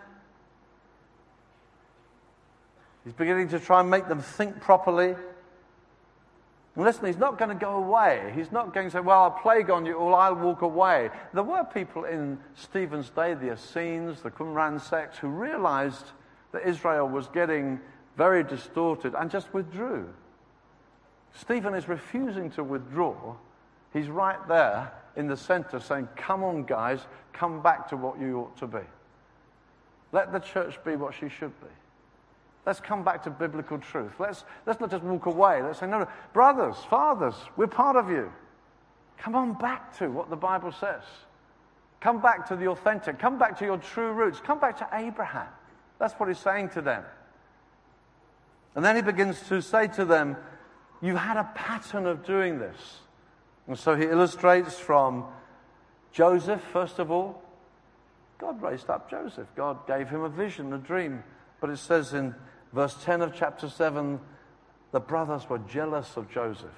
He's 3.04 3.12
beginning 3.12 3.48
to 3.48 3.60
try 3.60 3.80
and 3.80 3.90
make 3.90 4.08
them 4.08 4.20
think 4.20 4.60
properly. 4.60 5.14
And 6.76 6.84
listen, 6.84 7.06
he's 7.06 7.18
not 7.18 7.38
going 7.38 7.50
to 7.50 7.54
go 7.54 7.76
away. 7.76 8.32
He's 8.34 8.50
not 8.50 8.74
going 8.74 8.86
to 8.86 8.90
say, 8.90 9.00
Well, 9.00 9.22
I'll 9.22 9.30
plague 9.30 9.70
on 9.70 9.86
you 9.86 9.94
or 9.94 10.14
I'll 10.14 10.34
walk 10.34 10.62
away. 10.62 11.10
There 11.32 11.42
were 11.42 11.64
people 11.64 12.04
in 12.04 12.38
Stephen's 12.54 13.10
day, 13.10 13.34
the 13.34 13.52
Essenes, 13.52 14.22
the 14.22 14.30
Qumran 14.30 14.80
sect, 14.80 15.16
who 15.18 15.28
realized 15.28 16.06
that 16.52 16.66
Israel 16.66 17.08
was 17.08 17.28
getting 17.28 17.80
very 18.16 18.42
distorted 18.42 19.14
and 19.14 19.30
just 19.30 19.52
withdrew. 19.54 20.08
Stephen 21.32 21.74
is 21.74 21.88
refusing 21.88 22.50
to 22.52 22.64
withdraw. 22.64 23.34
He's 23.92 24.08
right 24.08 24.38
there 24.48 24.92
in 25.16 25.28
the 25.28 25.36
center 25.36 25.78
saying, 25.78 26.08
Come 26.16 26.42
on, 26.42 26.64
guys, 26.64 27.00
come 27.32 27.62
back 27.62 27.88
to 27.90 27.96
what 27.96 28.20
you 28.20 28.40
ought 28.40 28.56
to 28.58 28.66
be. 28.66 28.84
Let 30.10 30.32
the 30.32 30.40
church 30.40 30.82
be 30.84 30.96
what 30.96 31.14
she 31.14 31.28
should 31.28 31.52
be. 31.60 31.66
Let's 32.66 32.80
come 32.80 33.04
back 33.04 33.22
to 33.24 33.30
biblical 33.30 33.78
truth. 33.78 34.12
Let's, 34.18 34.44
let's 34.66 34.80
not 34.80 34.90
just 34.90 35.02
walk 35.02 35.26
away. 35.26 35.62
Let's 35.62 35.80
say, 35.80 35.86
no, 35.86 36.00
no, 36.00 36.08
brothers, 36.32 36.76
fathers, 36.88 37.34
we're 37.56 37.66
part 37.66 37.96
of 37.96 38.08
you. 38.08 38.32
Come 39.18 39.34
on 39.34 39.54
back 39.54 39.96
to 39.98 40.08
what 40.08 40.30
the 40.30 40.36
Bible 40.36 40.72
says. 40.72 41.02
Come 42.00 42.20
back 42.20 42.48
to 42.48 42.56
the 42.56 42.68
authentic. 42.68 43.18
Come 43.18 43.38
back 43.38 43.58
to 43.58 43.64
your 43.64 43.78
true 43.78 44.12
roots. 44.12 44.40
Come 44.40 44.58
back 44.58 44.78
to 44.78 44.88
Abraham. 44.92 45.48
That's 45.98 46.14
what 46.14 46.28
he's 46.28 46.38
saying 46.38 46.70
to 46.70 46.82
them. 46.82 47.04
And 48.74 48.84
then 48.84 48.96
he 48.96 49.02
begins 49.02 49.40
to 49.48 49.62
say 49.62 49.86
to 49.88 50.04
them, 50.04 50.36
You've 51.00 51.18
had 51.18 51.36
a 51.36 51.50
pattern 51.54 52.06
of 52.06 52.24
doing 52.24 52.58
this. 52.58 53.00
And 53.66 53.78
so 53.78 53.94
he 53.94 54.04
illustrates 54.04 54.78
from 54.78 55.24
Joseph, 56.12 56.62
first 56.72 56.98
of 56.98 57.10
all. 57.10 57.42
God 58.38 58.60
raised 58.62 58.90
up 58.90 59.10
Joseph. 59.10 59.48
God 59.54 59.86
gave 59.86 60.08
him 60.08 60.22
a 60.22 60.28
vision, 60.28 60.72
a 60.72 60.78
dream. 60.78 61.22
But 61.60 61.70
it 61.70 61.78
says 61.78 62.14
in 62.14 62.34
Verse 62.74 62.96
10 63.04 63.22
of 63.22 63.34
chapter 63.34 63.68
7 63.68 64.18
the 64.90 65.00
brothers 65.00 65.48
were 65.48 65.58
jealous 65.58 66.16
of 66.16 66.30
Joseph. 66.30 66.70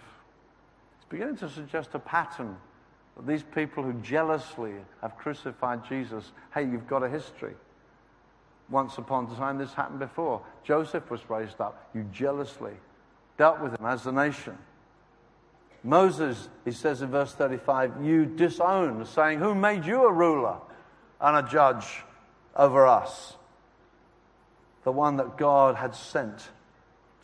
It's 0.97 1.05
beginning 1.07 1.37
to 1.37 1.51
suggest 1.51 1.91
a 1.93 1.99
pattern 1.99 2.57
that 3.15 3.27
these 3.27 3.43
people 3.43 3.83
who 3.83 3.93
jealously 4.01 4.73
have 5.03 5.19
crucified 5.19 5.87
Jesus, 5.87 6.33
hey, 6.55 6.63
you've 6.63 6.87
got 6.87 7.03
a 7.03 7.11
history. 7.11 7.53
Once 8.71 8.97
upon 8.97 9.31
a 9.31 9.37
time, 9.37 9.59
this 9.59 9.75
happened 9.75 9.99
before. 9.99 10.43
Joseph 10.65 11.11
was 11.11 11.29
raised 11.29 11.61
up. 11.61 11.91
You 11.95 12.07
jealously 12.11 12.73
dealt 13.37 13.61
with 13.61 13.79
him 13.79 13.85
as 13.85 14.07
a 14.07 14.13
nation. 14.13 14.57
Moses, 15.85 16.49
he 16.65 16.73
says 16.73 17.03
in 17.03 17.11
verse 17.11 17.35
35, 17.35 18.03
you 18.03 18.25
disown, 18.25 19.05
saying, 19.05 19.41
Who 19.41 19.55
made 19.55 19.85
you 19.85 20.05
a 20.07 20.13
ruler 20.13 20.57
and 21.21 21.37
a 21.37 21.49
judge 21.49 22.03
over 22.57 22.87
us? 22.87 23.37
The 24.87 24.93
one 24.93 25.17
that 25.17 25.37
God 25.37 25.75
had 25.75 25.97
sent 25.97 26.49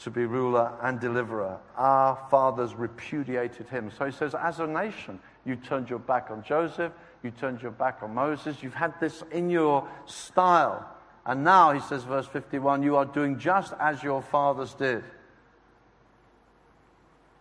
to 0.00 0.10
be 0.10 0.26
ruler 0.26 0.72
and 0.82 0.98
deliverer. 0.98 1.60
Our 1.76 2.18
fathers 2.28 2.74
repudiated 2.74 3.68
him. 3.68 3.92
So 3.96 4.04
he 4.04 4.10
says, 4.10 4.34
as 4.34 4.58
a 4.58 4.66
nation, 4.66 5.20
you 5.44 5.54
turned 5.54 5.88
your 5.88 6.00
back 6.00 6.32
on 6.32 6.42
Joseph, 6.42 6.90
you 7.22 7.30
turned 7.30 7.62
your 7.62 7.70
back 7.70 8.02
on 8.02 8.16
Moses, 8.16 8.64
you've 8.64 8.74
had 8.74 8.98
this 8.98 9.22
in 9.30 9.48
your 9.48 9.86
style. 10.06 10.84
And 11.24 11.44
now, 11.44 11.70
he 11.70 11.78
says, 11.78 12.02
verse 12.02 12.26
51, 12.26 12.82
you 12.82 12.96
are 12.96 13.04
doing 13.04 13.38
just 13.38 13.74
as 13.78 14.02
your 14.02 14.22
fathers 14.22 14.74
did. 14.74 15.04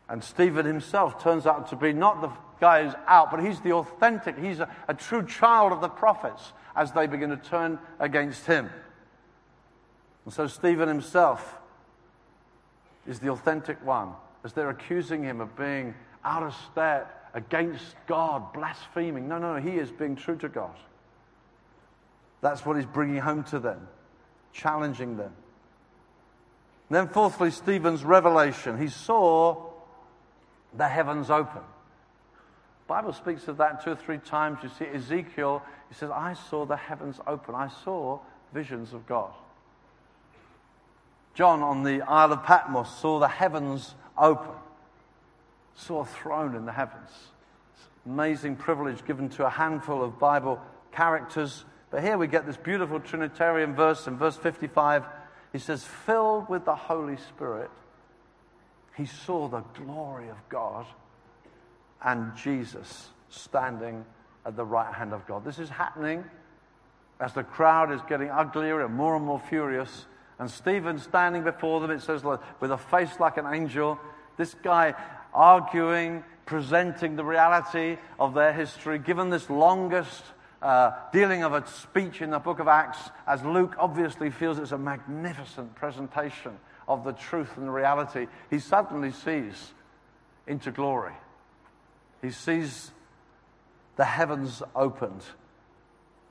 And 0.07 0.24
Stephen 0.24 0.67
himself 0.67 1.24
turns 1.24 1.47
out 1.47 1.69
to 1.69 1.76
be 1.76 1.93
not 1.93 2.22
the 2.22 2.30
guy 2.59 2.84
who's 2.84 2.93
out, 3.07 3.32
but 3.32 3.43
he's 3.43 3.59
the 3.61 3.72
authentic, 3.72 4.38
he's 4.38 4.59
a, 4.59 4.69
a 4.88 4.93
true 4.93 5.26
child 5.26 5.72
of 5.72 5.82
the 5.82 5.89
prophets 5.89 6.53
as 6.76 6.91
they 6.91 7.07
begin 7.07 7.32
to 7.32 7.38
turn 7.38 7.80
against 7.99 8.45
him. 8.45 8.69
And 10.26 10.34
so 10.34 10.47
Stephen 10.47 10.88
himself 10.88 11.55
is 13.07 13.19
the 13.19 13.30
authentic 13.30 13.84
one 13.86 14.13
as 14.43 14.53
they're 14.53 14.69
accusing 14.69 15.24
him 15.24 15.41
of 15.41 15.55
being 15.55 15.95
out 16.24 16.43
of 16.43 16.55
step 16.72 17.30
against 17.34 17.95
God, 18.07 18.53
blaspheming. 18.53 19.28
No, 19.28 19.38
no, 19.38 19.55
he 19.55 19.72
is 19.72 19.91
being 19.91 20.15
true 20.15 20.38
to 20.38 20.49
God. 20.49 20.76
That's 22.41 22.65
what 22.65 22.76
he's 22.76 22.86
bringing 22.86 23.17
home 23.17 23.43
to 23.45 23.59
them, 23.59 23.88
challenging 24.51 25.17
them. 25.17 25.34
And 26.89 26.97
then, 26.97 27.07
fourthly, 27.07 27.51
Stephen's 27.51 28.03
revelation. 28.03 28.78
He 28.78 28.89
saw 28.89 29.72
the 30.76 30.88
heavens 30.88 31.30
open. 31.30 31.61
The 31.61 32.88
Bible 32.88 33.13
speaks 33.13 33.47
of 33.47 33.57
that 33.57 33.84
two 33.84 33.91
or 33.91 33.95
three 33.95 34.17
times. 34.17 34.59
You 34.63 34.69
see 34.78 34.86
Ezekiel, 34.86 35.63
he 35.88 35.95
says, 35.95 36.09
I 36.11 36.34
saw 36.34 36.65
the 36.65 36.76
heavens 36.76 37.19
open. 37.26 37.55
I 37.55 37.69
saw 37.86 38.19
visions 38.53 38.91
of 38.91 39.07
God. 39.07 39.32
John 41.34 41.61
on 41.61 41.84
the 41.84 42.01
Isle 42.01 42.34
of 42.34 42.43
Patmos 42.43 42.89
saw 42.99 43.19
the 43.19 43.27
heavens 43.27 43.95
open, 44.17 44.51
saw 45.75 46.01
a 46.01 46.05
throne 46.05 46.55
in 46.55 46.65
the 46.65 46.71
heavens. 46.71 47.09
Amazing 48.05 48.57
privilege 48.57 49.05
given 49.05 49.29
to 49.29 49.45
a 49.45 49.49
handful 49.49 50.03
of 50.03 50.19
Bible 50.19 50.59
characters. 50.91 51.63
But 51.89 52.03
here 52.03 52.17
we 52.17 52.27
get 52.27 52.45
this 52.45 52.57
beautiful 52.57 52.99
Trinitarian 52.99 53.75
verse 53.75 54.07
in 54.07 54.17
verse 54.17 54.38
55. 54.38 55.05
He 55.53 55.59
says, 55.59 55.84
Filled 55.84 56.49
with 56.49 56.65
the 56.65 56.75
Holy 56.75 57.17
Spirit, 57.17 57.69
he 58.97 59.05
saw 59.05 59.47
the 59.47 59.61
glory 59.82 60.29
of 60.29 60.38
God 60.49 60.86
and 62.03 62.36
Jesus 62.36 63.09
standing 63.29 64.05
at 64.45 64.55
the 64.55 64.65
right 64.65 64.93
hand 64.93 65.13
of 65.13 65.25
God. 65.27 65.45
This 65.45 65.59
is 65.59 65.69
happening 65.69 66.23
as 67.19 67.34
the 67.34 67.43
crowd 67.43 67.91
is 67.91 68.01
getting 68.09 68.29
uglier 68.29 68.84
and 68.84 68.93
more 68.95 69.15
and 69.15 69.25
more 69.25 69.39
furious. 69.39 70.05
And 70.42 70.50
Stephen 70.50 70.98
standing 70.98 71.44
before 71.44 71.82
them, 71.82 71.92
it 71.92 72.02
says, 72.02 72.24
with 72.24 72.72
a 72.72 72.78
face 72.78 73.20
like 73.20 73.38
an 73.38 73.46
angel, 73.46 74.00
this 74.38 74.56
guy 74.56 74.96
arguing, 75.36 76.24
presenting 76.48 77.16
the 77.16 77.24
reality 77.24 78.00
of 78.20 78.34
their 78.34 78.52
history, 78.52 78.98
given 78.98 79.30
this 79.30 79.52
longest 79.52 80.24
uh, 80.64 80.94
dealing 81.14 81.44
of 81.44 81.54
a 81.54 81.68
speech 81.68 82.24
in 82.24 82.32
the 82.32 82.39
book 82.39 82.58
of 82.58 82.68
Acts, 82.68 82.98
as 83.28 83.44
Luke 83.44 83.76
obviously 83.78 84.32
feels 84.32 84.58
it's 84.58 84.72
a 84.72 84.80
magnificent 84.80 85.76
presentation 85.76 86.58
of 86.88 87.04
the 87.04 87.14
truth 87.14 87.56
and 87.58 87.68
the 87.68 87.72
reality, 87.72 88.26
he 88.50 88.58
suddenly 88.58 89.12
sees 89.12 89.74
into 90.48 90.72
glory. 90.72 91.14
He 92.24 92.32
sees 92.32 92.89
the 93.96 94.06
heavens 94.06 94.64
opened. 94.76 95.22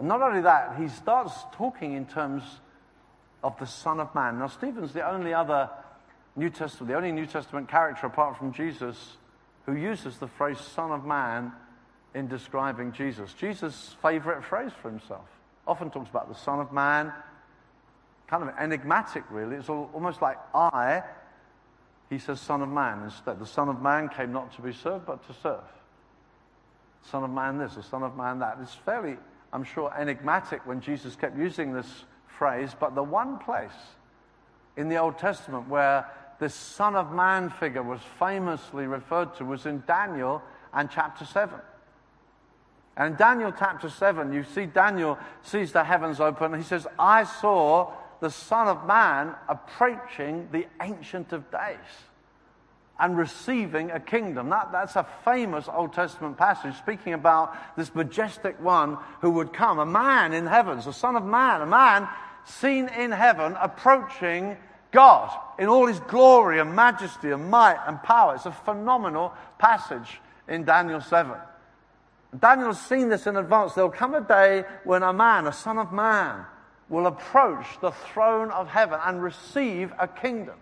And 0.00 0.08
not 0.08 0.20
only 0.20 0.40
that, 0.40 0.78
he 0.80 0.88
starts 0.88 1.32
talking 1.52 1.92
in 1.92 2.06
terms 2.06 2.42
of 3.42 3.58
the 3.58 3.66
Son 3.66 4.00
of 4.00 4.14
Man. 4.14 4.38
Now, 4.38 4.48
Stephen's 4.48 4.92
the 4.92 5.08
only 5.08 5.32
other 5.32 5.70
New 6.36 6.50
Testament, 6.50 6.88
the 6.88 6.96
only 6.96 7.12
New 7.12 7.26
Testament 7.26 7.68
character 7.68 8.06
apart 8.06 8.36
from 8.36 8.52
Jesus 8.52 9.16
who 9.66 9.74
uses 9.74 10.18
the 10.18 10.28
phrase 10.28 10.58
Son 10.58 10.90
of 10.90 11.04
Man 11.04 11.52
in 12.14 12.28
describing 12.28 12.92
Jesus. 12.92 13.32
Jesus' 13.34 13.94
favorite 14.02 14.44
phrase 14.44 14.72
for 14.80 14.90
himself. 14.90 15.26
Often 15.66 15.90
talks 15.90 16.10
about 16.10 16.28
the 16.28 16.34
Son 16.34 16.60
of 16.60 16.72
Man, 16.72 17.12
kind 18.26 18.42
of 18.42 18.50
enigmatic, 18.58 19.24
really. 19.30 19.56
It's 19.56 19.68
almost 19.68 20.22
like 20.22 20.38
I, 20.54 21.02
he 22.08 22.18
says, 22.18 22.40
Son 22.40 22.62
of 22.62 22.68
Man 22.68 23.04
instead. 23.04 23.38
The 23.38 23.46
Son 23.46 23.68
of 23.68 23.80
Man 23.80 24.08
came 24.08 24.32
not 24.32 24.54
to 24.56 24.62
be 24.62 24.72
served, 24.72 25.06
but 25.06 25.26
to 25.28 25.34
serve. 25.42 25.60
Son 27.10 27.24
of 27.24 27.30
Man 27.30 27.58
this, 27.58 27.74
the 27.74 27.82
Son 27.82 28.02
of 28.02 28.16
Man 28.16 28.40
that. 28.40 28.58
It's 28.60 28.74
fairly, 28.74 29.16
I'm 29.52 29.64
sure, 29.64 29.92
enigmatic 29.96 30.66
when 30.66 30.80
Jesus 30.80 31.16
kept 31.16 31.36
using 31.38 31.72
this 31.72 32.04
phrase, 32.40 32.74
but 32.80 32.94
the 32.94 33.02
one 33.02 33.36
place 33.36 33.70
in 34.74 34.88
the 34.88 34.96
Old 34.96 35.18
Testament 35.18 35.68
where 35.68 36.06
this 36.40 36.54
Son 36.54 36.96
of 36.96 37.12
Man 37.12 37.50
figure 37.50 37.82
was 37.82 38.00
famously 38.18 38.86
referred 38.86 39.34
to 39.36 39.44
was 39.44 39.66
in 39.66 39.82
Daniel 39.86 40.40
and 40.72 40.90
chapter 40.90 41.26
7. 41.26 41.54
And 42.96 43.12
in 43.12 43.18
Daniel 43.18 43.52
chapter 43.56 43.90
7, 43.90 44.32
you 44.32 44.44
see 44.54 44.64
Daniel 44.64 45.18
sees 45.42 45.72
the 45.72 45.84
heavens 45.84 46.18
open. 46.18 46.54
He 46.54 46.62
says, 46.62 46.86
I 46.98 47.24
saw 47.24 47.92
the 48.20 48.30
Son 48.30 48.68
of 48.68 48.86
Man 48.86 49.34
approaching 49.46 50.48
the 50.50 50.66
Ancient 50.80 51.34
of 51.34 51.50
Days 51.50 51.76
and 52.98 53.18
receiving 53.18 53.90
a 53.90 54.00
kingdom. 54.00 54.48
That, 54.48 54.72
that's 54.72 54.96
a 54.96 55.06
famous 55.26 55.68
Old 55.70 55.92
Testament 55.92 56.38
passage 56.38 56.74
speaking 56.76 57.12
about 57.12 57.54
this 57.76 57.94
majestic 57.94 58.58
one 58.62 58.96
who 59.20 59.30
would 59.32 59.52
come, 59.52 59.78
a 59.78 59.86
man 59.86 60.32
in 60.32 60.46
heavens, 60.46 60.86
a 60.86 60.92
son 60.92 61.16
of 61.16 61.24
man, 61.24 61.60
a 61.60 61.66
man 61.66 62.08
seen 62.44 62.88
in 62.88 63.12
heaven 63.12 63.56
approaching 63.60 64.56
God 64.92 65.30
in 65.58 65.68
all 65.68 65.86
his 65.86 66.00
glory 66.00 66.58
and 66.58 66.74
majesty 66.74 67.30
and 67.30 67.50
might 67.50 67.78
and 67.86 68.02
power. 68.02 68.34
It's 68.34 68.46
a 68.46 68.52
phenomenal 68.52 69.32
passage 69.58 70.20
in 70.48 70.64
Daniel 70.64 71.00
7. 71.00 71.32
Daniel's 72.38 72.80
seen 72.80 73.08
this 73.08 73.26
in 73.26 73.36
advance. 73.36 73.74
There'll 73.74 73.90
come 73.90 74.14
a 74.14 74.20
day 74.20 74.64
when 74.84 75.02
a 75.02 75.12
man, 75.12 75.46
a 75.46 75.52
son 75.52 75.78
of 75.78 75.92
man, 75.92 76.44
will 76.88 77.06
approach 77.06 77.66
the 77.80 77.90
throne 77.90 78.50
of 78.50 78.68
heaven 78.68 78.98
and 79.04 79.22
receive 79.22 79.92
a 79.98 80.08
kingdom. 80.08 80.56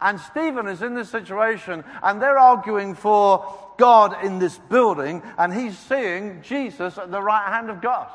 And 0.00 0.18
Stephen 0.18 0.66
is 0.66 0.80
in 0.80 0.94
this 0.94 1.10
situation, 1.10 1.84
and 2.02 2.22
they're 2.22 2.38
arguing 2.38 2.94
for 2.94 3.74
God 3.76 4.24
in 4.24 4.38
this 4.38 4.58
building, 4.58 5.22
and 5.36 5.52
he's 5.52 5.78
seeing 5.78 6.42
Jesus 6.42 6.96
at 6.96 7.10
the 7.10 7.20
right 7.20 7.48
hand 7.48 7.68
of 7.68 7.82
God. 7.82 8.08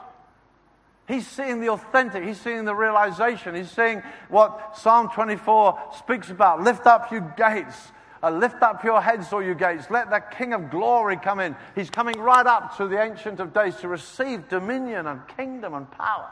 He's 1.08 1.28
seeing 1.28 1.62
the 1.62 1.70
authentic, 1.70 2.24
he's 2.24 2.42
seeing 2.42 2.66
the 2.66 2.74
realization, 2.74 3.54
he's 3.54 3.70
seeing 3.70 4.02
what 4.30 4.76
Psalm 4.78 5.10
24 5.14 5.94
speaks 5.98 6.32
about. 6.32 6.62
Lift 6.62 6.88
up 6.88 7.12
you 7.12 7.32
gates, 7.38 7.92
uh, 8.24 8.32
lift 8.32 8.64
up 8.64 8.84
your 8.84 9.00
heads, 9.02 9.32
all 9.32 9.44
you 9.44 9.54
gates. 9.54 9.92
Let 9.92 10.10
the 10.10 10.20
King 10.20 10.54
of 10.54 10.72
glory 10.72 11.18
come 11.18 11.40
in. 11.40 11.56
He's 11.76 11.92
coming 11.92 12.18
right 12.18 12.46
up 12.46 12.76
to 12.78 12.88
the 12.88 13.00
Ancient 13.00 13.40
of 13.40 13.54
Days 13.54 13.76
to 13.78 13.88
receive 13.88 14.50
dominion 14.50 15.06
and 15.06 15.22
kingdom 15.38 15.76
and 15.76 15.90
power. 15.92 16.32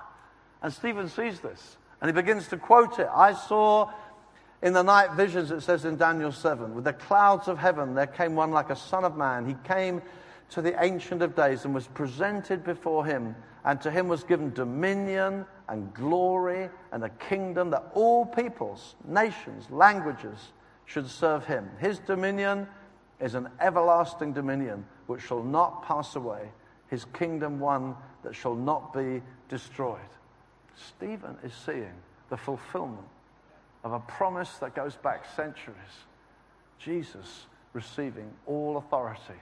And 0.64 0.74
Stephen 0.74 1.08
sees 1.08 1.40
this, 1.40 1.78
and 2.02 2.10
he 2.10 2.14
begins 2.14 2.48
to 2.48 2.58
quote 2.58 2.98
it. 2.98 3.10
I 3.14 3.34
saw 3.34 3.92
in 4.64 4.74
the 4.74 4.82
night 4.82 5.12
visions, 5.12 5.52
it 5.52 5.62
says 5.62 5.86
in 5.86 5.98
Daniel 5.98 6.32
7, 6.32 6.74
with 6.74 6.86
the 6.86 6.94
clouds 6.94 7.48
of 7.48 7.60
heaven, 7.60 7.94
there 7.94 8.08
came 8.08 8.34
one 8.34 8.52
like 8.52 8.70
a 8.70 8.76
son 8.76 9.04
of 9.04 9.18
man. 9.18 9.46
He 9.46 9.56
came 9.68 10.02
to 10.54 10.62
the 10.62 10.82
Ancient 10.84 11.22
of 11.22 11.36
Days 11.36 11.66
and 11.66 11.74
was 11.74 11.88
presented 11.88 12.64
before 12.64 13.06
him, 13.06 13.36
and 13.66 13.82
to 13.82 13.90
him 13.90 14.08
was 14.08 14.24
given 14.24 14.54
dominion 14.54 15.46
and 15.68 15.94
glory 15.94 16.70
and 16.92 17.04
a 17.04 17.10
kingdom 17.10 17.72
that 17.72 17.92
all 17.94 18.26
peoples, 18.26 18.96
nations, 19.06 19.70
languages 19.72 20.52
should 20.86 21.10
serve 21.10 21.46
him. 21.46 21.70
His 21.80 22.00
dominion 22.00 22.68
is 23.20 23.36
an 23.36 23.50
everlasting 23.60 24.34
dominion 24.34 24.86
which 25.08 25.22
shall 25.22 25.44
not 25.44 25.84
pass 25.86 26.16
away, 26.16 26.52
his 26.88 27.06
kingdom 27.06 27.60
one 27.60 27.96
that 28.24 28.36
shall 28.36 28.56
not 28.56 28.94
be 28.94 29.22
destroyed. 29.50 30.00
Stephen 30.76 31.36
is 31.44 31.54
seeing 31.54 31.94
the 32.30 32.38
fulfillment 32.38 33.08
of 33.84 33.94
a 33.94 34.00
promise 34.00 34.54
that 34.58 34.76
goes 34.76 34.96
back 34.98 35.26
centuries. 35.36 35.78
Jesus 36.78 37.48
receiving 37.74 38.30
all 38.46 38.78
authority, 38.78 39.40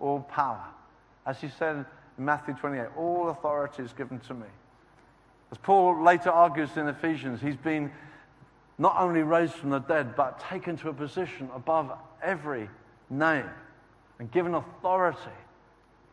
all 0.00 0.20
power. 0.20 0.64
As 1.26 1.40
he 1.40 1.48
said 1.48 1.84
in 2.18 2.24
Matthew 2.24 2.54
28, 2.54 2.86
all 2.96 3.28
authority 3.28 3.82
is 3.82 3.92
given 3.92 4.20
to 4.20 4.34
me. 4.34 4.46
As 5.50 5.58
Paul 5.58 6.02
later 6.02 6.30
argues 6.30 6.76
in 6.76 6.88
Ephesians, 6.88 7.40
he's 7.40 7.56
been 7.56 7.90
not 8.78 8.96
only 8.98 9.22
raised 9.22 9.54
from 9.54 9.70
the 9.70 9.78
dead, 9.78 10.16
but 10.16 10.40
taken 10.40 10.76
to 10.78 10.88
a 10.88 10.92
position 10.92 11.48
above 11.54 11.92
every 12.22 12.68
name 13.08 13.48
and 14.18 14.30
given 14.30 14.54
authority. 14.54 15.18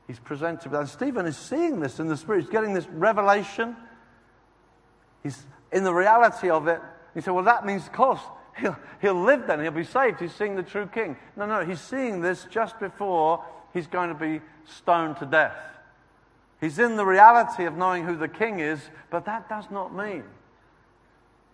He's 0.07 0.19
presented. 0.19 0.73
And 0.73 0.87
Stephen 0.87 1.25
is 1.25 1.37
seeing 1.37 1.79
this 1.79 1.99
in 1.99 2.07
the 2.07 2.17
Spirit. 2.17 2.41
He's 2.41 2.49
getting 2.49 2.73
this 2.73 2.87
revelation. 2.87 3.75
He's 5.23 5.45
in 5.71 5.83
the 5.83 5.93
reality 5.93 6.49
of 6.49 6.67
it. 6.67 6.81
He 7.13 7.21
said, 7.21 7.31
well, 7.31 7.45
that 7.45 7.65
means, 7.65 7.85
of 7.85 7.93
course, 7.93 8.19
he'll, 8.57 8.77
he'll 9.01 9.21
live 9.21 9.47
then, 9.47 9.61
he'll 9.61 9.71
be 9.71 9.83
saved. 9.83 10.19
He's 10.19 10.33
seeing 10.33 10.55
the 10.55 10.63
true 10.63 10.87
king. 10.87 11.15
No, 11.35 11.45
no, 11.45 11.65
he's 11.65 11.81
seeing 11.81 12.21
this 12.21 12.45
just 12.49 12.79
before 12.79 13.43
he's 13.73 13.87
going 13.87 14.09
to 14.09 14.15
be 14.15 14.41
stoned 14.65 15.17
to 15.17 15.25
death. 15.25 15.57
He's 16.61 16.79
in 16.79 16.95
the 16.95 17.05
reality 17.05 17.65
of 17.65 17.75
knowing 17.75 18.05
who 18.05 18.15
the 18.15 18.27
king 18.27 18.59
is, 18.59 18.79
but 19.09 19.25
that 19.25 19.49
does 19.49 19.65
not 19.69 19.93
mean 19.93 20.23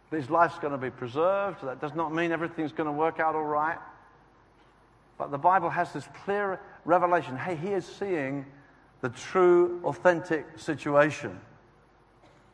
that 0.09 0.17
his 0.17 0.29
life's 0.29 0.59
going 0.59 0.71
to 0.71 0.77
be 0.77 0.89
preserved. 0.89 1.63
That 1.63 1.81
does 1.81 1.95
not 1.95 2.13
mean 2.13 2.31
everything's 2.31 2.71
going 2.71 2.87
to 2.87 2.93
work 2.93 3.19
out 3.19 3.35
all 3.35 3.43
right. 3.43 3.77
But 5.17 5.31
the 5.31 5.37
Bible 5.37 5.69
has 5.69 5.91
this 5.93 6.07
clear 6.23 6.59
revelation 6.85 7.37
hey, 7.37 7.55
he 7.55 7.69
is 7.69 7.85
seeing 7.85 8.45
the 9.01 9.09
true, 9.09 9.81
authentic 9.83 10.45
situation. 10.57 11.39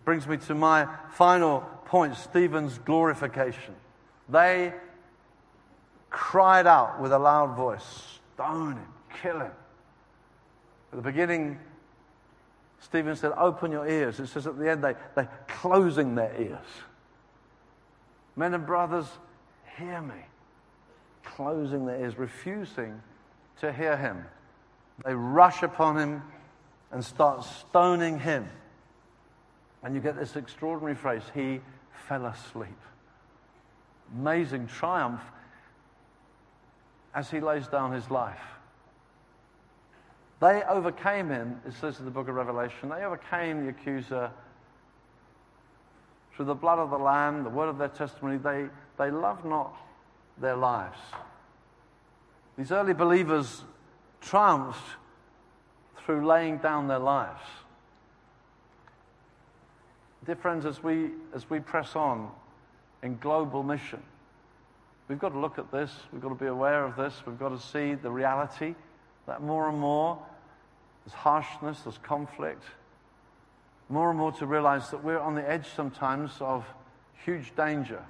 Brings 0.04 0.28
me 0.28 0.38
to 0.38 0.56
my 0.56 0.88
final 1.12 1.62
point 1.86 2.16
Stephen's 2.16 2.78
glorification. 2.80 3.76
They 4.30 4.74
cried 6.10 6.68
out 6.68 7.02
with 7.02 7.12
a 7.12 7.20
loud 7.20 7.56
voice, 7.56 8.20
Stone 8.36 8.74
him, 8.74 8.95
kill 9.22 9.40
him. 9.40 9.52
At 10.92 10.96
the 10.96 11.02
beginning, 11.02 11.60
Stephen 12.80 13.16
said, 13.16 13.34
Open 13.38 13.72
your 13.72 13.88
ears. 13.88 14.20
It 14.20 14.28
says 14.28 14.48
at 14.48 14.58
the 14.58 14.70
end, 14.70 14.84
they, 14.84 14.94
they're 15.16 15.30
closing 15.48 16.16
their 16.16 16.34
ears. 16.40 16.66
Men 18.36 18.54
and 18.54 18.66
brothers, 18.66 19.08
hear 19.78 20.02
me. 20.02 20.22
Closing 21.24 21.86
their 21.86 22.00
ears, 22.00 22.18
refusing 22.18 23.02
to 23.62 23.74
hear 23.74 23.98
him. 23.98 24.26
They 25.04 25.14
rush 25.14 25.64
upon 25.64 25.98
him 25.98 26.22
and 26.92 27.04
start 27.04 27.44
stoning 27.44 28.20
him. 28.20 28.48
And 29.84 29.96
you 29.96 30.02
get 30.02 30.18
this 30.18 30.36
extraordinary 30.36 30.96
phrase, 30.96 31.24
he 31.34 31.62
fell 32.08 32.26
asleep. 32.26 32.80
Amazing 34.16 34.68
triumph 34.68 35.22
as 37.14 37.30
he 37.30 37.40
lays 37.40 37.68
down 37.68 37.92
his 37.92 38.10
life. 38.12 38.55
They 40.46 40.62
overcame 40.62 41.30
him, 41.30 41.60
it 41.66 41.74
says 41.74 41.98
in 41.98 42.06
the 42.06 42.12
book 42.12 42.28
of 42.28 42.36
Revelation, 42.36 42.90
they 42.90 43.04
overcame 43.04 43.64
the 43.64 43.70
accuser 43.70 44.30
through 46.36 46.46
the 46.46 46.54
blood 46.54 46.78
of 46.78 46.92
the 46.92 47.00
Lamb, 47.00 47.44
the 47.44 47.50
word 47.50 47.68
of 47.68 47.80
their 47.80 47.88
testimony. 47.88 48.38
They, 48.38 48.68
they 49.00 49.10
loved 49.10 49.44
not 49.44 49.76
their 50.38 50.56
lives. 50.56 51.00
These 52.60 52.72
early 52.72 52.94
believers 52.94 53.64
triumphed 54.22 54.86
through 56.06 56.28
laying 56.28 56.60
down 56.60 56.88
their 56.90 57.00
lives. 57.00 57.42
Dear 60.28 60.36
friends, 60.36 60.68
as 60.68 60.84
we, 60.84 61.10
as 61.34 61.50
we 61.50 61.60
press 61.60 61.96
on 61.96 62.30
in 63.02 63.18
global 63.18 63.64
mission, 63.64 64.04
we've 65.08 65.18
got 65.18 65.30
to 65.30 65.40
look 65.40 65.58
at 65.58 65.72
this, 65.72 65.92
we've 66.14 66.22
got 66.22 66.30
to 66.30 66.36
be 66.36 66.46
aware 66.46 66.86
of 66.86 66.96
this, 66.96 67.16
we've 67.26 67.40
got 67.40 67.50
to 67.50 67.60
see 67.60 67.96
the 67.96 68.12
reality 68.12 68.76
that 69.26 69.42
more 69.42 69.70
and 69.70 69.80
more 69.80 70.20
there's 71.06 71.14
harshness, 71.14 71.82
there's 71.82 72.00
conflict, 72.00 72.64
more 73.90 74.10
and 74.10 74.18
more 74.18 74.32
to 74.34 74.46
realize 74.46 74.90
that 74.90 75.04
we're 75.04 75.20
on 75.20 75.36
the 75.36 75.48
edge 75.48 75.68
sometimes 75.76 76.32
of 76.40 76.66
huge 77.24 77.56
danger. 77.56 78.04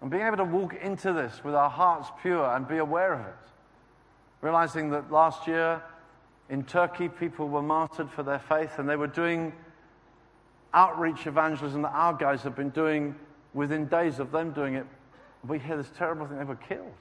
And 0.00 0.10
being 0.10 0.22
able 0.22 0.38
to 0.38 0.44
walk 0.44 0.74
into 0.74 1.12
this 1.12 1.42
with 1.44 1.54
our 1.54 1.68
hearts 1.68 2.08
pure 2.22 2.54
and 2.54 2.66
be 2.66 2.78
aware 2.78 3.12
of 3.12 3.20
it. 3.20 3.34
Realizing 4.40 4.90
that 4.90 5.10
last 5.10 5.46
year 5.46 5.82
in 6.48 6.64
Turkey, 6.64 7.08
people 7.08 7.48
were 7.48 7.62
martyred 7.62 8.10
for 8.10 8.22
their 8.22 8.38
faith 8.38 8.78
and 8.78 8.88
they 8.88 8.96
were 8.96 9.08
doing 9.08 9.52
outreach 10.72 11.26
evangelism 11.26 11.82
that 11.82 11.92
our 11.92 12.14
guys 12.14 12.42
have 12.42 12.54
been 12.54 12.70
doing 12.70 13.14
within 13.54 13.86
days 13.86 14.20
of 14.20 14.30
them 14.30 14.52
doing 14.52 14.74
it, 14.74 14.86
we 15.46 15.58
hear 15.58 15.76
this 15.76 15.90
terrible 15.96 16.26
thing 16.26 16.38
they 16.38 16.44
were 16.44 16.56
killed. 16.56 16.94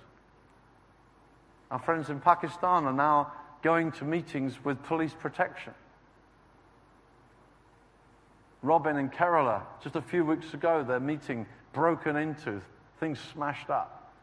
Our 1.70 1.80
friends 1.80 2.10
in 2.10 2.20
Pakistan 2.20 2.86
are 2.86 2.94
now 2.94 3.32
going 3.62 3.92
to 3.94 4.06
meetings 4.06 4.64
with 4.64 4.82
police 4.84 5.14
protection. 5.14 5.74
Robin 8.62 8.98
and 8.98 9.12
Kerala, 9.12 9.62
just 9.84 9.96
a 9.96 10.02
few 10.02 10.26
weeks 10.26 10.54
ago, 10.54 10.84
their 10.84 11.00
meeting 11.00 11.46
broken 11.74 12.16
into, 12.16 12.62
things 13.00 13.20
smashed 13.34 13.70
up. 13.70 14.14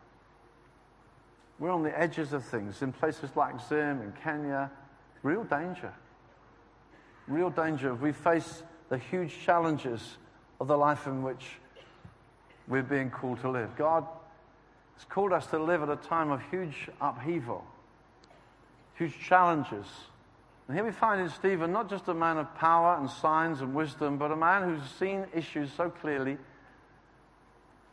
We're 1.59 1.70
on 1.70 1.82
the 1.82 1.99
edges 1.99 2.32
of 2.32 2.45
things 2.45 2.82
in 2.82 2.93
places 2.93 3.30
like 3.37 3.55
Zim 3.68 4.01
and 4.01 4.12
Kenya. 4.22 4.70
Real 5.22 5.45
danger. 5.45 5.93
Real 7.28 7.51
danger. 7.51 7.95
We 7.95 8.12
face 8.12 8.62
the 8.89 8.99
huge 8.99 9.39
challenges 9.41 10.16
of 10.61 10.66
the 10.66 10.76
life 10.76 11.07
in 11.07 11.22
which 11.22 11.45
we're 12.66 12.82
being 12.82 13.11
called 13.11 13.41
to 13.41 13.51
live. 13.51 13.76
God 13.76 14.05
has 14.97 15.05
called 15.05 15.32
us 15.32 15.47
to 15.49 15.59
live 15.59 15.82
at 15.82 15.89
a 15.89 15.97
time 15.97 16.30
of 16.30 16.41
huge 16.51 16.89
upheaval, 17.01 17.64
huge 18.95 19.19
challenges. 19.21 19.87
And 20.67 20.77
here 20.77 20.85
we 20.85 20.93
find 20.93 21.21
in 21.21 21.29
Stephen 21.29 21.73
not 21.73 21.91
just 21.91 22.09
a 22.09 22.15
man 22.15 22.39
of 22.39 22.55
power 22.55 22.97
and 22.99 23.11
signs 23.11 23.61
and 23.61 23.75
wisdom, 23.75 24.17
but 24.17 24.31
a 24.31 24.37
man 24.37 24.63
who's 24.63 24.89
seen 24.99 25.27
issues 25.35 25.71
so 25.77 25.91
clearly 25.91 26.39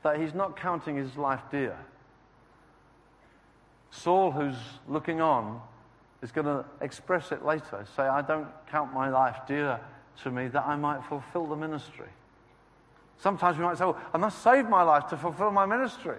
that 0.04 0.20
he's 0.20 0.34
not 0.34 0.56
counting 0.56 0.96
his 0.96 1.18
life 1.18 1.42
dear. 1.52 1.78
Saul, 3.92 4.32
who's 4.32 4.56
looking 4.88 5.20
on, 5.22 5.62
is 6.22 6.32
going 6.32 6.46
to 6.46 6.64
express 6.80 7.32
it 7.32 7.44
later. 7.44 7.86
Say, 7.96 8.04
I 8.04 8.22
don't 8.22 8.48
count 8.70 8.94
my 8.94 9.10
life 9.10 9.38
dear 9.48 9.80
to 10.24 10.32
me 10.32 10.48
that 10.48 10.66
I 10.66 10.76
might 10.76 11.04
fulfill 11.06 11.48
the 11.48 11.56
ministry. 11.56 12.08
Sometimes 13.18 13.58
we 13.58 13.64
might 13.64 13.78
say, 13.78 13.86
well, 13.86 14.00
I 14.14 14.18
must 14.18 14.42
save 14.42 14.70
my 14.70 14.82
life 14.82 15.08
to 15.08 15.18
fulfill 15.18 15.52
my 15.52 15.66
ministry. 15.66 16.18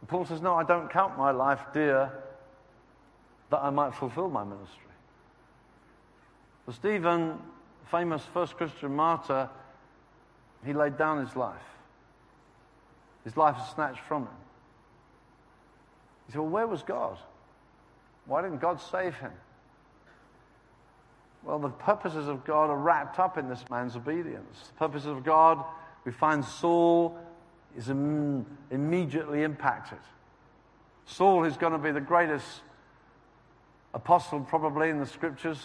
And 0.00 0.08
Paul 0.08 0.26
says, 0.26 0.42
No, 0.42 0.54
I 0.54 0.64
don't 0.64 0.90
count 0.90 1.16
my 1.16 1.30
life 1.30 1.60
dear 1.72 2.12
that 3.52 3.62
I 3.62 3.68
might 3.68 3.94
fulfill 3.94 4.30
my 4.30 4.44
ministry. 4.44 4.80
For 6.64 6.72
Stephen, 6.72 7.38
famous 7.90 8.24
first 8.32 8.56
Christian 8.56 8.96
martyr, 8.96 9.50
he 10.64 10.72
laid 10.72 10.96
down 10.96 11.24
his 11.24 11.36
life. 11.36 11.60
His 13.24 13.36
life 13.36 13.56
was 13.58 13.68
snatched 13.74 14.00
from 14.08 14.22
him. 14.22 14.40
He 16.26 16.32
said, 16.32 16.40
Well, 16.40 16.48
where 16.48 16.66
was 16.66 16.82
God? 16.82 17.18
Why 18.24 18.40
didn't 18.40 18.60
God 18.62 18.80
save 18.80 19.14
him? 19.16 19.32
Well, 21.44 21.58
the 21.58 21.68
purposes 21.68 22.28
of 22.28 22.44
God 22.44 22.70
are 22.70 22.78
wrapped 22.78 23.18
up 23.18 23.36
in 23.36 23.50
this 23.50 23.64
man's 23.68 23.96
obedience. 23.96 24.68
The 24.68 24.78
purposes 24.78 25.08
of 25.08 25.24
God, 25.24 25.62
we 26.06 26.12
find 26.12 26.42
Saul 26.42 27.18
is 27.76 27.90
Im- 27.90 28.46
immediately 28.70 29.42
impacted. 29.42 29.98
Saul 31.04 31.44
is 31.44 31.58
going 31.58 31.72
to 31.72 31.78
be 31.78 31.90
the 31.90 32.00
greatest 32.00 32.62
apostle 33.94 34.40
probably 34.40 34.88
in 34.88 34.98
the 34.98 35.06
scriptures, 35.06 35.58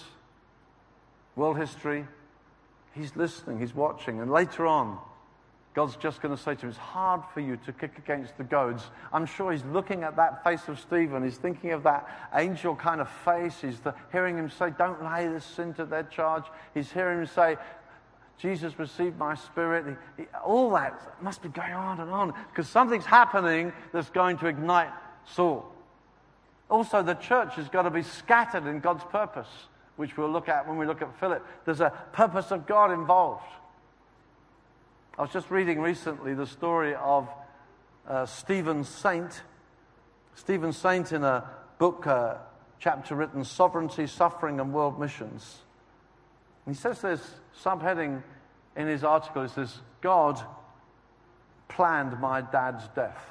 world 1.35 1.57
history. 1.57 2.05
He's 2.93 3.15
listening, 3.15 3.59
he's 3.59 3.75
watching, 3.75 4.19
and 4.21 4.31
later 4.31 4.65
on, 4.65 4.97
God's 5.77 5.95
just 5.97 6.23
going 6.23 6.35
to 6.35 6.41
say 6.41 6.55
to 6.55 6.61
him, 6.61 6.69
It's 6.69 6.77
hard 6.79 7.21
for 7.35 7.39
you 7.39 7.55
to 7.67 7.71
kick 7.71 7.99
against 7.99 8.35
the 8.39 8.43
goads. 8.43 8.83
I'm 9.13 9.27
sure 9.27 9.51
he's 9.51 9.63
looking 9.65 10.01
at 10.01 10.15
that 10.15 10.43
face 10.43 10.67
of 10.67 10.79
Stephen. 10.79 11.23
He's 11.23 11.37
thinking 11.37 11.71
of 11.71 11.83
that 11.83 12.09
angel 12.33 12.75
kind 12.75 12.99
of 12.99 13.07
face. 13.23 13.61
He's 13.61 13.79
the, 13.81 13.93
hearing 14.11 14.39
him 14.39 14.49
say, 14.49 14.71
Don't 14.75 15.03
lay 15.03 15.27
this 15.27 15.45
sin 15.45 15.75
to 15.75 15.85
their 15.85 16.01
charge. 16.01 16.45
He's 16.73 16.91
hearing 16.91 17.19
him 17.19 17.25
say, 17.27 17.57
Jesus 18.39 18.79
received 18.79 19.19
my 19.19 19.35
spirit. 19.35 19.85
He, 20.17 20.23
he, 20.23 20.27
all 20.43 20.71
that 20.71 20.99
must 21.21 21.43
be 21.43 21.49
going 21.49 21.73
on 21.73 21.99
and 21.99 22.09
on 22.09 22.33
because 22.49 22.67
something's 22.67 23.05
happening 23.05 23.71
that's 23.93 24.09
going 24.09 24.39
to 24.39 24.47
ignite 24.47 24.89
Saul. 25.25 25.71
Also, 26.69 27.01
the 27.01 27.13
church 27.13 27.55
has 27.55 27.69
got 27.69 27.83
to 27.83 27.89
be 27.89 28.03
scattered 28.03 28.65
in 28.67 28.79
God's 28.79 29.03
purpose, 29.05 29.47
which 29.95 30.17
we'll 30.17 30.29
look 30.29 30.49
at 30.49 30.67
when 30.67 30.77
we 30.77 30.85
look 30.85 31.01
at 31.01 31.17
Philip. 31.19 31.45
There's 31.65 31.79
a 31.79 31.91
purpose 32.11 32.51
of 32.51 32.67
God 32.67 32.91
involved. 32.91 33.45
I 35.17 35.21
was 35.21 35.31
just 35.31 35.49
reading 35.49 35.79
recently 35.79 36.33
the 36.33 36.45
story 36.45 36.93
of 36.95 37.29
uh, 38.07 38.25
Stephen 38.25 38.83
Saint. 38.83 39.41
Stephen 40.35 40.73
Saint, 40.73 41.13
in 41.13 41.23
a 41.23 41.49
book, 41.79 42.05
uh, 42.05 42.35
chapter 42.79 43.15
written 43.15 43.43
Sovereignty, 43.43 44.05
Suffering, 44.05 44.59
and 44.59 44.73
World 44.73 44.99
Missions. 44.99 45.59
And 46.65 46.75
he 46.75 46.79
says 46.79 47.01
this 47.01 47.21
subheading 47.63 48.21
in 48.75 48.87
his 48.87 49.03
article 49.03 49.43
He 49.43 49.49
says, 49.49 49.79
God 50.01 50.39
planned 51.69 52.19
my 52.19 52.41
dad's 52.41 52.87
death. 52.89 53.23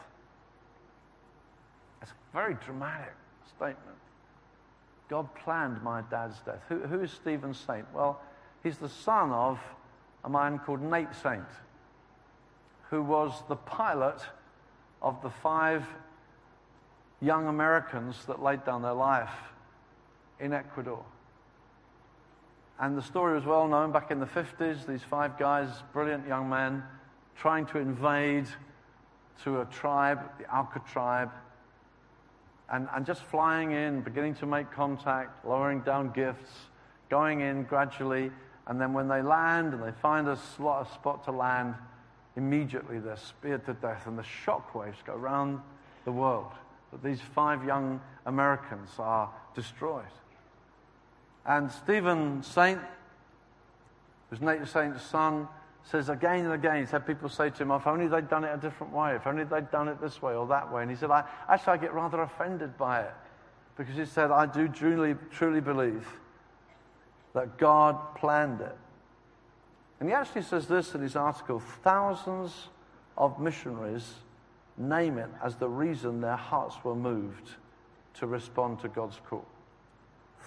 It's 2.01 2.13
very 2.33 2.55
dramatic 2.55 3.13
statement. 3.49 3.97
God 5.09 5.33
planned 5.35 5.83
my 5.83 6.03
dad's 6.11 6.39
death. 6.41 6.63
Who, 6.69 6.79
who 6.81 7.01
is 7.03 7.13
Stephen 7.13 7.55
Saint? 7.55 7.87
Well, 7.95 8.21
he's 8.63 8.79
the 8.79 8.89
son 8.89 9.31
of 9.31 9.61
a 10.25 10.29
man 10.29 10.59
called 10.59 10.83
Nate 10.83 11.15
Saint 11.23 11.45
who 12.91 13.03
was 13.03 13.43
the 13.49 13.57
pilot 13.57 14.21
of 15.03 15.21
the 15.23 15.31
five 15.31 15.85
young 17.21 17.47
Americans 17.49 18.25
that 18.27 18.43
laid 18.43 18.65
down 18.65 18.83
their 18.83 18.93
life 18.93 19.35
in 20.39 20.53
Ecuador. 20.53 21.03
And 22.79 22.97
the 22.97 23.03
story 23.03 23.35
was 23.35 23.45
well 23.45 23.67
known 23.67 23.91
back 23.91 24.11
in 24.11 24.21
the 24.21 24.27
50s. 24.27 24.87
These 24.87 25.03
five 25.03 25.39
guys, 25.39 25.69
brilliant 25.93 26.27
young 26.27 26.49
men, 26.49 26.83
trying 27.37 27.67
to 27.67 27.79
invade 27.79 28.47
to 29.45 29.61
a 29.63 29.65
tribe, 29.67 30.21
the 30.39 30.55
Auca 30.55 30.81
tribe, 30.91 31.31
and, 32.71 32.89
and 32.95 33.07
just 33.07 33.23
flying 33.25 33.73
in, 33.73 34.01
beginning 34.01 34.35
to 34.37 34.47
make 34.47 34.71
contact, 34.73 35.45
lowering 35.45 35.81
down 35.81 36.11
gifts, 36.13 36.51
going 37.09 37.41
in 37.41 37.65
gradually. 37.65 38.31
And 38.67 38.81
then 38.81 38.93
when 38.93 39.09
they 39.09 39.23
land 39.23 39.75
and 39.75 39.83
they 39.83 39.93
find 40.03 40.27
a 40.29 40.37
slot, 40.37 40.89
a 40.89 40.95
spot 40.95 41.25
to 41.25 41.33
land, 41.33 41.75
immediately 42.37 42.99
they're 42.99 43.17
speared 43.17 43.65
to 43.67 43.75
death, 43.75 44.07
and 44.07 44.19
the 44.19 44.25
shockwaves 44.45 45.05
go 45.07 45.15
around 45.15 45.61
the 46.05 46.13
world 46.13 46.53
that 46.93 47.03
these 47.03 47.21
five 47.21 47.65
young 47.65 48.01
Americans 48.27 48.91
are 48.99 49.31
destroyed. 49.55 50.05
And 51.45 51.71
Stephen 51.71 52.43
Saint, 52.43 52.81
who's 54.31 54.41
Nate 54.41 54.67
Saint's 54.67 55.03
son, 55.03 55.49
says 55.91 56.09
again 56.09 56.45
and 56.45 56.53
again, 56.53 56.81
he's 56.81 56.91
had 56.91 57.07
people 57.07 57.29
say 57.29 57.49
to 57.51 57.63
him, 57.63 57.71
oh, 57.71 57.77
if 57.77 57.87
only 57.87 58.09
they'd 58.09 58.29
done 58.29 58.45
it 58.45 58.53
a 58.53 58.57
different 58.57 58.93
way, 58.93 59.15
if 59.15 59.27
only 59.27 59.45
they'd 59.45 59.71
done 59.71 59.89
it 59.89 60.01
this 60.01 60.21
way 60.21 60.35
or 60.35 60.47
that 60.49 60.73
way. 60.73 60.83
And 60.83 60.91
he 60.91 60.97
said, 60.97 61.11
I, 61.11 61.25
actually, 61.49 61.75
I 61.75 61.77
get 61.77 61.95
rather 61.95 62.23
offended 62.23 62.77
by 62.77 63.03
it. 63.03 63.15
Because 63.77 63.95
he 63.95 64.05
said, 64.05 64.31
I 64.31 64.47
do 64.47 64.69
truly, 64.69 65.15
truly 65.31 65.61
believe 65.61 66.07
that 67.35 67.57
God 67.59 68.17
planned 68.17 68.61
it. 68.63 68.77
And 70.01 70.09
he 70.09 70.15
actually 70.15 70.43
says 70.43 70.67
this 70.67 70.95
in 70.95 71.03
his 71.03 71.15
article 71.15 71.61
thousands 71.83 72.69
of 73.17 73.39
missionaries 73.39 74.15
name 74.77 75.19
it 75.19 75.31
as 75.43 75.57
the 75.57 75.69
reason 75.69 76.21
their 76.21 76.37
hearts 76.37 76.77
were 76.85 76.95
moved 76.95 77.51
to 78.15 78.27
respond 78.27 78.81
to 78.81 78.89
God's 78.89 79.21
call. 79.29 79.47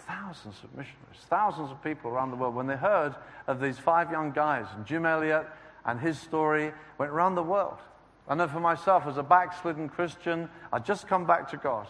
Thousands 0.10 0.56
of 0.64 0.76
missionaries, 0.76 1.20
thousands 1.30 1.70
of 1.70 1.84
people 1.84 2.10
around 2.10 2.32
the 2.32 2.36
world, 2.36 2.56
when 2.56 2.66
they 2.66 2.76
heard 2.76 3.14
of 3.46 3.62
these 3.62 3.78
five 3.78 4.10
young 4.10 4.32
guys, 4.32 4.66
and 4.76 4.84
Jim 4.84 5.06
Elliot 5.06 5.46
and 5.86 6.00
his 6.00 6.20
story 6.20 6.74
went 6.98 7.12
around 7.12 7.36
the 7.36 7.44
world. 7.44 7.78
I 8.28 8.34
know 8.34 8.48
for 8.48 8.60
myself, 8.60 9.06
as 9.06 9.18
a 9.18 9.24
backslidden 9.24 9.88
Christian, 9.88 10.50
I'd 10.74 10.84
just 10.84 11.08
come 11.08 11.28
back 11.28 11.52
to 11.52 11.58
God. 11.58 11.88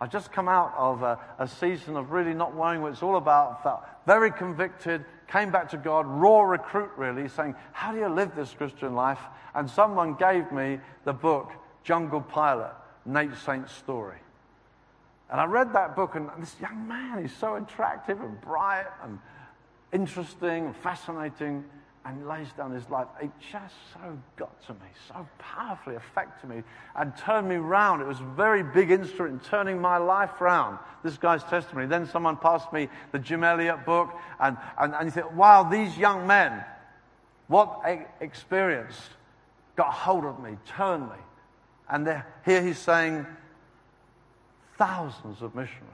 I'd 0.00 0.10
just 0.10 0.32
come 0.32 0.48
out 0.48 0.74
of 0.76 1.02
a, 1.02 1.20
a 1.38 1.46
season 1.46 1.96
of 1.96 2.10
really 2.10 2.34
not 2.34 2.56
knowing 2.56 2.82
what 2.82 2.90
it's 2.90 3.04
all 3.04 3.16
about, 3.16 3.62
felt 3.62 3.82
very 4.04 4.32
convicted, 4.32 5.04
came 5.28 5.52
back 5.52 5.68
to 5.70 5.76
God, 5.76 6.06
raw 6.08 6.40
recruit 6.40 6.90
really, 6.96 7.28
saying, 7.28 7.54
How 7.70 7.92
do 7.92 7.98
you 7.98 8.08
live 8.08 8.34
this 8.34 8.52
Christian 8.52 8.96
life? 8.96 9.20
And 9.54 9.70
someone 9.70 10.14
gave 10.14 10.50
me 10.50 10.80
the 11.04 11.12
book, 11.12 11.52
Jungle 11.84 12.20
Pilot, 12.20 12.72
Nate 13.06 13.36
Saint's 13.44 13.72
story. 13.72 14.18
And 15.30 15.40
I 15.40 15.44
read 15.44 15.72
that 15.74 15.94
book, 15.94 16.16
and 16.16 16.28
this 16.38 16.56
young 16.60 16.88
man, 16.88 17.22
he's 17.22 17.34
so 17.36 17.54
attractive 17.54 18.20
and 18.20 18.40
bright 18.40 18.86
and 19.02 19.18
interesting 19.92 20.66
and 20.66 20.76
fascinating 20.76 21.64
and 22.04 22.26
lays 22.26 22.50
down 22.56 22.72
his 22.72 22.88
life. 22.88 23.06
It 23.20 23.30
just 23.52 23.74
so 23.92 24.18
got 24.36 24.60
to 24.66 24.72
me, 24.72 24.88
so 25.06 25.28
powerfully 25.38 25.96
affected 25.96 26.48
me 26.48 26.62
and 26.96 27.16
turned 27.16 27.48
me 27.48 27.56
round. 27.56 28.00
It 28.00 28.08
was 28.08 28.20
a 28.20 28.34
very 28.36 28.62
big 28.62 28.90
instrument 28.90 29.34
in 29.34 29.48
turning 29.48 29.80
my 29.80 29.98
life 29.98 30.40
round, 30.40 30.78
this 31.04 31.18
guy's 31.18 31.44
testimony. 31.44 31.86
Then 31.86 32.06
someone 32.06 32.36
passed 32.36 32.72
me 32.72 32.88
the 33.12 33.18
Jim 33.18 33.44
Elliot 33.44 33.84
book, 33.84 34.10
and, 34.40 34.56
and, 34.78 34.94
and 34.94 35.04
you 35.04 35.10
think, 35.10 35.32
wow, 35.34 35.62
these 35.62 35.96
young 35.98 36.26
men, 36.26 36.64
what 37.48 37.82
experience 38.20 38.98
got 39.76 39.92
hold 39.92 40.24
of 40.24 40.40
me, 40.40 40.56
turned 40.66 41.04
me. 41.04 41.18
And 41.88 42.22
here 42.44 42.62
he's 42.62 42.78
saying, 42.78 43.26
thousands 44.80 45.42
of 45.42 45.54
missionaries 45.54 45.84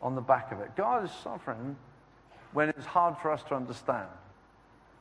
on 0.00 0.14
the 0.14 0.20
back 0.20 0.52
of 0.52 0.60
it. 0.60 0.76
God 0.76 1.04
is 1.04 1.10
sovereign 1.24 1.76
when 2.52 2.68
it's 2.68 2.86
hard 2.86 3.16
for 3.18 3.32
us 3.32 3.42
to 3.44 3.56
understand. 3.56 4.06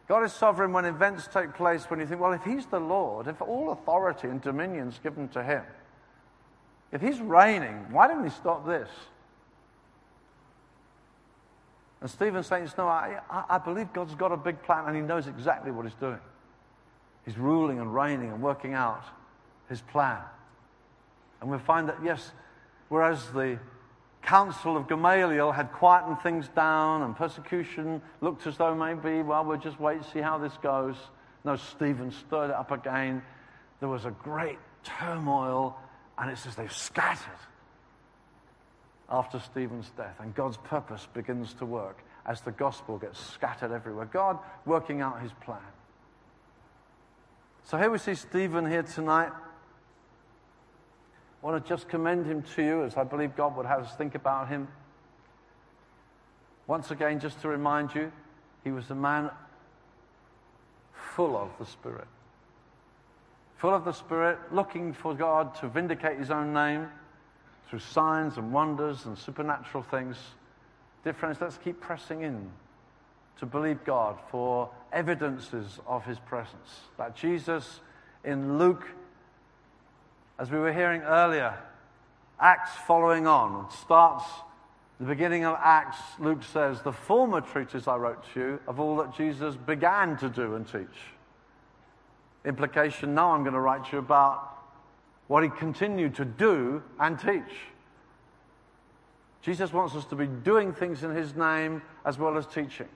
God 0.07 0.23
is 0.23 0.33
sovereign 0.33 0.73
when 0.73 0.85
events 0.85 1.29
take 1.31 1.53
place 1.53 1.85
when 1.85 1.99
you 1.99 2.07
think, 2.07 2.19
well, 2.19 2.33
if 2.33 2.43
He's 2.43 2.65
the 2.65 2.79
Lord, 2.79 3.27
if 3.27 3.39
all 3.39 3.71
authority 3.71 4.27
and 4.29 4.41
dominion 4.41 4.87
is 4.87 4.99
given 5.03 5.27
to 5.29 5.43
Him, 5.43 5.61
if 6.91 7.01
He's 7.01 7.21
reigning, 7.21 7.91
why 7.91 8.07
didn't 8.07 8.23
He 8.23 8.31
stop 8.31 8.65
this? 8.65 8.89
And 12.01 12.09
Stephen's 12.09 12.47
saying, 12.47 12.67
No, 12.79 12.87
I, 12.87 13.19
I 13.47 13.59
believe 13.59 13.93
God's 13.93 14.15
got 14.15 14.31
a 14.31 14.37
big 14.37 14.61
plan 14.63 14.85
and 14.87 14.95
he 14.95 15.03
knows 15.03 15.27
exactly 15.27 15.71
what 15.71 15.85
he's 15.85 15.93
doing. 15.95 16.19
He's 17.25 17.37
ruling 17.37 17.79
and 17.79 17.93
reigning 17.93 18.31
and 18.31 18.41
working 18.41 18.73
out 18.73 19.03
his 19.69 19.81
plan. 19.81 20.17
And 21.39 21.51
we 21.51 21.59
find 21.59 21.87
that, 21.89 21.97
yes, 22.03 22.31
whereas 22.91 23.25
the 23.29 23.57
council 24.21 24.75
of 24.75 24.85
Gamaliel 24.89 25.53
had 25.53 25.71
quietened 25.71 26.19
things 26.19 26.49
down 26.49 27.03
and 27.03 27.15
persecution 27.15 28.01
looked 28.19 28.45
as 28.45 28.57
though 28.57 28.75
maybe, 28.75 29.21
well, 29.21 29.45
we'll 29.45 29.57
just 29.57 29.79
wait 29.79 29.95
and 29.95 30.05
see 30.07 30.19
how 30.19 30.37
this 30.37 30.51
goes. 30.61 30.97
No, 31.45 31.55
Stephen 31.55 32.11
stirred 32.11 32.49
it 32.49 32.55
up 32.55 32.69
again. 32.69 33.21
There 33.79 33.87
was 33.87 34.03
a 34.03 34.11
great 34.11 34.59
turmoil, 34.83 35.77
and 36.17 36.29
it 36.29 36.37
says 36.37 36.57
they've 36.57 36.71
scattered 36.71 37.39
after 39.09 39.39
Stephen's 39.39 39.89
death. 39.95 40.17
And 40.19 40.35
God's 40.35 40.57
purpose 40.57 41.07
begins 41.13 41.53
to 41.55 41.65
work 41.65 42.03
as 42.25 42.41
the 42.41 42.51
gospel 42.51 42.97
gets 42.97 43.25
scattered 43.25 43.71
everywhere. 43.71 44.03
God 44.03 44.37
working 44.65 44.99
out 44.99 45.21
his 45.21 45.31
plan. 45.45 45.59
So 47.63 47.77
here 47.77 47.89
we 47.89 47.99
see 47.99 48.15
Stephen 48.15 48.69
here 48.69 48.83
tonight. 48.83 49.31
I 51.41 51.47
want 51.47 51.63
to 51.63 51.67
just 51.67 51.89
commend 51.89 52.25
him 52.25 52.43
to 52.55 52.63
you 52.63 52.83
as 52.83 52.97
I 52.97 53.03
believe 53.03 53.35
God 53.35 53.55
would 53.57 53.65
have 53.65 53.81
us 53.81 53.95
think 53.95 54.15
about 54.15 54.47
him. 54.47 54.67
Once 56.67 56.91
again, 56.91 57.19
just 57.19 57.41
to 57.41 57.47
remind 57.47 57.93
you, 57.95 58.11
he 58.63 58.71
was 58.71 58.89
a 58.91 58.95
man 58.95 59.31
full 60.93 61.35
of 61.35 61.49
the 61.57 61.65
Spirit. 61.65 62.07
Full 63.57 63.73
of 63.73 63.85
the 63.85 63.91
Spirit, 63.91 64.37
looking 64.51 64.93
for 64.93 65.13
God 65.13 65.55
to 65.55 65.67
vindicate 65.67 66.17
his 66.17 66.31
own 66.31 66.53
name 66.53 66.87
through 67.69 67.79
signs 67.79 68.37
and 68.37 68.53
wonders 68.53 69.05
and 69.05 69.17
supernatural 69.17 69.83
things. 69.83 70.17
Dear 71.03 71.13
friends, 71.13 71.37
let's 71.41 71.57
keep 71.57 71.79
pressing 71.79 72.21
in 72.21 72.51
to 73.39 73.45
believe 73.45 73.83
God 73.83 74.19
for 74.29 74.69
evidences 74.93 75.79
of 75.87 76.05
his 76.05 76.19
presence. 76.19 76.81
That 76.97 77.15
Jesus 77.15 77.79
in 78.23 78.59
Luke, 78.59 78.87
as 80.39 80.49
we 80.49 80.57
were 80.57 80.73
hearing 80.73 81.01
earlier, 81.01 81.57
Acts 82.39 82.71
following 82.87 83.27
on, 83.27 83.69
starts 83.69 84.25
the 85.01 85.07
beginning 85.07 85.45
of 85.45 85.57
Acts, 85.59 85.97
Luke 86.19 86.43
says, 86.43 86.83
The 86.83 86.91
former 86.91 87.41
treatise 87.41 87.87
I 87.87 87.95
wrote 87.95 88.23
to 88.35 88.39
you 88.39 88.59
of 88.67 88.79
all 88.79 88.97
that 88.97 89.15
Jesus 89.15 89.55
began 89.55 90.15
to 90.17 90.29
do 90.29 90.53
and 90.53 90.63
teach. 90.63 90.85
Implication 92.45 93.15
now 93.15 93.31
I'm 93.31 93.41
going 93.41 93.55
to 93.55 93.59
write 93.59 93.85
to 93.85 93.93
you 93.93 93.97
about 93.97 94.47
what 95.27 95.41
he 95.41 95.49
continued 95.49 96.13
to 96.15 96.25
do 96.25 96.83
and 96.99 97.17
teach. 97.17 97.41
Jesus 99.41 99.73
wants 99.73 99.95
us 99.95 100.05
to 100.05 100.15
be 100.15 100.27
doing 100.27 100.71
things 100.71 101.03
in 101.03 101.15
his 101.15 101.35
name 101.35 101.81
as 102.05 102.19
well 102.19 102.37
as 102.37 102.45
teaching. 102.45 102.89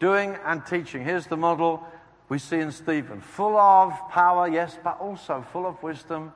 Doing 0.00 0.36
and 0.44 0.66
teaching. 0.66 1.02
Here's 1.02 1.26
the 1.26 1.36
model 1.38 1.82
we 2.28 2.38
see 2.38 2.58
in 2.58 2.72
Stephen 2.72 3.20
full 3.20 3.56
of 3.56 3.92
power, 4.10 4.48
yes, 4.48 4.78
but 4.82 4.98
also 5.00 5.44
full 5.52 5.66
of 5.66 5.82
wisdom. 5.82 6.32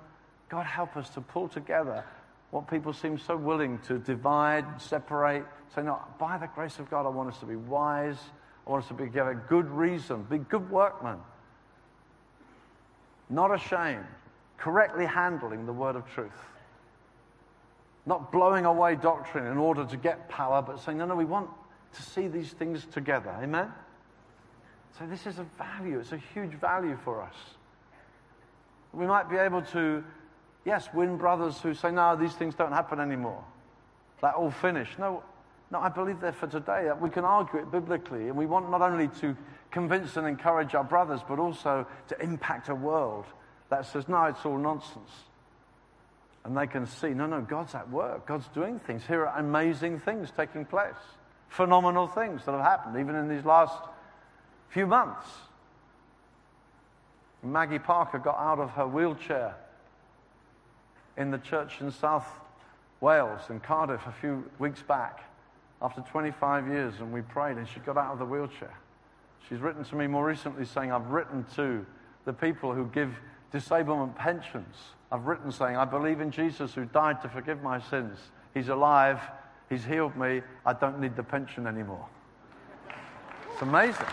God, 0.49 0.67
help 0.67 0.97
us 0.97 1.11
to 1.11 1.21
pull 1.21 1.49
together 1.49 2.05
what 2.51 2.69
people 2.69 2.93
seem 2.93 3.19
so 3.19 3.37
willing 3.37 3.79
to 3.87 3.99
divide, 3.99 4.65
separate. 4.81 5.45
Say, 5.75 5.83
no, 5.83 6.01
by 6.19 6.39
the 6.39 6.49
grace 6.49 6.79
of 6.79 6.91
God, 6.91 7.07
I 7.07 7.09
want 7.09 7.33
us 7.33 7.39
to 7.39 7.47
be 7.47 7.57
wise. 7.57 8.19
I 8.67 8.71
want 8.71 8.85
us 8.85 8.89
to 8.89 8.95
be 8.95 9.07
give 9.07 9.27
a 9.27 9.35
good 9.35 9.69
reason, 9.71 10.25
be 10.25 10.39
good 10.39 10.69
workmen. 10.71 11.19
Not 13.29 13.55
ashamed, 13.55 14.05
correctly 14.59 15.07
handling 15.07 15.67
the 15.67 15.73
word 15.73 15.97
of 15.97 16.09
truth. 16.13 16.31
Not 18.07 18.33
blowing 18.33 18.65
away 18.65 18.97
doctrine 18.97 19.47
in 19.47 19.57
order 19.57 19.85
to 19.85 19.97
get 19.97 20.29
power, 20.29 20.63
but 20.63 20.81
saying, 20.81 20.99
no, 20.99 21.07
no, 21.07 21.15
we 21.15 21.25
want 21.25 21.49
to 21.95 22.03
see 22.03 22.29
these 22.29 22.51
things 22.53 22.87
together. 22.87 23.31
Amen? 23.43 23.73
So 24.99 25.07
this 25.07 25.27
is 25.27 25.39
a 25.39 25.47
value. 25.57 25.99
It's 25.99 26.13
a 26.13 26.21
huge 26.35 26.53
value 26.53 26.99
for 27.05 27.23
us. 27.23 27.35
We 28.93 29.07
might 29.07 29.31
be 29.31 29.37
able 29.37 29.63
to, 29.63 30.05
yes, 30.65 30.89
win 30.93 31.17
brothers 31.17 31.61
who 31.61 31.75
say, 31.75 31.91
no, 31.91 32.17
these 32.17 32.35
things 32.35 32.55
don't 32.55 32.73
happen 32.73 33.01
anymore. 33.01 33.45
That 34.21 34.35
all 34.35 34.51
finished. 34.51 34.99
No, 34.99 35.23
no, 35.71 35.79
I 35.79 35.89
believe 35.89 36.21
they're 36.21 36.33
for 36.33 36.49
today. 36.49 36.91
We 37.01 37.11
can 37.11 37.25
argue 37.25 37.61
it 37.61 37.71
biblically, 37.71 38.29
and 38.29 38.37
we 38.37 38.47
want 38.47 38.71
not 38.71 38.83
only 38.83 39.09
to 39.21 39.37
convince 39.71 40.17
and 40.17 40.27
encourage 40.27 40.75
our 40.75 40.85
brothers, 40.85 41.21
but 41.27 41.39
also 41.39 41.87
to 42.09 42.21
impact 42.21 42.69
a 42.69 42.75
world 42.75 43.25
that 43.71 43.87
says, 43.87 44.09
no, 44.09 44.25
it's 44.25 44.45
all 44.45 44.59
nonsense. 44.59 45.11
And 46.45 46.57
they 46.57 46.67
can 46.67 46.87
see, 46.87 47.11
no, 47.11 47.27
no, 47.27 47.41
God's 47.41 47.75
at 47.75 47.89
work. 47.89 48.27
God's 48.27 48.49
doing 48.49 48.81
things. 48.81 49.07
Here 49.07 49.27
are 49.27 49.39
amazing 49.39 50.01
things 50.01 50.33
taking 50.37 50.65
place, 50.65 50.95
phenomenal 51.49 52.09
things 52.09 52.45
that 52.45 52.53
have 52.53 52.63
happened, 52.63 52.99
even 52.99 53.15
in 53.15 53.29
these 53.29 53.45
last 53.45 53.79
few 54.71 54.87
months. 54.87 55.27
Maggie 57.43 57.79
Parker 57.79 58.19
got 58.19 58.39
out 58.39 58.59
of 58.59 58.71
her 58.71 58.87
wheelchair 58.87 59.55
in 61.17 61.31
the 61.31 61.39
church 61.39 61.81
in 61.81 61.91
South 61.91 62.27
Wales, 63.01 63.41
in 63.49 63.61
Cardiff, 63.61 64.07
a 64.07 64.13
few 64.13 64.45
weeks 64.59 64.83
back, 64.83 65.21
after 65.83 66.03
25 66.03 66.69
years, 66.69 66.95
and 67.01 67.13
we 67.13 67.23
prayed, 67.23 67.57
and 67.57 67.67
she 67.67 67.81
got 67.81 67.97
out 67.97 68.13
of 68.13 68.19
the 68.19 68.25
wheelchair. 68.25 68.75
She's 69.49 69.59
written 69.59 69.85
to 69.85 69.97
me 69.97 70.07
more 70.07 70.27
recently 70.27 70.67
saying, 70.67 70.93
I've 70.93 71.07
written 71.07 71.45
to 71.57 71.85
the 72.27 72.33
people 72.33 72.75
who 72.75 72.87
give 72.87 73.15
disablement 73.51 74.15
pensions. 74.17 74.77
I've 75.11 75.27
written 75.27 75.51
saying, 75.51 75.77
I 75.77 75.87
believe 75.87 76.21
in 76.21 76.31
Jesus 76.31 76.75
who 76.75 76.85
died 76.85 77.23
to 77.23 77.29
forgive 77.29 77.63
my 77.63 77.81
sins. 77.81 78.19
He's 78.55 78.69
alive. 78.69 79.21
He's 79.69 79.85
healed 79.85 80.17
me. 80.17 80.43
I 80.67 80.73
don't 80.75 81.01
need 81.01 81.17
the 81.17 81.23
pension 81.23 81.67
anymore. 81.67 82.07
It's 83.53 83.63
amazing. 83.63 84.07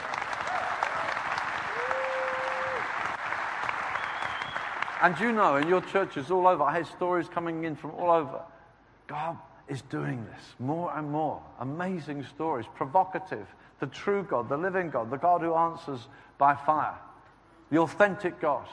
And 5.02 5.20
you 5.20 5.32
know, 5.32 5.58
in 5.58 5.68
your 5.68 5.82
churches 5.82 6.32
all 6.32 6.48
over, 6.48 6.64
I 6.64 6.76
hear 6.76 6.86
stories 6.86 7.28
coming 7.28 7.64
in 7.64 7.76
from 7.76 7.92
all 7.92 8.12
over. 8.12 8.42
God 9.08 9.38
is 9.68 9.82
doing 9.84 10.26
this 10.26 10.44
more 10.60 10.96
and 10.96 11.12
more. 11.12 11.42
Amazing 11.60 12.26
stories, 12.26 12.66
provocative. 12.76 13.48
The 13.80 13.88
true 13.88 14.24
God, 14.24 14.50
the 14.50 14.58
living 14.58 14.90
God, 14.90 15.12
the 15.12 15.18
God 15.18 15.42
who 15.42 15.54
answers 15.54 16.08
by 16.38 16.56
fire, 16.56 16.96
the 17.70 17.78
authentic 17.80 18.40
God. 18.40 18.68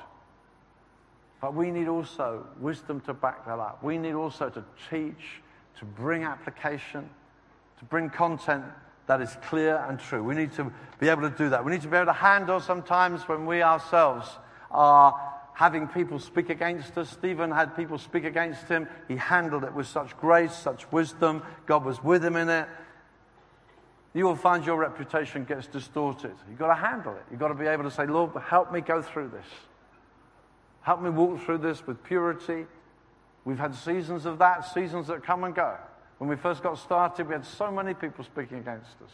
But 1.41 1.55
we 1.55 1.71
need 1.71 1.89
also 1.89 2.47
wisdom 2.59 3.01
to 3.03 3.13
back 3.13 3.45
that 3.47 3.59
up. 3.59 3.83
We 3.83 3.99
need 3.99 4.15
also 4.15 4.49
to 4.49 4.65
teach, 4.89 5.43
to 5.79 5.85
bring 5.85 6.23
application, 6.23 7.09
to 7.79 7.85
bring 7.85 8.09
content 8.09 8.65
that 9.07 9.21
is 9.21 9.37
clear 9.43 9.85
and 9.89 9.99
true. 9.99 10.23
We 10.25 10.35
need 10.35 10.53
to 10.55 10.73
be 10.99 11.09
able 11.09 11.29
to 11.29 11.37
do 11.37 11.51
that. 11.51 11.63
We 11.63 11.73
need 11.73 11.83
to 11.83 11.89
be 11.89 11.97
able 11.97 12.07
to 12.07 12.13
handle 12.15 12.61
sometimes 12.61 13.29
when 13.29 13.45
we 13.45 13.63
ourselves 13.63 14.29
are 14.71 15.34
having 15.55 15.87
people 15.87 16.19
speak 16.19 16.51
against 16.51 16.99
us. 16.99 17.09
Stephen 17.09 17.51
had 17.51 17.77
people 17.77 17.97
speak 17.97 18.25
against 18.25 18.69
him. 18.69 18.89
He 19.09 19.17
handled 19.17 19.65
it 19.65 19.73
with 19.73 19.87
such 19.87 20.17
grace, 20.19 20.53
such 20.53 20.91
wisdom. 20.93 21.43
God 21.67 21.85
was 21.85 22.03
with 22.03 22.25
him 22.25 22.37
in 22.37 22.49
it. 22.51 22.69
You 24.13 24.27
will 24.27 24.37
find 24.37 24.67
your 24.67 24.77
reputation 24.77 25.45
gets 25.45 25.67
distorted. 25.67 26.35
You've 26.49 26.59
got 26.59 26.69
to 26.69 26.81
handle 26.81 27.15
it. 27.15 27.23
You've 27.31 27.41
got 27.41 27.49
to 27.49 27.55
be 27.55 27.67
able 27.67 27.85
to 27.85 27.91
say, 27.91 28.07
Lord, 28.07 28.31
help 28.43 28.73
me 28.73 28.81
go 28.81 29.01
through 29.01 29.29
this. 29.29 29.47
Help 30.83 31.01
me 31.01 31.11
walk 31.11 31.41
through 31.43 31.59
this 31.59 31.87
with 31.87 32.03
purity. 32.05 32.67
We've 33.45 33.59
had 33.59 33.75
seasons 33.75 34.27
of 34.27 34.39
that, 34.39 34.73
seasons 34.73 35.07
that 35.07 35.23
come 35.23 35.45
and 35.45 35.55
go. 35.55 35.77
When 36.19 36.29
we 36.29 36.37
first 36.37 36.63
got 36.63 36.79
started, 36.79 37.27
we 37.27 37.35
had 37.35 37.45
so 37.45 37.71
many 37.71 37.95
people 37.95 38.25
speaking 38.25 38.59
against 38.59 38.91
us. 39.05 39.11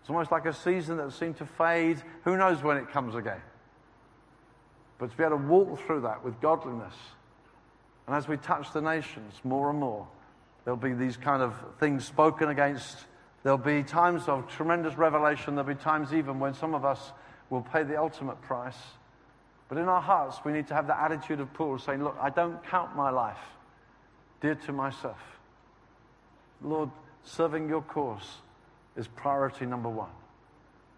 It's 0.00 0.08
almost 0.08 0.30
like 0.30 0.46
a 0.46 0.54
season 0.54 0.96
that 0.98 1.12
seemed 1.12 1.36
to 1.38 1.46
fade. 1.46 2.02
Who 2.24 2.36
knows 2.36 2.62
when 2.62 2.76
it 2.76 2.90
comes 2.90 3.14
again? 3.14 3.40
But 5.00 5.10
to 5.10 5.16
be 5.16 5.24
able 5.24 5.38
to 5.38 5.44
walk 5.44 5.80
through 5.86 6.02
that 6.02 6.22
with 6.22 6.40
godliness. 6.42 6.94
And 8.06 8.14
as 8.14 8.28
we 8.28 8.36
touch 8.36 8.72
the 8.72 8.82
nations 8.82 9.34
more 9.42 9.70
and 9.70 9.80
more, 9.80 10.06
there'll 10.64 10.76
be 10.76 10.92
these 10.92 11.16
kind 11.16 11.42
of 11.42 11.54
things 11.80 12.04
spoken 12.04 12.50
against. 12.50 12.98
There'll 13.42 13.56
be 13.56 13.82
times 13.82 14.28
of 14.28 14.46
tremendous 14.48 14.96
revelation. 14.98 15.54
There'll 15.54 15.74
be 15.74 15.80
times 15.80 16.12
even 16.12 16.38
when 16.38 16.52
some 16.52 16.74
of 16.74 16.84
us 16.84 17.12
will 17.48 17.62
pay 17.62 17.82
the 17.82 17.98
ultimate 17.98 18.40
price. 18.42 18.76
But 19.70 19.78
in 19.78 19.88
our 19.88 20.02
hearts, 20.02 20.38
we 20.44 20.52
need 20.52 20.66
to 20.66 20.74
have 20.74 20.86
the 20.86 21.00
attitude 21.00 21.40
of 21.40 21.52
Paul 21.54 21.78
saying, 21.78 22.04
Look, 22.04 22.16
I 22.20 22.28
don't 22.28 22.62
count 22.64 22.94
my 22.94 23.08
life 23.08 23.38
dear 24.42 24.54
to 24.54 24.72
myself. 24.72 25.18
Lord, 26.62 26.90
serving 27.24 27.68
your 27.68 27.82
cause 27.82 28.38
is 28.96 29.08
priority 29.08 29.64
number 29.64 29.88
one. 29.88 30.10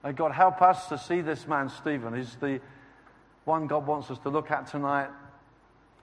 May 0.03 0.12
God 0.12 0.33
help 0.33 0.61
us 0.61 0.89
to 0.89 0.99
see 0.99 1.20
this 1.20 1.47
man, 1.47 1.69
Stephen. 1.69 2.15
He's 2.15 2.35
the 2.37 2.61
one 3.44 3.66
God 3.66 3.86
wants 3.86 4.10
us 4.10 4.19
to 4.20 4.28
look 4.28 4.51
at 4.51 4.66
tonight. 4.66 5.10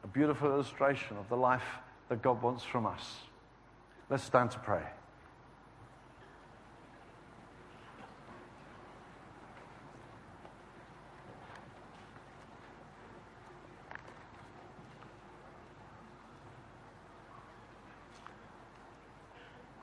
A 0.03 0.07
beautiful 0.07 0.49
illustration 0.49 1.18
of 1.18 1.28
the 1.30 1.36
life 1.36 1.64
that 2.10 2.22
God 2.22 2.41
wants 2.41 2.64
from 2.64 2.86
us. 2.86 3.18
Let's 4.10 4.24
stand 4.24 4.52
to 4.52 4.60
pray. 4.60 4.84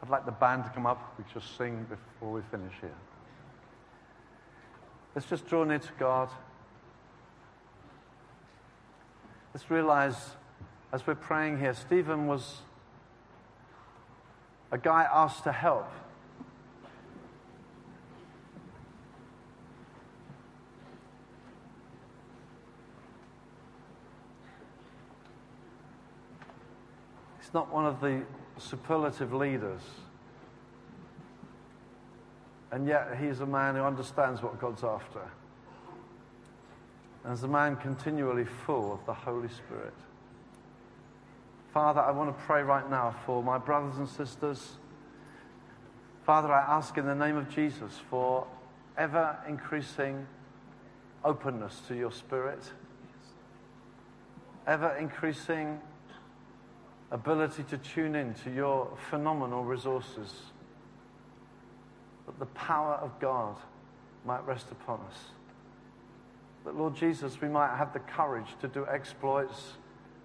I'd 0.03 0.11
like 0.11 0.25
the 0.25 0.33
band 0.33 0.65
to 0.65 0.71
come 0.71 0.87
up. 0.87 1.15
We 1.19 1.25
just 1.35 1.57
sing 1.59 1.85
before 1.89 2.33
we 2.33 2.41
finish 2.51 2.75
here. 2.81 2.95
Let's 5.15 5.29
just 5.29 5.47
draw 5.47 5.65
near 5.65 5.81
to 5.81 5.93
God. 5.99 6.29
Let's 9.57 9.71
realize 9.71 10.17
as 10.93 11.07
we're 11.07 11.15
praying 11.15 11.61
here, 11.61 11.73
Stephen 11.73 12.27
was 12.27 12.57
a 14.71 14.77
guy 14.77 15.09
asked 15.11 15.45
to 15.45 15.53
help. 15.53 15.91
He's 27.41 27.55
not 27.55 27.73
one 27.73 27.87
of 27.87 28.03
the 28.03 28.25
superlative 28.59 29.33
leaders. 29.33 29.81
And 32.71 32.87
yet, 32.87 33.17
he's 33.19 33.41
a 33.41 33.47
man 33.47 33.75
who 33.75 33.81
understands 33.81 34.43
what 34.43 34.61
God's 34.61 34.85
after. 34.85 35.23
And 37.27 37.35
is 37.35 37.43
a 37.43 37.49
man 37.49 37.75
continually 37.75 38.45
full 38.45 38.93
of 38.93 39.05
the 39.05 39.13
Holy 39.13 39.49
Spirit. 39.49 39.95
Father, 41.75 42.01
I 42.01 42.13
want 42.13 42.31
to 42.31 42.45
pray 42.45 42.63
right 42.63 42.89
now 42.89 43.17
for 43.27 43.43
my 43.43 43.59
brothers 43.59 43.99
and 43.99 44.09
sisters. 44.09 44.77
Father, 46.25 46.53
I 46.53 46.61
ask 46.61 46.97
in 46.97 47.05
the 47.05 47.17
name 47.17 47.37
of 47.37 47.53
Jesus 47.53 47.95
for 48.09 48.47
ever 48.97 49.37
increasing 49.49 50.25
openness 51.25 51.83
to 51.89 51.97
your 51.97 52.13
Spirit, 52.13 52.63
ever 54.69 54.95
increasing 54.95 55.81
ability 57.11 57.65
to 57.65 57.79
tune 57.79 58.15
in 58.15 58.35
to 58.45 58.53
your 58.53 58.97
phenomenal 59.11 59.65
resources, 59.65 60.33
that 62.27 62.39
the 62.39 62.47
power 62.47 62.95
of 63.03 63.19
God 63.19 63.57
might 64.25 64.47
rest 64.47 64.71
upon 64.71 65.01
us. 65.11 65.36
That, 66.67 66.77
Lord 66.77 66.95
Jesus, 66.95 67.41
we 67.41 67.49
might 67.49 67.75
have 67.75 67.95
the 67.95 68.01
courage 68.01 68.49
to 68.61 68.69
do 68.69 68.87
exploits 68.87 69.73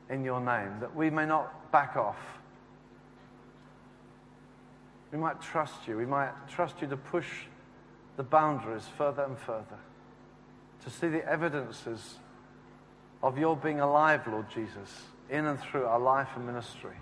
in 0.09 0.25
your 0.25 0.41
name, 0.41 0.81
that 0.81 0.93
we 0.93 1.09
may 1.09 1.25
not 1.25 1.71
back 1.71 1.95
off. 1.95 2.19
We 5.13 5.17
might 5.17 5.41
trust 5.41 5.87
you. 5.87 5.95
We 5.95 6.05
might 6.05 6.31
trust 6.49 6.81
you 6.81 6.87
to 6.87 6.97
push 6.97 7.27
the 8.17 8.23
boundaries 8.23 8.83
further 8.97 9.23
and 9.23 9.37
further, 9.37 9.79
to 10.83 10.89
see 10.89 11.07
the 11.07 11.25
evidences 11.25 12.15
of 13.23 13.37
your 13.37 13.55
being 13.55 13.79
alive, 13.79 14.27
Lord 14.27 14.49
Jesus 14.49 15.03
in 15.31 15.45
and 15.45 15.59
through 15.59 15.85
our 15.85 15.99
life 15.99 16.27
and 16.35 16.45
ministry. 16.45 16.95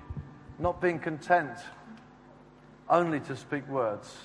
Not 0.60 0.80
being 0.80 1.00
content 1.00 1.58
only 2.90 3.20
to 3.22 3.36
speak 3.36 3.68
words, 3.68 4.16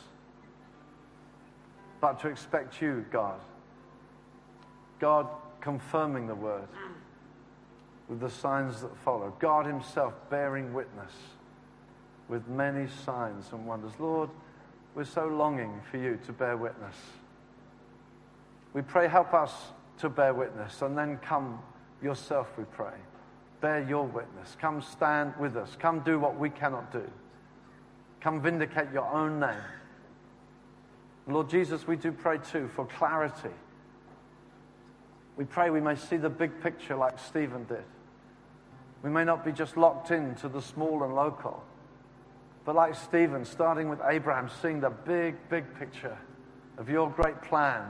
but 2.00 2.20
to 2.20 2.28
expect 2.28 2.80
you, 2.82 3.04
God. 3.10 3.40
God 5.04 5.26
confirming 5.60 6.28
the 6.28 6.34
word 6.34 6.66
with 8.08 8.20
the 8.20 8.30
signs 8.30 8.80
that 8.80 8.96
follow. 9.04 9.34
God 9.38 9.66
Himself 9.66 10.14
bearing 10.30 10.72
witness 10.72 11.12
with 12.26 12.48
many 12.48 12.88
signs 13.04 13.52
and 13.52 13.66
wonders. 13.66 13.92
Lord, 13.98 14.30
we're 14.94 15.04
so 15.04 15.26
longing 15.26 15.82
for 15.90 15.98
you 15.98 16.18
to 16.24 16.32
bear 16.32 16.56
witness. 16.56 16.94
We 18.72 18.80
pray, 18.80 19.06
help 19.06 19.34
us 19.34 19.52
to 19.98 20.08
bear 20.08 20.32
witness, 20.32 20.80
and 20.80 20.96
then 20.96 21.18
come 21.18 21.58
yourself, 22.02 22.48
we 22.56 22.64
pray 22.64 22.94
bear 23.60 23.82
your 23.82 24.06
witness. 24.06 24.56
Come 24.58 24.80
stand 24.80 25.34
with 25.38 25.54
us. 25.54 25.76
Come 25.78 26.00
do 26.00 26.18
what 26.18 26.38
we 26.38 26.48
cannot 26.48 26.92
do. 26.92 27.04
Come 28.22 28.40
vindicate 28.40 28.90
your 28.90 29.06
own 29.10 29.38
name. 29.38 29.64
Lord 31.26 31.50
Jesus, 31.50 31.86
we 31.86 31.96
do 31.96 32.10
pray 32.10 32.38
too 32.38 32.68
for 32.74 32.86
clarity. 32.86 33.54
We 35.36 35.44
pray 35.44 35.70
we 35.70 35.80
may 35.80 35.96
see 35.96 36.16
the 36.16 36.30
big 36.30 36.62
picture 36.62 36.94
like 36.94 37.18
Stephen 37.18 37.64
did. 37.64 37.84
We 39.02 39.10
may 39.10 39.24
not 39.24 39.44
be 39.44 39.52
just 39.52 39.76
locked 39.76 40.10
in 40.10 40.34
to 40.36 40.48
the 40.48 40.62
small 40.62 41.02
and 41.02 41.14
local, 41.14 41.62
but 42.64 42.74
like 42.74 42.94
Stephen, 42.94 43.44
starting 43.44 43.88
with 43.88 44.00
Abraham, 44.08 44.48
seeing 44.62 44.80
the 44.80 44.90
big, 44.90 45.36
big 45.50 45.64
picture 45.78 46.16
of 46.78 46.88
your 46.88 47.10
great 47.10 47.42
plan, 47.42 47.82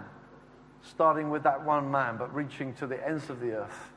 starting 0.83 1.31
with 1.31 1.43
that 1.45 1.65
one 1.65 1.91
man, 1.91 2.17
but 2.17 2.35
reaching 2.35 2.75
to 2.75 2.87
the 2.87 3.07
ends 3.07 3.31
of 3.31 3.41
the 3.41 3.53
earth. 3.53 3.93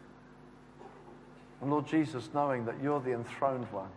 And 1.61 1.71
Lord 1.71 1.87
Jesus, 1.87 2.29
knowing 2.33 2.65
that 2.65 2.75
you're 2.81 2.99
the 2.99 3.13
enthroned 3.13 3.71
one, 3.71 3.89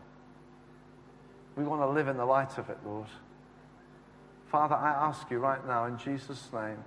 we 1.56 1.64
want 1.64 1.82
to 1.82 1.88
live 1.88 2.08
in 2.08 2.16
the 2.16 2.24
light 2.24 2.56
of 2.56 2.70
it, 2.70 2.78
Lord. 2.86 3.08
Father, 4.46 4.74
I 4.74 4.90
ask 4.90 5.30
you 5.30 5.38
right 5.38 5.64
now 5.66 5.84
in 5.84 5.98
Jesus' 5.98 6.48
name 6.52 6.82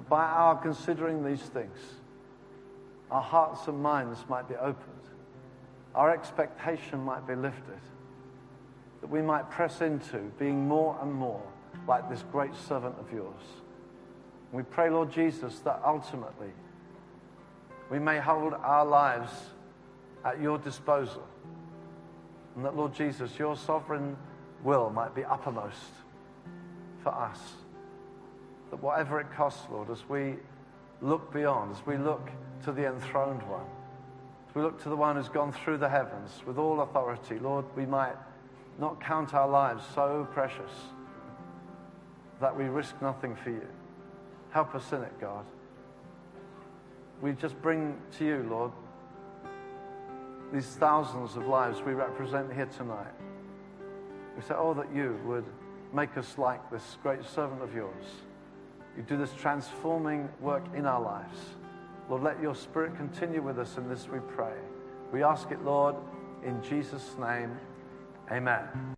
that 0.00 0.08
by 0.08 0.24
our 0.24 0.56
considering 0.56 1.22
these 1.22 1.42
things, 1.42 1.76
our 3.10 3.20
hearts 3.20 3.68
and 3.68 3.82
minds 3.82 4.18
might 4.30 4.48
be 4.48 4.54
opened, 4.54 5.02
our 5.94 6.10
expectation 6.10 7.00
might 7.00 7.26
be 7.26 7.34
lifted, 7.34 7.80
that 9.02 9.10
we 9.10 9.20
might 9.20 9.50
press 9.50 9.82
into 9.82 10.16
being 10.38 10.66
more 10.66 10.96
and 11.02 11.12
more 11.12 11.42
like 11.86 12.08
this 12.08 12.24
great 12.32 12.54
servant 12.66 12.94
of 12.98 13.12
yours. 13.12 13.42
we 14.52 14.62
pray, 14.62 14.88
Lord 14.88 15.12
Jesus, 15.12 15.58
that 15.60 15.82
ultimately, 15.84 16.52
we 17.90 17.98
may 17.98 18.18
hold 18.18 18.54
our 18.54 18.86
lives 18.86 19.32
at 20.24 20.40
your 20.40 20.56
disposal. 20.56 21.26
And 22.56 22.64
that, 22.64 22.74
Lord 22.74 22.94
Jesus, 22.94 23.38
your 23.38 23.54
sovereign 23.54 24.16
will 24.64 24.88
might 24.88 25.14
be 25.14 25.24
uppermost 25.24 25.92
for 27.02 27.10
us. 27.10 27.38
That 28.70 28.82
whatever 28.82 29.20
it 29.20 29.32
costs, 29.32 29.66
Lord, 29.70 29.90
as 29.90 30.08
we 30.08 30.36
look 31.00 31.32
beyond, 31.32 31.74
as 31.76 31.86
we 31.86 31.96
look 31.96 32.30
to 32.64 32.72
the 32.72 32.86
enthroned 32.86 33.42
one, 33.44 33.66
as 34.48 34.54
we 34.54 34.62
look 34.62 34.82
to 34.82 34.88
the 34.88 34.96
one 34.96 35.16
who's 35.16 35.28
gone 35.28 35.52
through 35.52 35.78
the 35.78 35.88
heavens 35.88 36.42
with 36.46 36.58
all 36.58 36.80
authority, 36.80 37.38
Lord, 37.38 37.64
we 37.76 37.86
might 37.86 38.16
not 38.78 39.00
count 39.00 39.34
our 39.34 39.48
lives 39.48 39.84
so 39.94 40.28
precious 40.32 40.70
that 42.40 42.56
we 42.56 42.64
risk 42.64 43.00
nothing 43.02 43.36
for 43.36 43.50
you. 43.50 43.66
Help 44.50 44.74
us 44.74 44.92
in 44.92 45.02
it, 45.02 45.20
God 45.20 45.44
we 47.20 47.32
just 47.32 47.60
bring 47.60 47.96
to 48.18 48.24
you, 48.24 48.46
Lord, 48.48 48.72
these 50.52 50.66
thousands 50.66 51.36
of 51.36 51.46
lives 51.46 51.80
we 51.82 51.92
represent 51.92 52.52
here 52.52 52.68
tonight. 52.76 53.12
We 54.36 54.42
say, 54.42 54.54
Oh, 54.56 54.74
that 54.74 54.92
you 54.94 55.18
would 55.24 55.44
make 55.92 56.16
us 56.16 56.38
like 56.38 56.70
this 56.70 56.96
great 57.02 57.24
servant 57.24 57.62
of 57.62 57.74
yours. 57.74 58.04
You 58.96 59.02
do 59.02 59.16
this 59.16 59.32
transforming 59.34 60.28
work 60.40 60.64
in 60.74 60.86
our 60.86 61.00
lives. 61.00 61.38
Lord, 62.08 62.22
let 62.22 62.40
your 62.42 62.54
spirit 62.54 62.96
continue 62.96 63.40
with 63.40 63.58
us 63.58 63.76
in 63.76 63.88
this, 63.88 64.08
we 64.08 64.18
pray. 64.18 64.56
We 65.12 65.22
ask 65.22 65.50
it, 65.50 65.64
Lord, 65.64 65.94
in 66.44 66.62
Jesus' 66.62 67.16
name. 67.18 67.56
Amen. 68.30 68.96